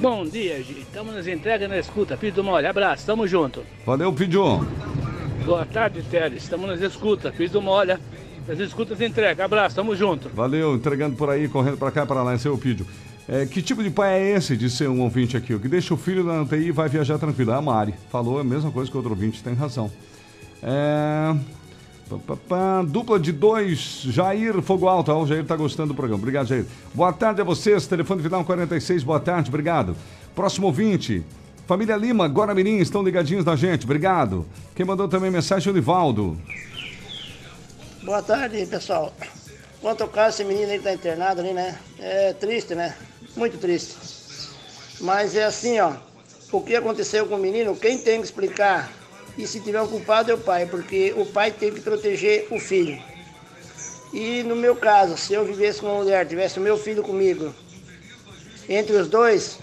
Bom 0.00 0.24
dia, 0.24 0.62
Gi. 0.62 0.78
Estamos 0.80 1.12
nas 1.14 1.26
entregas 1.26 1.68
na 1.68 1.78
escuta. 1.78 2.16
Filho 2.16 2.32
do 2.34 2.44
Mole, 2.44 2.66
abraço, 2.66 3.04
tamo 3.04 3.26
junto. 3.26 3.62
Valeu, 3.84 4.12
Pidio. 4.12 4.59
Boa 5.44 5.64
tarde, 5.64 6.02
Teles. 6.02 6.42
Estamos 6.42 6.68
nas 6.68 6.80
escutas. 6.80 7.34
Filho 7.34 7.50
do 7.50 7.62
Mole, 7.62 7.96
nas 8.46 8.58
escutas 8.58 9.00
entrega. 9.00 9.44
Abraço, 9.44 9.76
tamo 9.76 9.96
junto. 9.96 10.28
Valeu, 10.30 10.74
entregando 10.74 11.16
por 11.16 11.30
aí, 11.30 11.48
correndo 11.48 11.76
para 11.76 11.90
cá, 11.90 12.06
para 12.06 12.22
lá, 12.22 12.34
esse 12.34 12.46
é 12.46 12.50
o 12.50 12.58
Pidio. 12.58 12.86
É, 13.28 13.46
que 13.46 13.62
tipo 13.62 13.82
de 13.82 13.90
pai 13.90 14.20
é 14.20 14.36
esse, 14.36 14.56
disse 14.56 14.86
um 14.88 15.02
ouvinte 15.02 15.36
aqui, 15.36 15.54
o 15.54 15.60
que 15.60 15.68
deixa 15.68 15.94
o 15.94 15.96
filho 15.96 16.24
na 16.24 16.42
UTI 16.42 16.66
e 16.66 16.72
vai 16.72 16.88
viajar 16.88 17.16
tranquilo? 17.16 17.52
É 17.52 17.54
a 17.54 17.62
Mari. 17.62 17.94
Falou 18.10 18.40
a 18.40 18.44
mesma 18.44 18.72
coisa 18.72 18.90
que 18.90 18.96
o 18.96 18.98
outro 18.98 19.12
ouvinte, 19.12 19.42
tem 19.42 19.54
razão. 19.54 19.90
É... 20.62 21.34
pá, 22.08 22.16
pá, 22.26 22.36
pá, 22.48 22.82
Dupla 22.82 23.20
de 23.20 23.30
dois, 23.30 24.02
Jair 24.04 24.60
Fogo 24.62 24.88
Alto. 24.88 25.12
Ó, 25.12 25.22
o 25.22 25.26
Jair 25.26 25.44
tá 25.44 25.54
gostando 25.54 25.88
do 25.88 25.94
programa. 25.94 26.20
Obrigado, 26.20 26.48
Jair. 26.48 26.66
Boa 26.92 27.12
tarde 27.12 27.40
a 27.40 27.44
vocês. 27.44 27.86
Telefone 27.86 28.22
final 28.22 28.44
46, 28.44 29.04
boa 29.04 29.20
tarde, 29.20 29.48
obrigado. 29.48 29.96
Próximo 30.34 30.66
ouvinte. 30.66 31.24
Família 31.70 31.96
Lima, 31.96 32.26
Guaramirim, 32.26 32.78
estão 32.78 33.00
ligadinhos 33.00 33.44
na 33.44 33.54
gente, 33.54 33.84
obrigado. 33.84 34.44
Quem 34.74 34.84
mandou 34.84 35.06
também 35.06 35.30
mensagem, 35.30 35.72
o 35.72 35.72
Livaldo. 35.72 36.36
Boa 38.02 38.20
tarde, 38.20 38.66
pessoal. 38.66 39.14
Quanto 39.80 40.02
ao 40.02 40.08
caso, 40.08 40.42
esse 40.42 40.44
menino 40.44 40.72
que 40.72 40.80
tá 40.80 40.92
internado 40.92 41.40
ali, 41.40 41.52
né? 41.52 41.78
É 42.00 42.32
triste, 42.32 42.74
né? 42.74 42.96
Muito 43.36 43.56
triste. 43.56 43.94
Mas 45.00 45.36
é 45.36 45.44
assim, 45.44 45.78
ó. 45.78 45.92
O 46.50 46.60
que 46.60 46.74
aconteceu 46.74 47.24
com 47.26 47.36
o 47.36 47.38
menino, 47.38 47.76
quem 47.76 47.98
tem 47.98 48.18
que 48.18 48.24
explicar? 48.24 48.90
E 49.38 49.46
se 49.46 49.60
tiver 49.60 49.80
um 49.80 49.86
culpado 49.86 50.32
é 50.32 50.34
o 50.34 50.38
pai, 50.38 50.66
porque 50.66 51.14
o 51.16 51.24
pai 51.24 51.52
tem 51.52 51.72
que 51.72 51.80
proteger 51.80 52.48
o 52.50 52.58
filho. 52.58 53.00
E 54.12 54.42
no 54.42 54.56
meu 54.56 54.74
caso, 54.74 55.16
se 55.16 55.34
eu 55.34 55.44
vivesse 55.44 55.78
com 55.78 55.86
uma 55.86 56.02
mulher, 56.02 56.26
tivesse 56.26 56.58
o 56.58 56.62
meu 56.62 56.76
filho 56.76 57.04
comigo, 57.04 57.54
entre 58.68 58.96
os 58.96 59.06
dois, 59.06 59.59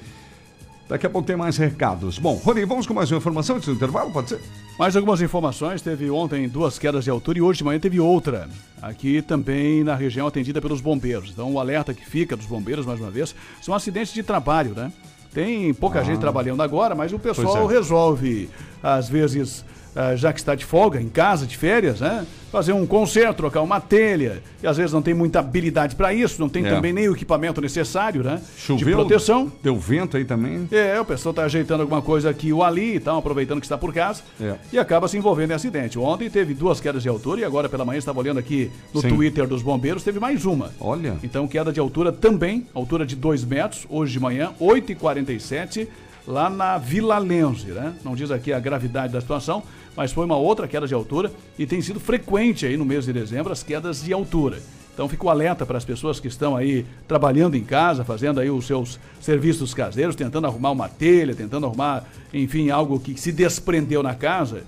Daqui 0.88 1.08
a 1.08 1.10
pouco 1.10 1.26
tem 1.26 1.36
mais 1.36 1.58
recados. 1.58 2.20
Bom, 2.20 2.36
Rony, 2.36 2.64
vamos 2.64 2.86
com 2.86 2.94
mais 2.94 3.10
uma 3.12 3.18
informação 3.18 3.56
antes 3.56 3.68
do 3.68 3.74
intervalo, 3.74 4.12
pode 4.12 4.30
ser? 4.30 4.40
Mais 4.78 4.96
algumas 4.96 5.20
informações. 5.20 5.82
Teve 5.82 6.12
ontem 6.12 6.48
duas 6.48 6.78
quedas 6.78 7.04
de 7.04 7.10
altura 7.10 7.40
e 7.40 7.42
hoje 7.42 7.58
de 7.60 7.64
manhã 7.64 7.80
teve 7.80 8.00
outra. 8.00 8.48
Aqui 8.80 9.20
também 9.24 9.84
na 9.84 9.96
região 9.96 10.28
atendida 10.28 10.62
pelos 10.62 10.82
bombeiros. 10.82 11.32
Então 11.32 11.52
o 11.52 11.60
alerta 11.60 11.92
que 11.92 12.06
fica 12.06 12.36
dos 12.38 12.46
bombeiros, 12.46 12.86
mais 12.86 13.00
uma 13.00 13.10
vez, 13.10 13.34
são 13.62 13.74
acidentes 13.74 14.14
de 14.14 14.22
trabalho, 14.22 14.76
né? 14.76 14.92
Tem 15.34 15.74
pouca 15.74 16.02
Ah. 16.02 16.04
gente 16.04 16.20
trabalhando 16.20 16.62
agora, 16.62 16.94
mas 16.94 17.12
o 17.12 17.18
pessoal 17.18 17.70
é. 17.70 17.74
resolve, 17.74 18.48
às 18.84 19.10
vezes, 19.10 19.66
já 20.18 20.34
que 20.34 20.40
está 20.40 20.56
de 20.56 20.66
folga, 20.66 21.02
em 21.02 21.08
casa, 21.10 21.46
de 21.48 21.56
férias, 21.58 22.02
né? 22.02 22.26
Fazer 22.52 22.72
um 22.72 22.86
conserto, 22.86 23.38
trocar 23.38 23.62
uma 23.62 23.82
telha. 23.82 24.42
E 24.64 24.68
às 24.68 24.78
vezes 24.78 24.94
não 24.94 25.02
tem 25.02 25.14
muita 25.14 25.40
habilidade 25.40 25.94
para 25.96 26.14
isso, 26.14 26.40
não 26.40 26.48
tem 26.48 26.66
É. 26.66 26.70
também 26.70 26.94
nem 26.94 27.10
o 27.10 27.14
equipamento 27.14 27.60
necessário, 27.60 28.24
né? 28.24 28.42
Choveu? 28.58 28.86
De 28.88 28.94
proteção. 28.94 29.52
Deu 29.62 29.76
vento 29.78 30.16
aí 30.16 30.24
também? 30.24 30.68
É, 30.72 30.98
o 31.00 31.04
pessoal 31.06 31.32
está 31.32 31.44
ajeitando 31.44 31.82
alguma 31.82 32.02
coisa 32.02 32.30
aqui 32.30 32.54
ou 32.54 32.64
ali 32.64 32.96
e 32.96 33.00
tal, 33.00 33.18
aproveitando 33.18 33.60
que 33.60 33.66
está 33.66 33.78
por 33.78 33.94
casa 33.94 34.22
É. 34.40 34.56
e 34.72 34.80
acaba 34.80 35.08
se 35.10 35.18
envolvendo 35.18 35.52
em 35.52 35.54
acidente. 35.54 36.00
Ontem 36.00 36.30
teve 36.30 36.54
duas 36.54 36.80
quedas 36.80 37.04
de 37.04 37.10
altura 37.10 37.42
e 37.42 37.44
agora 37.44 37.68
pela 37.68 37.84
manhã 37.84 37.98
estava 37.98 38.20
olhando 38.20 38.38
aqui 38.40 38.72
no 38.94 39.02
Sim. 39.02 39.10
Twitter 39.10 39.48
dos 39.48 39.62
bombeiros, 39.62 40.02
teve 40.04 40.20
mais 40.20 40.46
uma. 40.46 40.72
Olha. 40.80 41.16
Então 41.24 41.48
queda 41.48 41.74
de 41.74 41.80
altura 41.80 42.12
também, 42.14 42.66
altura 42.74 43.06
de 43.06 43.16
2 43.18 43.44
metros, 43.44 43.86
hoje 43.90 44.14
de 44.14 44.20
manhã, 44.22 44.52
8h47, 44.62 45.88
lá 46.28 46.50
na 46.50 46.78
Vila 46.78 47.18
Lenze, 47.18 47.68
né? 47.68 47.94
Não 48.04 48.16
diz 48.16 48.32
aqui 48.32 48.52
a 48.54 48.60
gravidade 48.60 49.12
da 49.14 49.20
situação, 49.22 49.62
mas 49.96 50.12
foi 50.12 50.26
uma 50.26 50.38
outra 50.38 50.68
queda 50.68 50.88
de 50.88 50.94
altura 50.94 51.32
e 51.58 51.66
tem 51.66 51.82
sido 51.82 52.00
frequente 52.00 52.66
aí 52.66 52.78
no 52.78 52.86
mês 52.86 53.06
de 53.06 53.14
dezembro 53.14 53.52
as 53.52 53.64
quedas 53.64 54.04
de 54.04 54.14
altura. 54.14 54.62
Então 54.94 55.10
fica 55.10 55.26
o 55.26 55.30
alerta 55.30 55.66
para 55.66 55.78
as 55.78 55.84
pessoas 55.84 56.22
que 56.22 56.28
estão 56.30 56.56
aí 56.56 56.86
trabalhando 57.06 57.56
em 57.56 57.64
casa, 57.64 58.06
fazendo 58.06 58.40
aí 58.40 58.50
os 58.50 58.66
seus 58.66 58.98
serviços 59.20 59.74
caseiros, 59.74 60.16
tentando 60.16 60.48
arrumar 60.48 60.72
uma 60.72 60.88
telha, 60.88 61.36
tentando 61.36 61.66
arrumar, 61.66 62.06
enfim, 62.34 62.70
algo 62.70 62.98
que 62.98 63.20
se 63.20 63.34
desprendeu 63.34 64.02
na 64.02 64.16
casa, 64.16 64.64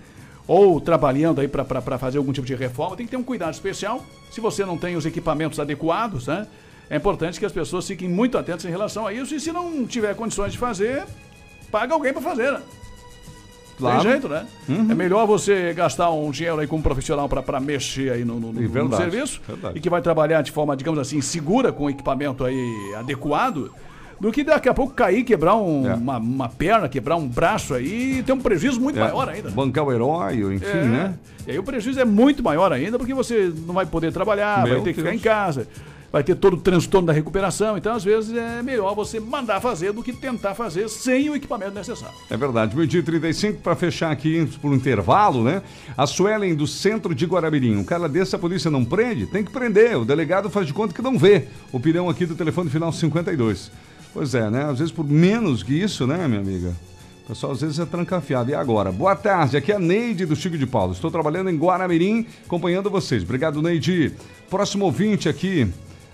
ou 0.45 0.81
trabalhando 0.81 1.39
aí 1.39 1.47
para 1.47 1.97
fazer 1.97 2.17
algum 2.17 2.33
tipo 2.33 2.45
de 2.45 2.55
reforma, 2.55 2.97
tem 2.97 3.05
que 3.05 3.11
ter 3.11 3.17
um 3.17 3.23
cuidado 3.23 3.53
especial. 3.53 4.03
Se 4.29 4.41
você 4.41 4.65
não 4.65 4.77
tem 4.77 4.97
os 4.97 5.05
equipamentos 5.05 5.61
adequados, 5.61 6.27
né? 6.27 6.45
É 6.89 6.97
importante 6.97 7.39
que 7.39 7.45
as 7.45 7.51
pessoas 7.51 7.87
fiquem 7.87 8.09
muito 8.09 8.37
atentas 8.37 8.65
em 8.65 8.69
relação 8.69 9.07
a 9.07 9.13
isso 9.13 9.33
e 9.33 9.39
se 9.39 9.51
não 9.51 9.85
tiver 9.85 10.13
condições 10.15 10.51
de 10.51 10.57
fazer, 10.57 11.05
paga 11.71 11.93
alguém 11.93 12.11
para 12.11 12.21
fazer, 12.21 12.51
né? 12.51 12.61
Claro. 13.77 14.01
Tem 14.01 14.11
jeito, 14.11 14.27
né? 14.27 14.45
Uhum. 14.67 14.87
É 14.91 14.95
melhor 14.95 15.25
você 15.27 15.71
gastar 15.73 16.09
um 16.11 16.31
dinheiro 16.31 16.59
aí 16.59 16.65
com 16.67 16.77
um 16.77 16.81
profissional 16.81 17.29
para 17.29 17.59
mexer 17.59 18.11
aí 18.11 18.25
no, 18.25 18.39
no, 18.39 18.51
no- 18.51 18.59
É 18.59 18.63
no 18.63 18.69
verdade, 18.69 19.01
serviço 19.03 19.41
verdade. 19.47 19.77
e 19.77 19.79
que 19.81 19.89
vai 19.89 20.01
trabalhar 20.01 20.41
de 20.41 20.51
forma, 20.51 20.75
digamos 20.75 20.99
assim, 20.99 21.21
segura, 21.21 21.71
com 21.71 21.89
equipamento 21.89 22.43
aí 22.43 22.93
adequado, 22.97 23.69
do 24.19 24.31
que 24.31 24.43
daqui 24.43 24.67
a 24.67 24.73
pouco 24.73 24.93
cair, 24.95 25.23
quebrar 25.23 25.55
um- 25.55 25.93
uma, 25.93 26.17
uma 26.17 26.49
perna, 26.49 26.89
quebrar 26.89 27.17
um 27.17 27.27
braço 27.27 27.75
aí 27.75 28.17
e 28.19 28.23
ter 28.23 28.33
um 28.33 28.39
prejuízo 28.39 28.81
muito 28.81 28.97
É, 28.97 29.03
maior 29.03 29.29
ainda. 29.29 29.49
Bancar 29.51 29.85
o 29.85 29.93
herói, 29.93 30.55
enfim, 30.55 30.65
É. 30.65 30.83
né? 30.83 31.13
E 31.45 31.51
aí 31.51 31.59
o 31.59 31.63
prejuízo 31.63 31.99
é 31.99 32.05
muito 32.05 32.41
maior 32.43 32.73
ainda, 32.73 32.97
porque 32.97 33.13
você 33.13 33.53
não 33.67 33.75
vai 33.75 33.85
poder 33.85 34.11
trabalhar, 34.11 34.63
Meu 34.63 34.73
vai 34.73 34.83
ter 34.83 34.89
que 34.93 34.95
ficar 34.99 35.11
Deus. 35.11 35.21
em 35.21 35.23
casa, 35.23 35.67
vai 36.11 36.23
ter 36.23 36.35
todo 36.35 36.55
o 36.55 36.57
transtorno 36.57 37.07
da 37.07 37.13
recuperação. 37.13 37.77
Então, 37.77 37.95
às 37.95 38.03
vezes, 38.03 38.35
é 38.35 38.61
melhor 38.61 38.95
você 38.95 39.19
mandar 39.19 39.59
fazer 39.61 39.91
do 39.91 40.01
que 40.01 40.13
tentar 40.13 40.55
fazer 40.55 40.89
sem 40.89 41.29
o 41.29 41.35
equipamento 41.35 41.73
necessário. 41.73 42.15
É 42.29 42.37
verdade. 42.37 42.75
Meio 42.75 42.87
dia 42.87 42.99
e 42.99 43.03
35 43.03 43.61
para 43.61 43.75
fechar 43.75 44.11
aqui 44.11 44.47
por 44.61 44.71
um 44.71 44.75
intervalo, 44.75 45.43
né? 45.43 45.61
A 45.95 46.07
Suelen 46.07 46.55
do 46.55 46.67
centro 46.67 47.13
de 47.13 47.25
Guarabirim. 47.25 47.75
Um 47.75 47.83
cara 47.83 48.07
desse 48.07 48.35
a 48.35 48.39
polícia 48.39 48.71
não 48.71 48.85
prende? 48.85 49.25
Tem 49.25 49.43
que 49.43 49.51
prender. 49.51 49.97
O 49.97 50.05
delegado 50.05 50.49
faz 50.49 50.65
de 50.65 50.73
conta 50.73 50.93
que 50.93 51.01
não 51.01 51.17
vê. 51.17 51.47
O 51.71 51.79
pirão 51.79 52.09
aqui 52.09 52.25
do 52.25 52.35
telefone 52.35 52.69
final 52.69 52.91
52. 52.91 53.71
Pois 54.13 54.33
é, 54.33 54.49
né? 54.49 54.63
Às 54.69 54.79
vezes 54.79 54.91
por 54.91 55.05
menos 55.05 55.61
que 55.61 55.73
isso, 55.73 56.07
né, 56.07 56.27
minha 56.27 56.39
amiga? 56.39 56.73
O 57.25 57.27
pessoal 57.27 57.51
às 57.51 57.61
vezes 57.61 57.77
é 57.77 57.85
trancafiado. 57.85 58.49
E 58.49 58.55
agora? 58.55 58.91
Boa 58.91 59.15
tarde, 59.15 59.57
aqui 59.57 59.71
é 59.71 59.75
a 59.75 59.79
Neide 59.79 60.25
do 60.25 60.35
Chico 60.35 60.57
de 60.57 60.65
Paulo. 60.65 60.93
Estou 60.93 61.11
trabalhando 61.11 61.49
em 61.49 61.57
Guaramirim, 61.57 62.25
acompanhando 62.45 62.89
vocês. 62.89 63.21
Obrigado, 63.23 63.61
Neide. 63.61 64.13
Próximo 64.49 64.85
ouvinte 64.85 65.27
aqui. 65.27 65.67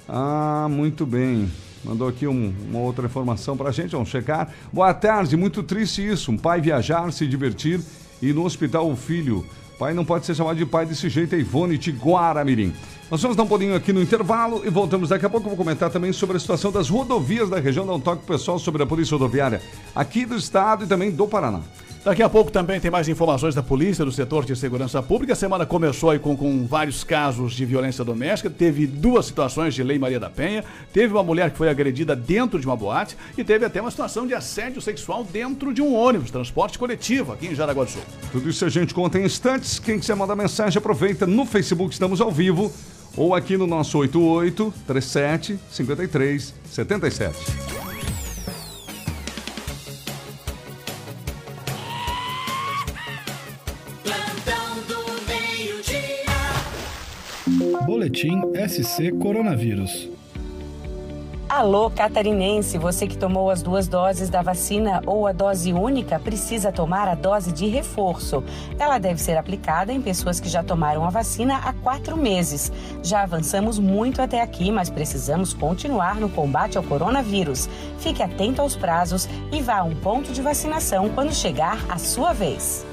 Ah, 0.07 0.67
muito 0.69 1.05
bem. 1.05 1.49
Mandou 1.83 2.07
aqui 2.07 2.27
um- 2.27 2.53
uma 2.69 2.79
outra 2.79 3.05
informação 3.05 3.57
pra 3.57 3.71
gente, 3.71 3.91
vamos 3.91 4.09
checar. 4.09 4.49
Boa 4.71 4.93
tarde, 4.93 5.35
muito 5.35 5.61
triste 5.63 6.05
isso. 6.07 6.31
Um 6.31 6.37
pai 6.37 6.61
viajar, 6.61 7.11
se 7.11 7.27
divertir 7.27 7.81
e 8.21 8.31
no 8.31 8.45
hospital 8.45 8.89
o 8.89 8.95
filho 8.95 9.45
Pai 9.79 9.91
não 9.93 10.05
pode 10.05 10.23
ser 10.25 10.35
chamado 10.35 10.55
de 10.55 10.67
pai 10.67 10.85
desse 10.85 11.09
jeito, 11.09 11.33
é 11.33 11.39
Ivone 11.39 11.79
de 11.79 11.91
Guaramirim. 11.91 12.71
Nós 13.09 13.19
vamos 13.21 13.35
dar 13.35 13.41
um 13.43 13.47
pulinho 13.47 13.75
aqui 13.75 13.91
no 13.91 14.01
intervalo 14.01 14.61
e 14.63 14.69
voltamos 14.69 15.09
daqui 15.09 15.25
a 15.25 15.29
pouco. 15.29 15.47
Vou 15.47 15.57
comentar 15.57 15.89
também 15.89 16.13
sobre 16.13 16.37
a 16.37 16.39
situação 16.39 16.71
das 16.71 16.89
rodovias 16.89 17.49
da 17.49 17.59
região, 17.59 17.85
dar 17.85 17.93
um 17.95 17.99
toque 17.99 18.23
pessoal 18.23 18.59
sobre 18.59 18.83
a 18.83 18.85
Polícia 18.85 19.15
Rodoviária 19.17 19.61
aqui 19.95 20.25
do 20.27 20.35
estado 20.35 20.85
e 20.85 20.87
também 20.87 21.09
do 21.09 21.27
Paraná. 21.27 21.61
Daqui 22.03 22.21
a 22.21 22.27
pouco 22.27 22.51
também 22.51 22.81
tem 22.81 22.91
mais 22.91 23.07
informações 23.07 23.55
da 23.55 23.63
polícia, 23.63 24.03
do 24.03 24.11
setor 24.11 24.43
de 24.43 24.53
segurança 24.57 25.01
pública. 25.01 25.31
A 25.31 25.35
semana 25.37 25.65
começou 25.65 26.09
aí 26.09 26.19
com, 26.19 26.35
com 26.35 26.67
vários 26.67 27.01
casos 27.01 27.53
de 27.53 27.63
violência 27.63 28.03
doméstica. 28.03 28.49
Teve 28.49 28.85
duas 28.85 29.25
situações 29.25 29.73
de 29.73 29.81
Lei 29.81 29.97
Maria 29.97 30.19
da 30.19 30.29
Penha. 30.29 30.65
Teve 30.91 31.13
uma 31.13 31.23
mulher 31.23 31.51
que 31.51 31.57
foi 31.57 31.69
agredida 31.69 32.13
dentro 32.13 32.59
de 32.59 32.65
uma 32.65 32.75
boate. 32.75 33.15
E 33.37 33.43
teve 33.43 33.63
até 33.63 33.79
uma 33.79 33.89
situação 33.89 34.27
de 34.27 34.33
assédio 34.33 34.81
sexual 34.81 35.23
dentro 35.23 35.73
de 35.73 35.81
um 35.81 35.95
ônibus, 35.95 36.29
transporte 36.29 36.77
coletivo, 36.77 37.31
aqui 37.31 37.47
em 37.47 37.55
Jaraguá 37.55 37.85
do 37.85 37.91
Sul. 37.91 38.01
Tudo 38.33 38.49
isso 38.49 38.65
a 38.65 38.69
gente 38.69 38.93
conta 38.93 39.17
em 39.17 39.23
instantes. 39.23 39.79
Quem 39.79 39.97
quiser 39.97 40.17
mandar 40.17 40.35
mensagem, 40.35 40.77
aproveita 40.77 41.25
no 41.25 41.45
Facebook, 41.45 41.93
estamos 41.93 42.19
ao 42.19 42.29
vivo. 42.29 42.69
Ou 43.15 43.33
aqui 43.33 43.55
no 43.55 43.65
nosso 43.65 43.97
88 43.97 44.73
37 44.85 45.57
53 45.69 46.53
77. 46.69 47.92
Boletim 57.93 58.41
SC 58.67 59.11
Coronavírus. 59.21 60.09
Alô, 61.47 61.91
catarinense, 61.91 62.75
você 62.75 63.05
que 63.05 63.15
tomou 63.15 63.51
as 63.51 63.61
duas 63.61 63.87
doses 63.87 64.31
da 64.31 64.41
vacina 64.41 64.99
ou 65.05 65.27
a 65.27 65.31
dose 65.31 65.71
única 65.71 66.17
precisa 66.17 66.71
tomar 66.71 67.07
a 67.07 67.13
dose 67.13 67.51
de 67.51 67.67
reforço. 67.67 68.43
Ela 68.79 68.97
deve 68.97 69.21
ser 69.21 69.37
aplicada 69.37 69.93
em 69.93 70.01
pessoas 70.01 70.39
que 70.39 70.49
já 70.49 70.63
tomaram 70.63 71.05
a 71.05 71.11
vacina 71.11 71.57
há 71.57 71.71
quatro 71.71 72.17
meses. 72.17 72.71
Já 73.03 73.21
avançamos 73.21 73.77
muito 73.77 74.23
até 74.23 74.41
aqui, 74.41 74.71
mas 74.71 74.89
precisamos 74.89 75.53
continuar 75.53 76.15
no 76.15 76.29
combate 76.29 76.79
ao 76.79 76.83
coronavírus. 76.83 77.69
Fique 77.99 78.23
atento 78.23 78.59
aos 78.59 78.75
prazos 78.75 79.29
e 79.51 79.61
vá 79.61 79.77
a 79.77 79.83
um 79.83 79.93
ponto 79.93 80.31
de 80.31 80.41
vacinação 80.41 81.09
quando 81.09 81.31
chegar 81.31 81.77
a 81.87 81.99
sua 81.99 82.33
vez. 82.33 82.83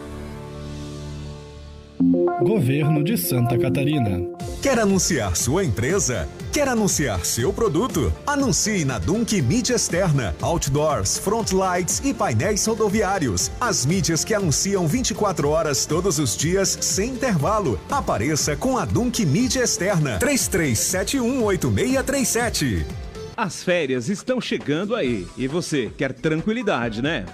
Governo 2.43 3.03
de 3.03 3.17
Santa 3.17 3.59
Catarina. 3.59 4.39
Quer 4.63 4.79
anunciar 4.79 5.37
sua 5.37 5.65
empresa? 5.65 6.29
Quer 6.53 6.69
anunciar 6.69 7.25
seu 7.25 7.51
produto? 7.51 8.13
Anuncie 8.27 8.85
na 8.85 8.99
Dunk 8.99 9.41
Mídia 9.41 9.75
Externa, 9.75 10.37
Outdoors, 10.43 11.17
Frontlights 11.17 12.03
e 12.05 12.13
painéis 12.13 12.67
rodoviários. 12.67 13.51
As 13.59 13.87
mídias 13.87 14.23
que 14.23 14.35
anunciam 14.35 14.87
24 14.87 15.49
horas 15.49 15.87
todos 15.87 16.19
os 16.19 16.37
dias, 16.37 16.77
sem 16.83 17.13
intervalo. 17.13 17.81
Apareça 17.91 18.55
com 18.55 18.77
a 18.77 18.85
Dunk 18.85 19.25
Mídia 19.25 19.63
Externa. 19.63 20.19
33718637. 20.19 22.85
As 23.35 23.65
férias 23.65 24.11
estão 24.11 24.43
chegando 24.43 24.95
aí 24.95 25.27
e 25.39 25.49
você 25.49 25.91
quer 25.97 26.13
tranquilidade, 26.13 27.01
né? 27.01 27.25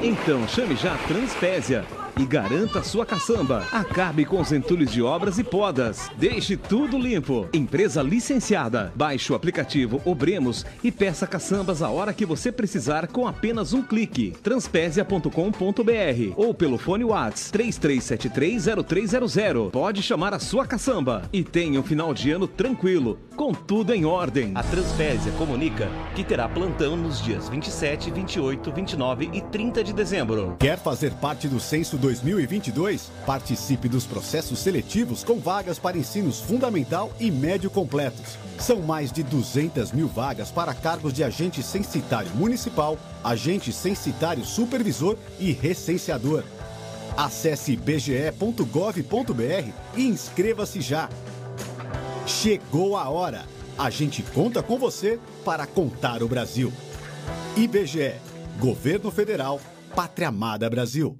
Então 0.00 0.46
chame 0.46 0.76
já 0.76 0.94
a 0.94 0.98
Transpésia 0.98 1.84
e 2.18 2.24
garanta 2.24 2.82
sua 2.82 3.04
caçamba. 3.04 3.66
Acabe 3.70 4.24
com 4.24 4.40
os 4.40 4.50
entulhos 4.50 4.90
de 4.90 5.02
obras 5.02 5.38
e 5.38 5.44
podas. 5.44 6.10
Deixe 6.16 6.56
tudo 6.56 6.98
limpo. 6.98 7.46
Empresa 7.52 8.02
licenciada. 8.02 8.92
Baixe 8.94 9.32
o 9.32 9.36
aplicativo 9.36 10.00
Obremos 10.04 10.64
e 10.82 10.90
peça 10.90 11.26
caçambas 11.26 11.82
a 11.82 11.90
hora 11.90 12.14
que 12.14 12.24
você 12.24 12.50
precisar 12.50 13.08
com 13.08 13.26
apenas 13.26 13.72
um 13.72 13.82
clique. 13.82 14.32
Transpésia.com.br 14.42 15.30
ou 16.36 16.54
pelo 16.54 16.78
fone 16.78 17.04
Whats 17.04 17.50
33730300. 17.52 19.70
Pode 19.70 20.02
chamar 20.02 20.32
a 20.32 20.38
sua 20.38 20.66
caçamba 20.66 21.22
e 21.32 21.44
tenha 21.44 21.78
um 21.78 21.82
final 21.82 22.14
de 22.14 22.30
ano 22.30 22.48
tranquilo, 22.48 23.18
com 23.36 23.52
tudo 23.52 23.92
em 23.92 24.04
ordem. 24.04 24.52
A 24.54 24.62
Transpésia 24.62 25.32
comunica 25.32 25.88
que 26.14 26.24
terá 26.24 26.48
plantão 26.48 26.96
nos 26.96 27.22
dias 27.22 27.48
27, 27.48 28.10
28, 28.10 28.72
29 28.72 29.30
e 29.32 29.40
30 29.40 29.84
de 29.84 29.92
dezembro. 29.92 30.56
Quer 30.58 30.78
fazer 30.78 31.12
parte 31.14 31.48
do 31.48 31.60
Censo 31.60 31.96
2022? 32.06 33.10
Participe 33.26 33.88
dos 33.88 34.06
processos 34.06 34.60
seletivos 34.60 35.24
com 35.24 35.40
vagas 35.40 35.76
para 35.76 35.98
ensinos 35.98 36.40
fundamental 36.40 37.12
e 37.18 37.32
médio 37.32 37.68
completos. 37.68 38.38
São 38.60 38.80
mais 38.80 39.10
de 39.10 39.24
200 39.24 39.90
mil 39.90 40.06
vagas 40.06 40.52
para 40.52 40.72
cargos 40.72 41.12
de 41.12 41.24
agente 41.24 41.64
censitário 41.64 42.30
municipal, 42.36 42.96
agente 43.24 43.72
censitário 43.72 44.44
supervisor 44.44 45.16
e 45.40 45.50
recenseador. 45.50 46.44
Acesse 47.16 47.76
bge.gov.br 47.76 49.72
e 49.96 50.06
inscreva-se 50.06 50.80
já. 50.80 51.08
Chegou 52.24 52.96
a 52.96 53.08
hora! 53.08 53.44
A 53.76 53.90
gente 53.90 54.22
conta 54.22 54.62
com 54.62 54.78
você 54.78 55.18
para 55.44 55.66
contar 55.66 56.22
o 56.22 56.28
Brasil. 56.28 56.72
IBGE, 57.56 58.14
Governo 58.58 59.10
Federal, 59.10 59.60
Pátria 59.94 60.28
Amada 60.28 60.70
Brasil. 60.70 61.16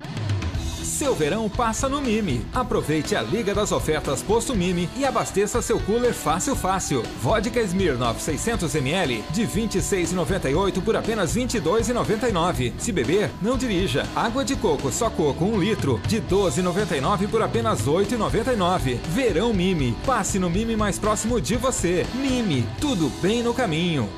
Seu 0.87 1.15
verão 1.15 1.49
passa 1.49 1.89
no 1.89 2.01
Mime. 2.01 2.47
Aproveite 2.55 3.17
a 3.17 3.21
Liga 3.21 3.53
das 3.53 3.73
Ofertas 3.73 4.23
Posto 4.23 4.55
Mime 4.55 4.89
e 4.97 5.05
abasteça 5.05 5.61
seu 5.61 5.81
cooler 5.81 6.15
fácil 6.15 6.55
fácil. 6.55 7.03
Vodka 7.21 7.61
Smirnoff 7.61 8.21
600ml 8.21 9.23
de 9.33 9.45
R$ 9.45 9.63
26,98 9.69 10.81
por 10.81 10.97
apenas 10.97 11.35
R$ 11.35 11.45
22,99. 11.45 12.73
Se 12.79 12.93
beber, 12.93 13.31
não 13.43 13.59
dirija. 13.59 14.07
Água 14.15 14.45
de 14.45 14.55
coco 14.55 14.93
só 14.93 15.11
coco 15.11 15.45
1 15.45 15.59
litro 15.59 16.01
de 16.07 16.17
R$ 16.17 16.25
12,99 16.31 17.29
por 17.29 17.43
apenas 17.43 17.81
R$ 17.81 17.93
8,99. 17.93 18.99
Verão 19.09 19.53
Mime. 19.53 19.97
Passe 20.07 20.39
no 20.39 20.49
Mime 20.49 20.77
mais 20.77 21.01
próximo 21.01 21.41
de 21.41 21.57
você. 21.57 22.07
Mime, 22.15 22.65
tudo 22.81 23.11
bem 23.21 23.43
no 23.43 23.53
caminho. 23.53 24.09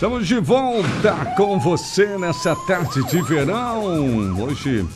Estamos 0.00 0.26
de 0.26 0.40
volta 0.40 1.34
com 1.36 1.60
você 1.60 2.16
nessa 2.16 2.56
tarde 2.56 3.04
de 3.04 3.20
verão. 3.20 3.84
Hoje, 4.42 4.86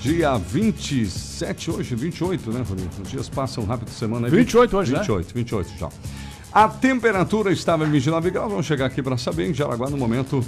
dia 0.00 0.38
27, 0.38 1.70
hoje 1.70 1.94
28, 1.94 2.50
né, 2.50 2.64
Rodrigo? 2.66 2.90
Os 3.02 3.10
dias 3.10 3.28
passam 3.28 3.66
rápido 3.66 3.90
semana. 3.90 4.26
aí. 4.26 4.32
28 4.32 4.74
hoje, 4.74 4.92
né? 4.92 5.00
28, 5.00 5.34
28 5.34 5.72
já. 5.78 5.90
A 6.50 6.66
temperatura 6.66 7.52
estava 7.52 7.84
em 7.84 7.90
29 7.90 8.30
graus, 8.30 8.50
vamos 8.50 8.64
chegar 8.64 8.86
aqui 8.86 9.02
para 9.02 9.18
saber. 9.18 9.50
Em 9.50 9.52
Jaraguá, 9.52 9.90
no 9.90 9.98
momento, 9.98 10.42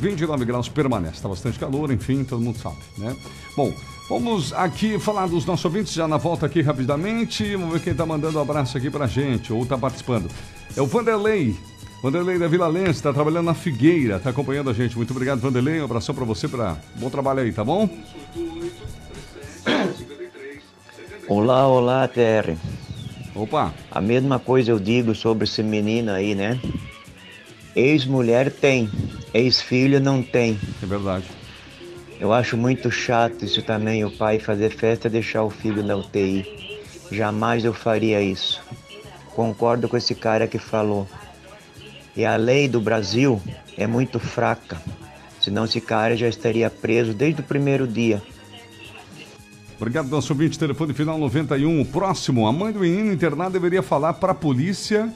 29 0.00 0.44
graus 0.44 0.68
permanece. 0.68 1.14
Está 1.14 1.28
bastante 1.28 1.58
calor, 1.58 1.90
enfim, 1.90 2.22
todo 2.22 2.40
mundo 2.40 2.58
sabe, 2.58 2.76
né? 2.96 3.16
Bom, 3.56 3.74
vamos 4.08 4.52
aqui 4.52 4.96
falar 5.00 5.26
dos 5.26 5.44
nossos 5.44 5.64
ouvintes 5.64 5.92
já 5.92 6.06
na 6.06 6.18
volta 6.18 6.46
aqui 6.46 6.62
rapidamente. 6.62 7.56
Vamos 7.56 7.72
ver 7.72 7.82
quem 7.82 7.90
está 7.90 8.06
mandando 8.06 8.38
um 8.38 8.42
abraço 8.42 8.78
aqui 8.78 8.88
pra 8.90 9.08
gente 9.08 9.52
ou 9.52 9.64
está 9.64 9.76
participando. 9.76 10.30
É 10.76 10.80
o 10.80 10.86
Vanderlei. 10.86 11.73
Vanderlei 12.04 12.38
da 12.38 12.46
Vila 12.46 12.68
Lense, 12.68 12.90
está 12.90 13.14
trabalhando 13.14 13.46
na 13.46 13.54
Figueira, 13.54 14.16
está 14.16 14.28
acompanhando 14.28 14.68
a 14.68 14.74
gente. 14.74 14.94
Muito 14.94 15.12
obrigado, 15.12 15.40
Vanderlei. 15.40 15.80
Um 15.80 15.86
abração 15.86 16.14
para 16.14 16.26
você, 16.26 16.46
para 16.46 16.76
bom 16.96 17.08
trabalho 17.08 17.40
aí, 17.40 17.50
tá 17.50 17.64
bom? 17.64 17.88
Olá, 21.26 21.66
olá, 21.66 22.06
TR. 22.06 22.58
Opa. 23.34 23.72
A 23.90 24.02
mesma 24.02 24.38
coisa 24.38 24.70
eu 24.70 24.78
digo 24.78 25.14
sobre 25.14 25.44
esse 25.44 25.62
menino 25.62 26.12
aí, 26.12 26.34
né? 26.34 26.60
Ex-mulher 27.74 28.50
tem, 28.50 28.90
ex-filho 29.32 29.98
não 29.98 30.22
tem. 30.22 30.60
É 30.82 30.84
verdade. 30.84 31.24
Eu 32.20 32.34
acho 32.34 32.54
muito 32.54 32.90
chato 32.90 33.46
isso 33.46 33.62
também, 33.62 34.04
o 34.04 34.10
pai 34.10 34.38
fazer 34.38 34.76
festa 34.76 35.08
e 35.08 35.10
deixar 35.10 35.42
o 35.42 35.48
filho 35.48 35.82
na 35.82 35.96
UTI. 35.96 36.44
Jamais 37.10 37.64
eu 37.64 37.72
faria 37.72 38.20
isso. 38.20 38.62
Concordo 39.34 39.88
com 39.88 39.96
esse 39.96 40.14
cara 40.14 40.46
que 40.46 40.58
falou. 40.58 41.08
E 42.16 42.24
a 42.24 42.36
lei 42.36 42.68
do 42.68 42.80
Brasil 42.80 43.40
é 43.76 43.86
muito 43.86 44.18
fraca. 44.18 44.80
Senão 45.40 45.64
esse 45.64 45.80
cara 45.80 46.16
já 46.16 46.28
estaria 46.28 46.70
preso 46.70 47.12
desde 47.12 47.40
o 47.40 47.44
primeiro 47.44 47.86
dia. 47.86 48.22
Obrigado, 49.76 50.08
nosso 50.08 50.32
ouvinte, 50.32 50.58
telefone 50.58 50.94
final 50.94 51.18
91. 51.18 51.80
O 51.80 51.84
próximo, 51.84 52.46
a 52.46 52.52
mãe 52.52 52.72
do 52.72 52.80
menino 52.80 53.12
internado 53.12 53.52
deveria 53.52 53.82
falar 53.82 54.14
para 54.14 54.32
a 54.32 54.34
polícia 54.34 55.12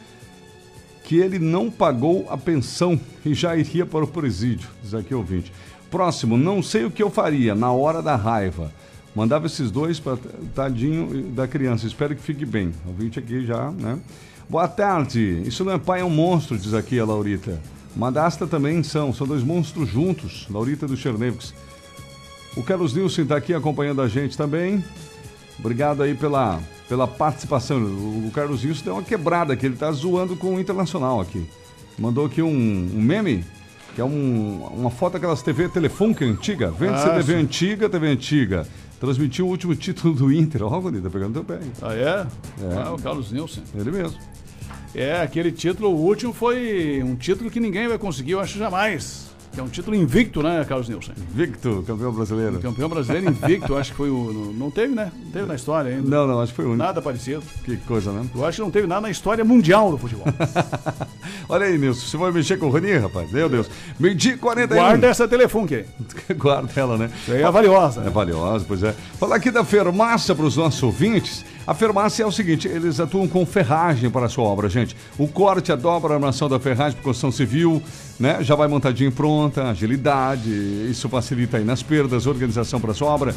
que 1.04 1.16
ele 1.16 1.38
não 1.38 1.70
pagou 1.70 2.26
a 2.28 2.36
pensão 2.36 3.00
e 3.24 3.32
já 3.32 3.56
iria 3.56 3.86
para 3.86 4.04
o 4.04 4.08
presídio. 4.08 4.68
Diz 4.82 4.92
aqui 4.92 5.14
o 5.14 5.18
ouvinte. 5.18 5.50
Próximo, 5.90 6.36
não 6.36 6.62
sei 6.62 6.84
o 6.84 6.90
que 6.90 7.02
eu 7.02 7.08
faria 7.08 7.54
na 7.54 7.72
hora 7.72 8.02
da 8.02 8.14
raiva. 8.14 8.70
Mandava 9.14 9.46
esses 9.46 9.70
dois 9.70 9.98
para 9.98 10.18
tadinho 10.54 11.30
da 11.30 11.48
criança. 11.48 11.86
Espero 11.86 12.14
que 12.14 12.22
fique 12.22 12.44
bem. 12.44 12.74
O 12.84 12.88
ouvinte 12.90 13.18
aqui 13.18 13.46
já, 13.46 13.70
né? 13.70 13.98
Boa 14.48 14.66
tarde. 14.68 15.42
Isso 15.44 15.64
não 15.64 15.72
é 15.72 15.78
pai, 15.78 16.00
é 16.00 16.04
um 16.04 16.10
monstro, 16.10 16.56
diz 16.58 16.72
aqui 16.74 16.98
a 16.98 17.04
Laurita. 17.04 17.60
Madasta 17.94 18.46
também 18.46 18.82
são, 18.82 19.12
são 19.12 19.26
dois 19.26 19.42
monstros 19.42 19.88
juntos. 19.88 20.46
Laurita 20.50 20.86
do 20.86 20.96
Chernevics. 20.96 21.52
O 22.56 22.62
Carlos 22.62 22.94
Nilson 22.94 23.22
está 23.22 23.36
aqui 23.36 23.52
acompanhando 23.52 24.00
a 24.00 24.08
gente 24.08 24.36
também. 24.36 24.82
Obrigado 25.58 26.02
aí 26.02 26.14
pela, 26.14 26.60
pela 26.88 27.06
participação. 27.06 27.78
O, 27.78 28.28
o 28.28 28.30
Carlos 28.32 28.64
Wilson 28.64 28.84
deu 28.84 28.92
uma 28.94 29.02
quebrada 29.02 29.52
aqui, 29.52 29.66
ele 29.66 29.76
tá 29.76 29.90
zoando 29.92 30.36
com 30.36 30.54
o 30.54 30.60
Internacional 30.60 31.20
aqui. 31.20 31.44
Mandou 31.98 32.24
aqui 32.26 32.40
um, 32.40 32.48
um 32.48 33.02
meme, 33.02 33.44
que 33.94 34.00
é 34.00 34.04
um- 34.04 34.62
uma 34.74 34.90
foto 34.90 35.14
daquelas 35.14 35.42
TV 35.42 35.68
Telefônica 35.68 36.24
antiga. 36.24 36.70
Vende-se 36.70 37.06
Ah, 37.06 37.14
TV 37.14 37.32
sim. 37.34 37.38
antiga, 37.40 37.88
TV 37.88 38.06
antiga. 38.06 38.66
Transmitiu 39.00 39.46
o 39.46 39.50
último 39.50 39.74
título 39.76 40.14
do 40.14 40.32
Inter. 40.32 40.62
Ó, 40.62 40.80
bonito, 40.80 41.02
tá 41.02 41.10
pegando 41.10 41.32
teu 41.34 41.44
pé. 41.44 41.58
Ah, 41.82 41.94
é? 41.94 42.26
É. 42.64 42.82
Ah, 42.84 42.92
o 42.92 42.98
Carlos 43.02 43.30
Nilson. 43.32 43.62
Ele 43.74 43.90
mesmo. 43.90 44.16
É, 44.94 45.20
aquele 45.20 45.52
título, 45.52 45.90
o 45.90 46.00
último 46.00 46.32
foi 46.32 47.02
um 47.04 47.14
título 47.14 47.50
que 47.50 47.60
ninguém 47.60 47.88
vai 47.88 47.98
conseguir, 47.98 48.32
eu 48.32 48.40
acho, 48.40 48.58
jamais. 48.58 49.28
Que 49.52 49.60
é 49.60 49.62
um 49.62 49.68
título 49.68 49.96
invicto, 49.96 50.42
né, 50.42 50.64
Carlos 50.68 50.88
Nilson? 50.88 51.12
Victor, 51.34 51.82
campeão 51.84 52.12
brasileiro. 52.12 52.60
Campeão 52.60 52.88
brasileiro 52.88 53.30
invicto, 53.30 53.76
acho 53.76 53.90
que 53.90 53.96
foi 53.96 54.10
o. 54.10 54.54
Não 54.56 54.70
teve, 54.70 54.94
né? 54.94 55.10
Não 55.24 55.30
teve 55.30 55.46
na 55.46 55.54
história 55.54 55.96
ainda. 55.96 56.08
Não, 56.08 56.26
não, 56.26 56.40
acho 56.40 56.52
que 56.52 56.56
foi 56.56 56.64
o 56.66 56.68
único. 56.68 56.84
Nada 56.84 57.00
parecido. 57.00 57.42
Que 57.64 57.76
coisa, 57.78 58.12
né? 58.12 58.26
Eu 58.34 58.44
acho 58.44 58.56
que 58.56 58.62
não 58.62 58.70
teve 58.70 58.86
nada 58.86 59.00
na 59.00 59.10
história 59.10 59.44
mundial 59.44 59.90
do 59.90 59.98
futebol. 59.98 60.26
Olha 61.48 61.66
aí, 61.66 61.78
Nilson, 61.78 62.06
você 62.06 62.16
vai 62.16 62.30
mexer 62.30 62.58
com 62.58 62.66
o 62.66 62.70
Rony, 62.70 62.98
rapaz? 62.98 63.32
Meu 63.32 63.48
Deus. 63.48 63.68
Meio-dia 63.98 64.34
e 64.34 64.36
41. 64.36 64.80
Guarda 64.80 65.06
essa 65.06 65.26
telefone. 65.26 65.84
Guarda 66.36 66.70
ela, 66.76 66.98
né? 66.98 67.10
Isso 67.22 67.32
aí 67.32 67.42
é 67.42 67.50
valiosa. 67.50 68.02
É 68.02 68.10
valiosa, 68.10 68.64
pois 68.68 68.82
é. 68.82 68.92
Falar 69.18 69.36
aqui 69.36 69.50
da 69.50 69.64
Fermácia 69.64 70.34
para 70.34 70.44
os 70.44 70.56
nossos 70.56 70.82
ouvintes. 70.82 71.44
A 71.68 71.74
Fermácia 71.74 72.22
é 72.22 72.26
o 72.26 72.32
seguinte, 72.32 72.66
eles 72.66 72.98
atuam 72.98 73.28
com 73.28 73.44
ferragem 73.44 74.08
para 74.08 74.24
a 74.24 74.28
sua 74.30 74.44
obra, 74.44 74.70
gente. 74.70 74.96
O 75.18 75.28
corte, 75.28 75.70
a 75.70 75.76
dobra, 75.76 76.14
a 76.14 76.16
armação 76.16 76.48
da 76.48 76.58
ferragem 76.58 76.94
para 76.94 77.04
construção 77.04 77.30
civil, 77.30 77.82
né? 78.18 78.38
Já 78.40 78.54
vai 78.54 78.66
montadinho 78.66 79.12
pronta, 79.12 79.68
agilidade, 79.68 80.48
isso 80.90 81.10
facilita 81.10 81.58
aí 81.58 81.64
nas 81.64 81.82
perdas, 81.82 82.24
organização 82.24 82.80
para 82.80 82.92
a 82.92 82.94
sua 82.94 83.08
obra. 83.08 83.34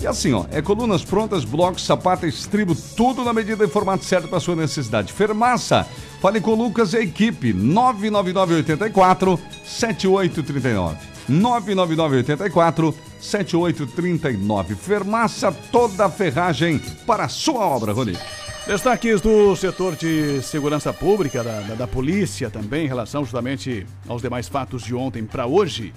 E 0.00 0.06
assim, 0.06 0.32
ó, 0.32 0.44
é 0.52 0.62
colunas 0.62 1.02
prontas, 1.02 1.44
blocos, 1.44 1.84
sapata, 1.84 2.24
estribo, 2.24 2.72
tudo 2.96 3.24
na 3.24 3.32
medida 3.32 3.64
e 3.64 3.68
formato 3.68 4.04
certo 4.04 4.28
para 4.28 4.38
a 4.38 4.40
sua 4.40 4.54
necessidade. 4.54 5.12
Fermaça, 5.12 5.84
fale 6.20 6.40
com 6.40 6.52
o 6.52 6.54
Lucas 6.54 6.92
e 6.92 6.98
a 6.98 7.02
equipe, 7.02 7.52
99984 7.52 9.40
7839. 9.64 10.98
99984 11.28 12.94
7839. 13.22 14.74
Fermaça 14.74 15.52
toda 15.70 16.06
a 16.06 16.10
ferragem 16.10 16.78
para 17.06 17.24
a 17.24 17.28
sua 17.28 17.64
obra, 17.64 17.92
Rony. 17.92 18.18
Destaques 18.66 19.20
do 19.20 19.56
setor 19.56 19.96
de 19.96 20.42
segurança 20.42 20.92
pública, 20.92 21.42
da, 21.42 21.60
da, 21.62 21.74
da 21.74 21.86
polícia 21.86 22.50
também, 22.50 22.84
em 22.84 22.88
relação 22.88 23.24
justamente 23.24 23.86
aos 24.06 24.22
demais 24.22 24.48
fatos 24.48 24.82
de 24.82 24.94
ontem 24.94 25.24
para 25.24 25.46
hoje, 25.46 25.92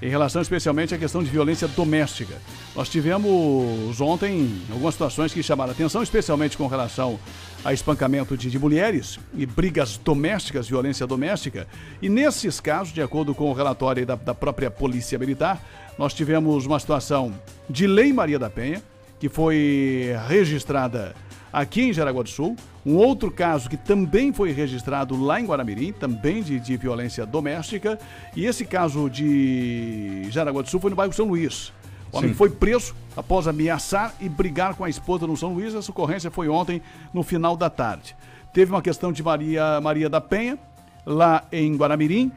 em 0.00 0.08
relação 0.08 0.42
especialmente 0.42 0.94
à 0.94 0.98
questão 0.98 1.22
de 1.22 1.30
violência 1.30 1.68
doméstica. 1.68 2.34
Nós 2.74 2.88
tivemos 2.88 4.00
ontem 4.00 4.60
algumas 4.70 4.94
situações 4.94 5.32
que 5.32 5.42
chamaram 5.42 5.72
atenção, 5.72 6.02
especialmente 6.02 6.56
com 6.56 6.66
relação 6.66 7.18
a 7.64 7.72
espancamento 7.72 8.36
de, 8.36 8.50
de 8.50 8.58
mulheres 8.58 9.18
e 9.34 9.46
brigas 9.46 9.96
domésticas, 9.96 10.68
violência 10.68 11.06
doméstica. 11.06 11.68
E 12.00 12.08
nesses 12.08 12.60
casos, 12.60 12.92
de 12.92 13.00
acordo 13.00 13.34
com 13.34 13.50
o 13.50 13.52
relatório 13.52 14.04
da, 14.04 14.16
da 14.16 14.34
própria 14.34 14.70
Polícia 14.70 15.18
Militar, 15.18 15.62
nós 15.98 16.14
tivemos 16.14 16.66
uma 16.66 16.78
situação 16.78 17.32
de 17.68 17.86
Lei 17.86 18.12
Maria 18.12 18.38
da 18.38 18.50
Penha, 18.50 18.82
que 19.18 19.28
foi 19.28 20.14
registrada 20.28 21.14
aqui 21.52 21.82
em 21.82 21.92
Jaraguá 21.92 22.22
do 22.22 22.28
Sul. 22.28 22.56
Um 22.84 22.96
outro 22.96 23.30
caso 23.30 23.68
que 23.70 23.76
também 23.76 24.32
foi 24.32 24.50
registrado 24.50 25.22
lá 25.22 25.40
em 25.40 25.44
Guaramirim, 25.44 25.92
também 25.92 26.42
de, 26.42 26.58
de 26.58 26.76
violência 26.76 27.24
doméstica. 27.24 27.98
E 28.34 28.46
esse 28.46 28.64
caso 28.64 29.08
de 29.08 30.24
Jaraguá 30.30 30.62
do 30.62 30.68
Sul 30.68 30.80
foi 30.80 30.90
no 30.90 30.96
bairro 30.96 31.12
São 31.12 31.26
Luís. 31.26 31.72
O 32.10 32.18
homem 32.18 32.30
Sim. 32.30 32.36
foi 32.36 32.50
preso 32.50 32.94
após 33.16 33.46
ameaçar 33.46 34.14
e 34.20 34.28
brigar 34.28 34.74
com 34.74 34.84
a 34.84 34.90
esposa 34.90 35.26
no 35.26 35.36
São 35.36 35.54
Luís. 35.54 35.74
Essa 35.74 35.90
ocorrência 35.90 36.30
foi 36.30 36.48
ontem, 36.48 36.82
no 37.12 37.22
final 37.22 37.56
da 37.56 37.70
tarde. 37.70 38.16
Teve 38.52 38.72
uma 38.72 38.82
questão 38.82 39.12
de 39.12 39.22
Maria, 39.22 39.80
Maria 39.80 40.10
da 40.10 40.20
Penha, 40.20 40.58
lá 41.06 41.44
em 41.50 41.74
Guaramirim. 41.76 42.30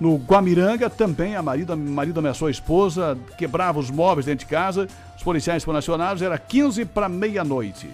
No 0.00 0.16
Guamiranga, 0.16 0.88
também, 0.88 1.36
a 1.36 1.42
marido, 1.42 1.76
marido 1.76 2.18
ameaçou 2.18 2.48
a 2.48 2.50
esposa, 2.50 3.18
quebrava 3.36 3.78
os 3.78 3.90
móveis 3.90 4.24
dentro 4.24 4.46
de 4.46 4.50
casa. 4.50 4.88
Os 5.16 5.22
policiais 5.22 5.62
foram 5.62 5.78
acionados, 5.78 6.22
era 6.22 6.38
15 6.38 6.86
para 6.86 7.08
meia-noite. 7.08 7.90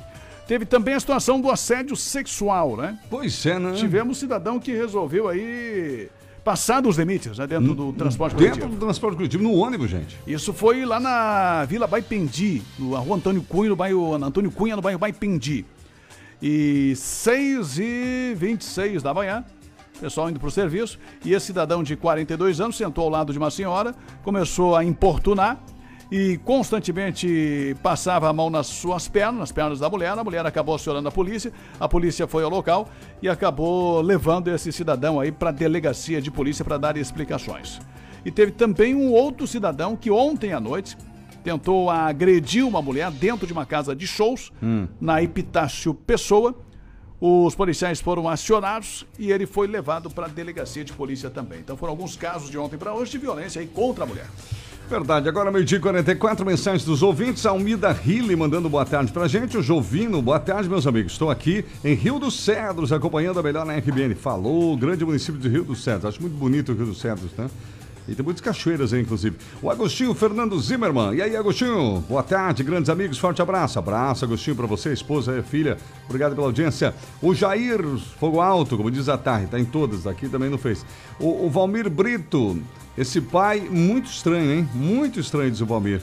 Teve 0.47 0.65
também 0.65 0.95
a 0.95 1.01
situação 1.01 1.41
do 1.41 1.51
assédio 1.51 1.97
sexual, 1.97 2.77
né? 2.77 2.97
Pois 3.11 3.45
é, 3.45 3.59
né? 3.59 3.73
Tivemos 3.73 4.17
um 4.17 4.21
cidadão 4.21 4.61
que 4.61 4.73
resolveu 4.73 5.29
aí 5.29 6.09
passar 6.45 6.81
dos 6.81 6.97
limites, 6.97 7.37
né? 7.37 7.47
Dentro 7.49 7.75
do 7.75 7.93
transporte 7.93 8.37
Dentro 8.37 8.61
coletivo. 8.61 8.77
do 8.77 8.87
transporte 8.87 9.17
coletivo, 9.17 9.43
no 9.43 9.55
ônibus, 9.55 9.91
gente. 9.91 10.17
Isso 10.25 10.53
foi 10.53 10.85
lá 10.85 11.01
na 11.01 11.65
Vila 11.65 11.89
Baipendi, 11.89 12.63
na 12.79 12.99
rua 13.01 13.17
Antônio 13.17 13.43
Cunha, 13.43 13.71
no 13.71 13.75
bairro 13.75 14.15
Antônio 14.15 14.53
Cunha, 14.53 14.77
no 14.77 14.83
bairro 14.83 15.01
Baipendi. 15.01 15.65
E 16.41 16.95
6 16.95 17.79
e 17.81 18.35
26 18.37 19.03
da 19.03 19.13
manhã, 19.13 19.45
pessoal 20.01 20.31
indo 20.31 20.39
para 20.39 20.49
o 20.49 20.51
serviço, 20.51 20.99
e 21.25 21.33
esse 21.33 21.47
cidadão 21.47 21.83
de 21.83 21.97
42 21.97 22.61
anos 22.61 22.77
sentou 22.77 23.05
ao 23.05 23.11
lado 23.11 23.33
de 23.33 23.39
uma 23.39 23.51
senhora, 23.51 23.95
começou 24.23 24.77
a 24.77 24.85
importunar 24.85 25.59
e 26.11 26.39
constantemente 26.45 27.77
passava 27.83 28.29
a 28.29 28.33
mão 28.33 28.49
nas 28.49 28.67
suas 28.69 29.09
pernas, 29.09 29.41
nas 29.41 29.53
pernas 29.53 29.81
da 29.81 29.91
mulher. 29.91 30.17
A 30.17 30.23
mulher 30.23 30.47
acabou 30.47 30.75
acionando 30.75 31.09
a 31.09 31.13
polícia, 31.13 31.53
a 31.81 31.89
polícia 31.89 32.27
foi 32.27 32.45
ao 32.45 32.51
local 32.51 32.89
e 33.21 33.29
acabou 33.29 34.01
levando 34.01 34.49
esse 34.49 34.71
cidadão 34.71 35.19
aí 35.19 35.33
para 35.33 35.49
a 35.49 35.53
delegacia 35.53 36.21
de 36.21 36.31
polícia 36.31 36.65
para 36.65 36.79
dar 36.79 36.97
explicações. 36.97 37.81
E 38.25 38.31
teve 38.31 38.53
também 38.53 38.95
um 38.95 39.13
outro 39.13 39.47
cidadão 39.47 39.97
que 39.97 40.11
ontem 40.11 40.53
à 40.53 40.61
noite 40.61 40.97
tentou 41.43 41.89
agredir 41.89 42.67
uma 42.67 42.83
mulher 42.83 43.11
dentro 43.11 43.47
de 43.47 43.53
uma 43.53 43.65
casa 43.65 43.95
de 43.95 44.05
shows 44.07 44.53
na 45.01 45.23
Epitácio 45.23 45.95
Pessoa. 45.95 46.55
Os 47.21 47.55
policiais 47.55 48.01
foram 48.01 48.29
acionados 48.29 49.07
e 49.19 49.33
ele 49.33 49.47
foi 49.47 49.67
levado 49.67 50.11
para 50.11 50.27
a 50.27 50.29
delegacia 50.29 50.85
de 50.85 50.93
polícia 50.93 51.31
também. 51.31 51.61
Então 51.61 51.77
foram 51.77 51.93
alguns 51.93 52.15
casos 52.15 52.51
de 52.51 52.59
ontem 52.59 52.77
para 52.77 52.93
hoje 52.95 53.13
de 53.13 53.19
violência 53.19 53.61
aí 53.61 53.67
contra 53.67 54.05
a 54.05 54.07
mulher. 54.07 54.27
Verdade, 54.89 55.29
agora 55.29 55.51
meio-dia 55.51 55.79
e 55.79 55.81
44, 55.81 56.47
mensagens 56.47 56.85
dos 56.85 57.03
ouvintes. 57.03 57.45
Almida 57.45 57.91
Rilli 57.91 58.37
mandando 58.37 58.69
boa 58.69 58.85
tarde 58.85 59.11
pra 59.11 59.27
gente. 59.27 59.57
O 59.57 59.63
Jovino, 59.63 60.23
boa 60.23 60.39
tarde, 60.39 60.69
meus 60.69 60.87
amigos. 60.87 61.13
Estou 61.13 61.29
aqui 61.29 61.65
em 61.83 61.95
Rio 61.95 62.21
dos 62.21 62.39
Cedros, 62.39 62.93
acompanhando 62.93 63.41
a 63.41 63.43
melhor 63.43 63.67
na 63.67 63.75
RBN. 63.77 64.15
Falou, 64.15 64.77
grande 64.77 65.05
município 65.05 65.41
de 65.41 65.49
Rio 65.49 65.65
dos 65.65 65.83
Cedros. 65.83 66.05
Acho 66.05 66.21
muito 66.21 66.37
bonito 66.37 66.71
o 66.71 66.75
Rio 66.77 66.87
dos 66.87 67.01
Cedros, 67.01 67.33
né? 67.37 67.51
E 68.09 68.15
tem 68.15 68.25
muitas 68.25 68.41
cachoeiras 68.41 68.93
aí, 68.93 69.01
inclusive. 69.03 69.37
O 69.61 69.71
Agostinho 69.71 70.15
Fernando 70.15 70.59
Zimmermann. 70.61 71.15
E 71.15 71.23
aí, 71.23 71.37
Agostinho? 71.37 72.05
Boa 72.09 72.23
tarde, 72.23 72.63
grandes 72.63 72.89
amigos. 72.89 73.19
Forte 73.19 73.43
abraço. 73.43 73.79
Abraço, 73.79 74.25
Agostinho, 74.25 74.57
pra 74.57 74.67
você, 74.67 74.93
esposa 74.93 75.37
e 75.39 75.43
filha. 75.43 75.77
Obrigado 76.05 76.35
pela 76.35 76.47
audiência. 76.47 76.95
O 77.21 77.35
Jair 77.35 77.81
Fogo 78.21 78.41
Alto, 78.41 78.77
como 78.77 78.91
diz 78.91 79.09
a 79.09 79.19
Tarde, 79.19 79.49
tá 79.49 79.59
em 79.59 79.65
todas, 79.65 80.07
aqui 80.07 80.29
também 80.29 80.49
não 80.49 80.59
fez. 80.59 80.87
O, 81.19 81.47
o 81.47 81.51
Valmir 81.51 81.91
Brito. 81.91 82.61
Esse 82.97 83.21
pai, 83.21 83.61
muito 83.61 84.09
estranho, 84.09 84.51
hein? 84.53 84.69
Muito 84.73 85.21
estranho, 85.21 85.51
diz 85.51 85.61
o 85.61 85.67
Valmir. 85.67 86.01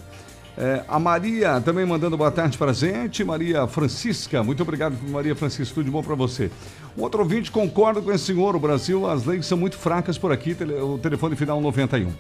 É, 0.56 0.84
a 0.88 1.00
Maria 1.00 1.60
também 1.62 1.86
mandando 1.86 2.16
boa 2.16 2.32
tarde 2.32 2.58
pra 2.58 2.74
gente. 2.74 3.24
Maria 3.24 3.66
Francisca, 3.68 4.44
muito 4.44 4.62
obrigado, 4.62 4.96
Maria 5.10 5.36
Francisca, 5.36 5.74
tudo 5.74 5.86
de 5.86 5.92
bom 5.92 6.04
pra 6.04 6.16
você. 6.16 6.52
Um 6.98 7.02
outro 7.02 7.22
ouvinte 7.22 7.52
concorda 7.52 8.02
com 8.02 8.12
esse 8.12 8.26
senhor. 8.26 8.56
O 8.56 8.60
Brasil, 8.60 9.10
as 9.10 9.26
leis 9.26 9.46
são 9.46 9.58
muito 9.58 9.78
fracas 9.78 10.18
por 10.18 10.32
aqui. 10.32 10.56
O 10.82 10.98
telefone 10.98 11.36
final 11.36 11.60
91. 11.60 12.12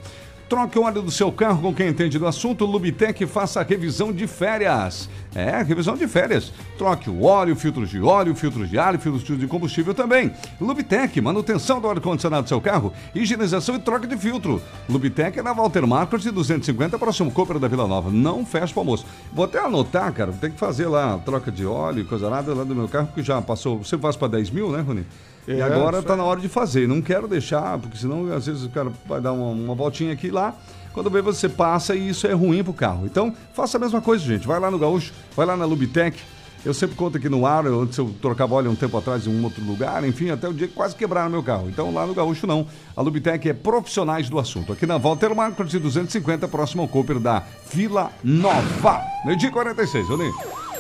Troque 0.54 0.78
o 0.78 0.84
óleo 0.84 1.02
do 1.02 1.10
seu 1.10 1.32
carro 1.32 1.64
com 1.64 1.74
quem 1.74 1.88
entende 1.88 2.20
do 2.20 2.28
assunto. 2.28 2.64
Lubitec 2.64 3.26
faça 3.26 3.60
a 3.60 3.64
revisão 3.64 4.14
de 4.14 4.28
férias. 4.28 5.10
É, 5.34 5.64
revisão 5.64 5.98
de 5.98 6.08
férias. 6.08 6.54
Troque 6.78 7.10
o 7.10 7.24
óleo, 7.24 7.56
filtros 7.56 7.90
de 7.90 8.00
óleo, 8.00 8.36
filtros 8.36 8.70
de 8.70 8.78
ar, 8.78 8.96
filtros 9.00 9.40
de 9.40 9.48
combustível 9.48 9.96
também. 9.96 10.32
Lubitec, 10.62 11.20
manutenção 11.20 11.82
do 11.82 11.90
ar-condicionado 11.90 12.44
do 12.44 12.50
seu 12.50 12.62
carro, 12.62 12.94
higienização 13.16 13.74
e 13.78 13.80
troca 13.80 14.06
de 14.06 14.16
filtro. 14.16 14.62
Lubitec 14.88 15.40
é 15.40 15.42
na 15.42 15.54
Walter 15.54 15.88
Marcos 15.88 16.22
de 16.22 16.30
250, 16.30 17.00
próximo 17.00 17.32
Cooper 17.32 17.58
da 17.58 17.68
Vila 17.68 17.88
Nova. 17.88 18.12
Não 18.12 18.46
fecha 18.46 18.76
o 18.76 18.80
almoço. 18.80 19.08
Vou 19.34 19.46
até 19.46 19.58
anotar, 19.58 20.14
cara, 20.14 20.32
tem 20.34 20.52
que 20.52 20.60
fazer 20.60 20.86
lá 20.86 21.18
troca 21.26 21.52
de 21.52 21.66
óleo 21.66 22.02
e 22.02 22.06
coisa 22.06 22.30
nada 22.30 22.54
lá 22.54 22.64
do 22.64 22.76
meu 22.76 22.88
carro, 22.88 23.08
porque 23.08 23.24
já 23.24 23.42
passou. 23.42 23.80
Você 23.80 23.98
faz 23.98 24.16
para 24.16 24.28
10 24.28 24.52
mil, 24.52 24.72
né, 24.72 24.82
Rony? 24.82 25.04
E 25.48 25.54
É, 25.54 25.62
agora 25.62 25.98
isso 25.98 26.08
tá 26.08 26.16
na 26.16 26.24
hora 26.24 26.40
de 26.40 26.48
fazer. 26.48 26.88
Não 26.88 27.02
quero 27.02 27.28
deixar, 27.28 27.78
porque 27.78 27.98
senão 27.98 28.32
às 28.34 28.46
vezes 28.46 28.64
o 28.64 28.70
cara 28.70 28.92
vai 29.06 29.20
dar 29.20 29.34
uma, 29.34 29.48
uma 29.48 29.76
voltinha 29.76 30.14
aqui 30.14 30.28
e 30.28 30.32
lá. 30.32 30.56
Quando 30.94 31.10
vê, 31.10 31.22
você 31.22 31.50
passa 31.50 31.96
e 31.96 32.10
isso 32.10 32.28
é 32.28 32.34
ruim 32.34 32.64
pro 32.64 32.72
carro. 32.72 33.06
Então, 33.06 33.34
faça 33.54 33.78
a 33.78 33.80
mesma 33.80 34.00
coisa, 34.00 34.24
gente. 34.24 34.48
Vai 34.48 34.60
lá 34.60 34.70
no 34.70 34.78
Gaúcho, 34.78 35.12
vai 35.36 35.46
lá 35.46 35.58
na 35.58 35.66
Lubitec. 35.66 36.20
Eu 36.66 36.74
sempre 36.74 36.96
conto 36.96 37.18
aqui 37.18 37.28
no 37.28 37.46
ar, 37.46 37.68
antes 37.68 37.98
eu 37.98 38.16
trocava 38.22 38.56
óleo 38.56 38.72
um 38.72 38.76
tempo 38.76 38.98
atrás 38.98 39.28
em 39.28 39.30
um 39.30 39.44
outro 39.44 39.62
lugar, 39.66 40.02
enfim, 40.08 40.30
até 40.30 40.48
o 40.48 40.54
dia 40.54 40.66
que 40.66 40.74
quase 40.74 40.96
quebraram 40.96 41.30
meu 41.30 41.44
carro. 41.44 41.68
Então 41.68 41.94
lá 41.94 42.06
no 42.06 42.14
Gaúcho 42.14 42.48
não. 42.48 42.66
A 42.96 43.02
Lubitec 43.02 43.50
é 43.50 43.54
profissionais 43.54 44.30
do 44.30 44.40
assunto. 44.40 44.72
Aqui 44.72 44.86
na 44.86 44.98
Walter 44.98 45.36
Marcos 45.36 45.70
de 45.70 45.78
250, 45.78 46.48
próximo 46.48 46.84
ao 46.84 46.88
Cooper 46.88 47.20
da 47.20 47.44
Vila 47.70 48.12
Nova. 48.24 49.02
Meio 49.26 49.38
dia 49.38 49.50
e 49.50 49.52
46, 49.52 50.08
Rony. 50.08 50.32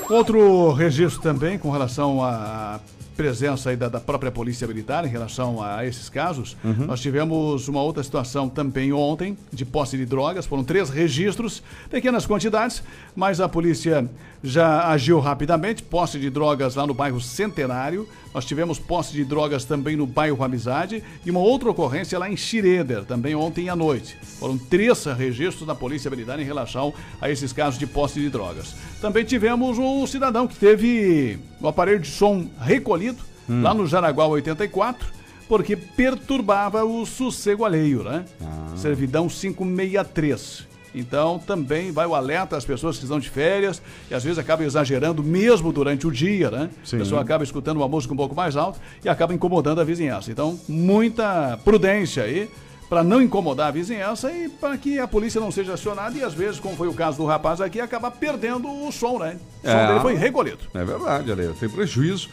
Outro 0.09 0.71
registro 0.71 1.21
também 1.21 1.57
com 1.57 1.69
relação 1.69 2.23
a 2.23 2.79
presença 3.15 3.69
aí 3.69 3.75
da, 3.75 3.89
da 3.89 3.99
própria 3.99 4.31
Polícia 4.31 4.67
Militar 4.67 5.05
em 5.05 5.09
relação 5.09 5.61
a 5.61 5.85
esses 5.85 6.09
casos. 6.09 6.57
Uhum. 6.63 6.85
Nós 6.85 6.99
tivemos 6.99 7.67
uma 7.67 7.81
outra 7.81 8.03
situação 8.03 8.49
também 8.49 8.91
ontem, 8.91 9.37
de 9.51 9.65
posse 9.65 9.97
de 9.97 10.05
drogas. 10.05 10.45
Foram 10.45 10.63
três 10.63 10.89
registros, 10.89 11.63
pequenas 11.89 12.25
quantidades, 12.25 12.83
mas 13.15 13.39
a 13.39 13.47
polícia 13.47 14.09
já 14.43 14.89
agiu 14.89 15.19
rapidamente. 15.19 15.81
Posse 15.81 16.19
de 16.19 16.29
drogas 16.29 16.75
lá 16.75 16.85
no 16.85 16.93
bairro 16.93 17.21
Centenário. 17.21 18.07
Nós 18.33 18.45
tivemos 18.45 18.77
posse 18.79 19.13
de 19.13 19.23
drogas 19.23 19.63
também 19.63 19.95
no 19.95 20.05
bairro 20.05 20.43
Amizade. 20.43 21.03
E 21.25 21.31
uma 21.31 21.39
outra 21.39 21.69
ocorrência 21.69 22.19
lá 22.19 22.29
em 22.29 22.35
Schroeder, 22.35 23.05
também 23.05 23.33
ontem 23.35 23.69
à 23.69 23.75
noite. 23.75 24.17
Foram 24.39 24.57
três 24.57 25.05
registros 25.05 25.65
da 25.65 25.73
Polícia 25.73 26.09
Militar 26.11 26.39
em 26.39 26.43
relação 26.43 26.93
a 27.21 27.29
esses 27.29 27.53
casos 27.53 27.79
de 27.79 27.87
posse 27.87 28.19
de 28.19 28.29
drogas. 28.29 28.75
Também 28.99 29.23
tivemos 29.23 29.77
o 29.79 30.05
cidadão 30.07 30.47
que 30.47 30.55
teve 30.55 31.39
o 31.61 31.67
aparelho 31.67 31.99
de 31.99 32.09
som 32.09 32.47
recolhido 32.59 33.33
Hum. 33.49 33.61
lá 33.61 33.73
no 33.73 33.85
Jaraguá 33.85 34.25
84, 34.25 35.05
porque 35.49 35.75
perturbava 35.75 36.83
o 36.85 37.05
sossego 37.05 37.65
alheio, 37.65 38.03
né? 38.03 38.23
Ah. 38.41 38.77
Servidão 38.77 39.27
563. 39.27 40.65
Então 40.93 41.39
também 41.39 41.91
vai 41.91 42.05
o 42.05 42.13
alerta 42.15 42.55
às 42.55 42.65
pessoas 42.65 42.97
que 42.97 43.03
estão 43.03 43.19
de 43.19 43.29
férias 43.29 43.81
e 44.11 44.13
às 44.13 44.23
vezes 44.23 44.37
acabam 44.37 44.65
exagerando 44.65 45.23
mesmo 45.23 45.71
durante 45.71 46.05
o 46.05 46.11
dia, 46.11 46.51
né? 46.51 46.69
Sim. 46.83 46.97
A 46.97 46.99
pessoa 46.99 47.21
acaba 47.21 47.43
escutando 47.43 47.77
uma 47.77 47.87
música 47.87 48.13
um 48.13 48.17
pouco 48.17 48.35
mais 48.35 48.55
alta 48.55 48.79
e 49.03 49.09
acaba 49.09 49.33
incomodando 49.33 49.81
a 49.81 49.83
vizinhança. 49.83 50.31
Então, 50.31 50.59
muita 50.67 51.59
prudência 51.63 52.23
aí 52.23 52.49
para 52.89 53.03
não 53.03 53.19
incomodar 53.21 53.69
a 53.69 53.71
vizinhança 53.71 54.31
e 54.31 54.47
para 54.49 54.77
que 54.77 54.99
a 54.99 55.07
polícia 55.07 55.41
não 55.41 55.49
seja 55.49 55.73
acionada 55.73 56.15
e 56.15 56.23
às 56.23 56.33
vezes, 56.33 56.59
como 56.59 56.75
foi 56.75 56.87
o 56.87 56.93
caso 56.93 57.17
do 57.17 57.25
rapaz 57.25 57.59
aqui, 57.59 57.79
acabar 57.81 58.11
perdendo 58.11 58.67
o 58.69 58.91
som, 58.91 59.17
né? 59.17 59.37
O 59.63 59.67
som 59.67 59.73
É. 59.77 59.87
dele 59.87 59.99
foi 59.99 60.13
recolhido. 60.15 60.59
É 60.75 60.83
verdade, 60.85 61.31
Ale, 61.31 61.47
tem 61.59 61.67
prejuízo. 61.69 62.29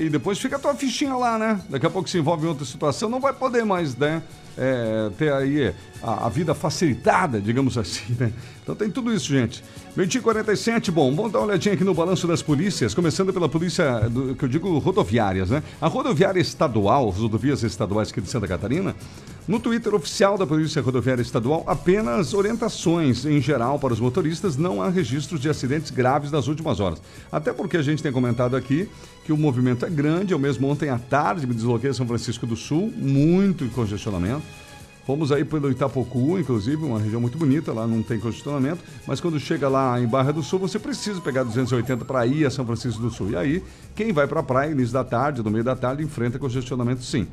E 0.00 0.08
depois 0.08 0.38
fica 0.38 0.56
a 0.56 0.58
tua 0.58 0.74
fichinha 0.74 1.14
lá, 1.14 1.38
né? 1.38 1.60
Daqui 1.68 1.86
a 1.86 1.90
pouco 1.90 2.08
se 2.08 2.18
envolve 2.18 2.44
em 2.44 2.48
outra 2.48 2.64
situação, 2.64 3.08
não 3.08 3.20
vai 3.20 3.32
poder 3.32 3.64
mais, 3.64 3.96
né? 3.96 4.22
é, 4.58 5.10
ter 5.16 5.32
aí 5.32 5.72
a, 6.02 6.26
a 6.26 6.28
vida 6.28 6.54
facilitada, 6.54 7.40
digamos 7.40 7.78
assim, 7.78 8.16
né? 8.18 8.32
Então 8.68 8.76
tem 8.76 8.90
tudo 8.90 9.10
isso, 9.14 9.28
gente. 9.32 9.64
20 9.96 10.20
47, 10.20 10.90
bom, 10.90 11.14
vamos 11.16 11.32
dar 11.32 11.38
uma 11.38 11.46
olhadinha 11.46 11.74
aqui 11.74 11.82
no 11.82 11.94
balanço 11.94 12.26
das 12.26 12.42
polícias, 12.42 12.92
começando 12.92 13.32
pela 13.32 13.48
polícia, 13.48 14.00
do- 14.10 14.34
que 14.34 14.44
eu 14.44 14.48
digo 14.48 14.76
rodoviárias, 14.78 15.48
né? 15.48 15.62
A 15.80 15.88
rodoviária 15.88 16.38
estadual, 16.38 17.08
as 17.08 17.16
rodovias 17.16 17.62
estaduais 17.62 18.10
aqui 18.10 18.20
de 18.20 18.28
Santa 18.28 18.46
Catarina, 18.46 18.94
no 19.48 19.58
Twitter 19.58 19.94
oficial 19.94 20.36
da 20.36 20.46
Polícia 20.46 20.82
Rodoviária 20.82 21.22
Estadual, 21.22 21.64
apenas 21.66 22.34
orientações 22.34 23.24
em 23.24 23.40
geral 23.40 23.78
para 23.78 23.94
os 23.94 24.00
motoristas, 24.00 24.58
não 24.58 24.82
há 24.82 24.90
registros 24.90 25.40
de 25.40 25.48
acidentes 25.48 25.90
graves 25.90 26.30
nas 26.30 26.46
últimas 26.46 26.78
horas. 26.78 27.00
Até 27.32 27.54
porque 27.54 27.78
a 27.78 27.82
gente 27.82 28.02
tem 28.02 28.12
comentado 28.12 28.54
aqui 28.54 28.86
que 29.24 29.32
o 29.32 29.36
movimento 29.38 29.86
é 29.86 29.88
grande, 29.88 30.34
eu 30.34 30.38
mesmo 30.38 30.68
ontem 30.68 30.90
à 30.90 30.98
tarde 30.98 31.46
me 31.46 31.54
desloquei 31.54 31.88
a 31.88 31.94
São 31.94 32.06
Francisco 32.06 32.46
do 32.46 32.54
Sul, 32.54 32.92
muito 32.94 33.66
congestionamento. 33.70 34.42
Fomos 35.08 35.32
aí 35.32 35.42
pelo 35.42 35.70
Itapocu, 35.70 36.38
inclusive, 36.38 36.84
uma 36.84 36.98
região 36.98 37.18
muito 37.18 37.38
bonita, 37.38 37.72
lá 37.72 37.86
não 37.86 38.02
tem 38.02 38.20
congestionamento, 38.20 38.84
mas 39.06 39.22
quando 39.22 39.40
chega 39.40 39.66
lá 39.66 39.98
em 39.98 40.06
Barra 40.06 40.32
do 40.32 40.42
Sul, 40.42 40.58
você 40.58 40.78
precisa 40.78 41.18
pegar 41.18 41.44
280 41.44 42.04
para 42.04 42.26
ir 42.26 42.44
a 42.44 42.50
São 42.50 42.66
Francisco 42.66 43.00
do 43.00 43.08
Sul. 43.08 43.30
E 43.30 43.36
aí, 43.36 43.64
quem 43.96 44.12
vai 44.12 44.26
para 44.26 44.40
a 44.40 44.42
praia, 44.42 44.70
início 44.70 44.92
da 44.92 45.02
tarde, 45.02 45.42
no 45.42 45.50
meio 45.50 45.64
da 45.64 45.74
tarde, 45.74 46.02
enfrenta 46.02 46.38
congestionamento 46.38 47.02
sim. 47.02 47.26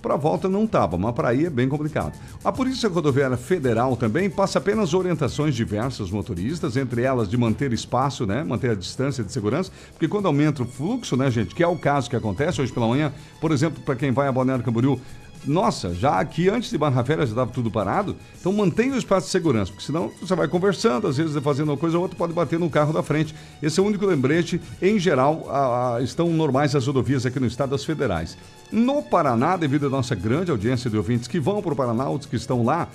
Para 0.00 0.16
volta 0.16 0.48
não 0.48 0.64
estava, 0.64 0.96
mas 0.96 1.12
para 1.12 1.34
ir 1.34 1.46
é 1.46 1.50
bem 1.50 1.68
complicado. 1.68 2.12
A 2.42 2.50
Polícia 2.50 2.88
Rodoviária 2.88 3.36
Federal 3.36 3.94
também 3.94 4.30
passa 4.30 4.58
apenas 4.58 4.94
orientações 4.94 5.54
diversas 5.54 6.00
aos 6.02 6.10
motoristas, 6.10 6.78
entre 6.78 7.02
elas 7.02 7.28
de 7.28 7.36
manter 7.36 7.74
espaço, 7.74 8.24
né, 8.24 8.42
manter 8.42 8.70
a 8.70 8.74
distância 8.74 9.22
de 9.22 9.30
segurança, 9.32 9.70
porque 9.90 10.08
quando 10.08 10.26
aumenta 10.26 10.62
o 10.62 10.66
fluxo, 10.66 11.16
né, 11.16 11.30
gente, 11.30 11.54
que 11.54 11.62
é 11.62 11.66
o 11.66 11.76
caso 11.76 12.08
que 12.08 12.16
acontece 12.16 12.62
hoje 12.62 12.72
pela 12.72 12.86
manhã, 12.86 13.12
por 13.40 13.50
exemplo, 13.50 13.82
para 13.82 13.96
quem 13.96 14.12
vai 14.12 14.28
a 14.28 14.32
Balneário 14.32 14.64
Camboriú, 14.64 15.00
nossa, 15.46 15.94
já 15.94 16.18
aqui 16.20 16.48
antes 16.48 16.70
de 16.70 16.76
Barra 16.78 17.02
Fera 17.04 17.24
já 17.24 17.30
estava 17.32 17.50
tudo 17.50 17.70
parado, 17.70 18.16
então 18.40 18.52
mantenha 18.52 18.94
o 18.94 18.98
espaço 18.98 19.26
de 19.26 19.32
segurança, 19.32 19.70
porque 19.72 19.86
senão 19.86 20.10
você 20.20 20.34
vai 20.34 20.48
conversando, 20.48 21.06
às 21.06 21.16
vezes 21.16 21.36
fazendo 21.42 21.68
uma 21.70 21.76
coisa 21.76 21.96
ou 21.96 22.02
outra, 22.02 22.16
pode 22.16 22.32
bater 22.32 22.58
no 22.58 22.68
carro 22.68 22.92
da 22.92 23.02
frente. 23.02 23.34
Esse 23.62 23.80
é 23.80 23.82
o 23.82 23.86
único 23.86 24.04
lembrete. 24.04 24.60
Em 24.82 24.98
geral, 24.98 25.46
a- 25.50 25.96
a- 25.96 26.02
estão 26.02 26.28
normais 26.30 26.74
as 26.74 26.86
rodovias 26.86 27.24
aqui 27.24 27.38
no 27.40 27.46
estado 27.46 27.70
das 27.70 27.84
federais. 27.84 28.36
No 28.70 29.02
Paraná, 29.02 29.56
devido 29.56 29.86
à 29.86 29.90
nossa 29.90 30.14
grande 30.14 30.50
audiência 30.50 30.90
de 30.90 30.96
ouvintes 30.96 31.26
que 31.28 31.40
vão 31.40 31.62
para 31.62 31.72
o 31.72 31.76
Paraná, 31.76 32.08
outros 32.08 32.28
que 32.28 32.36
estão 32.36 32.62
lá, 32.64 32.88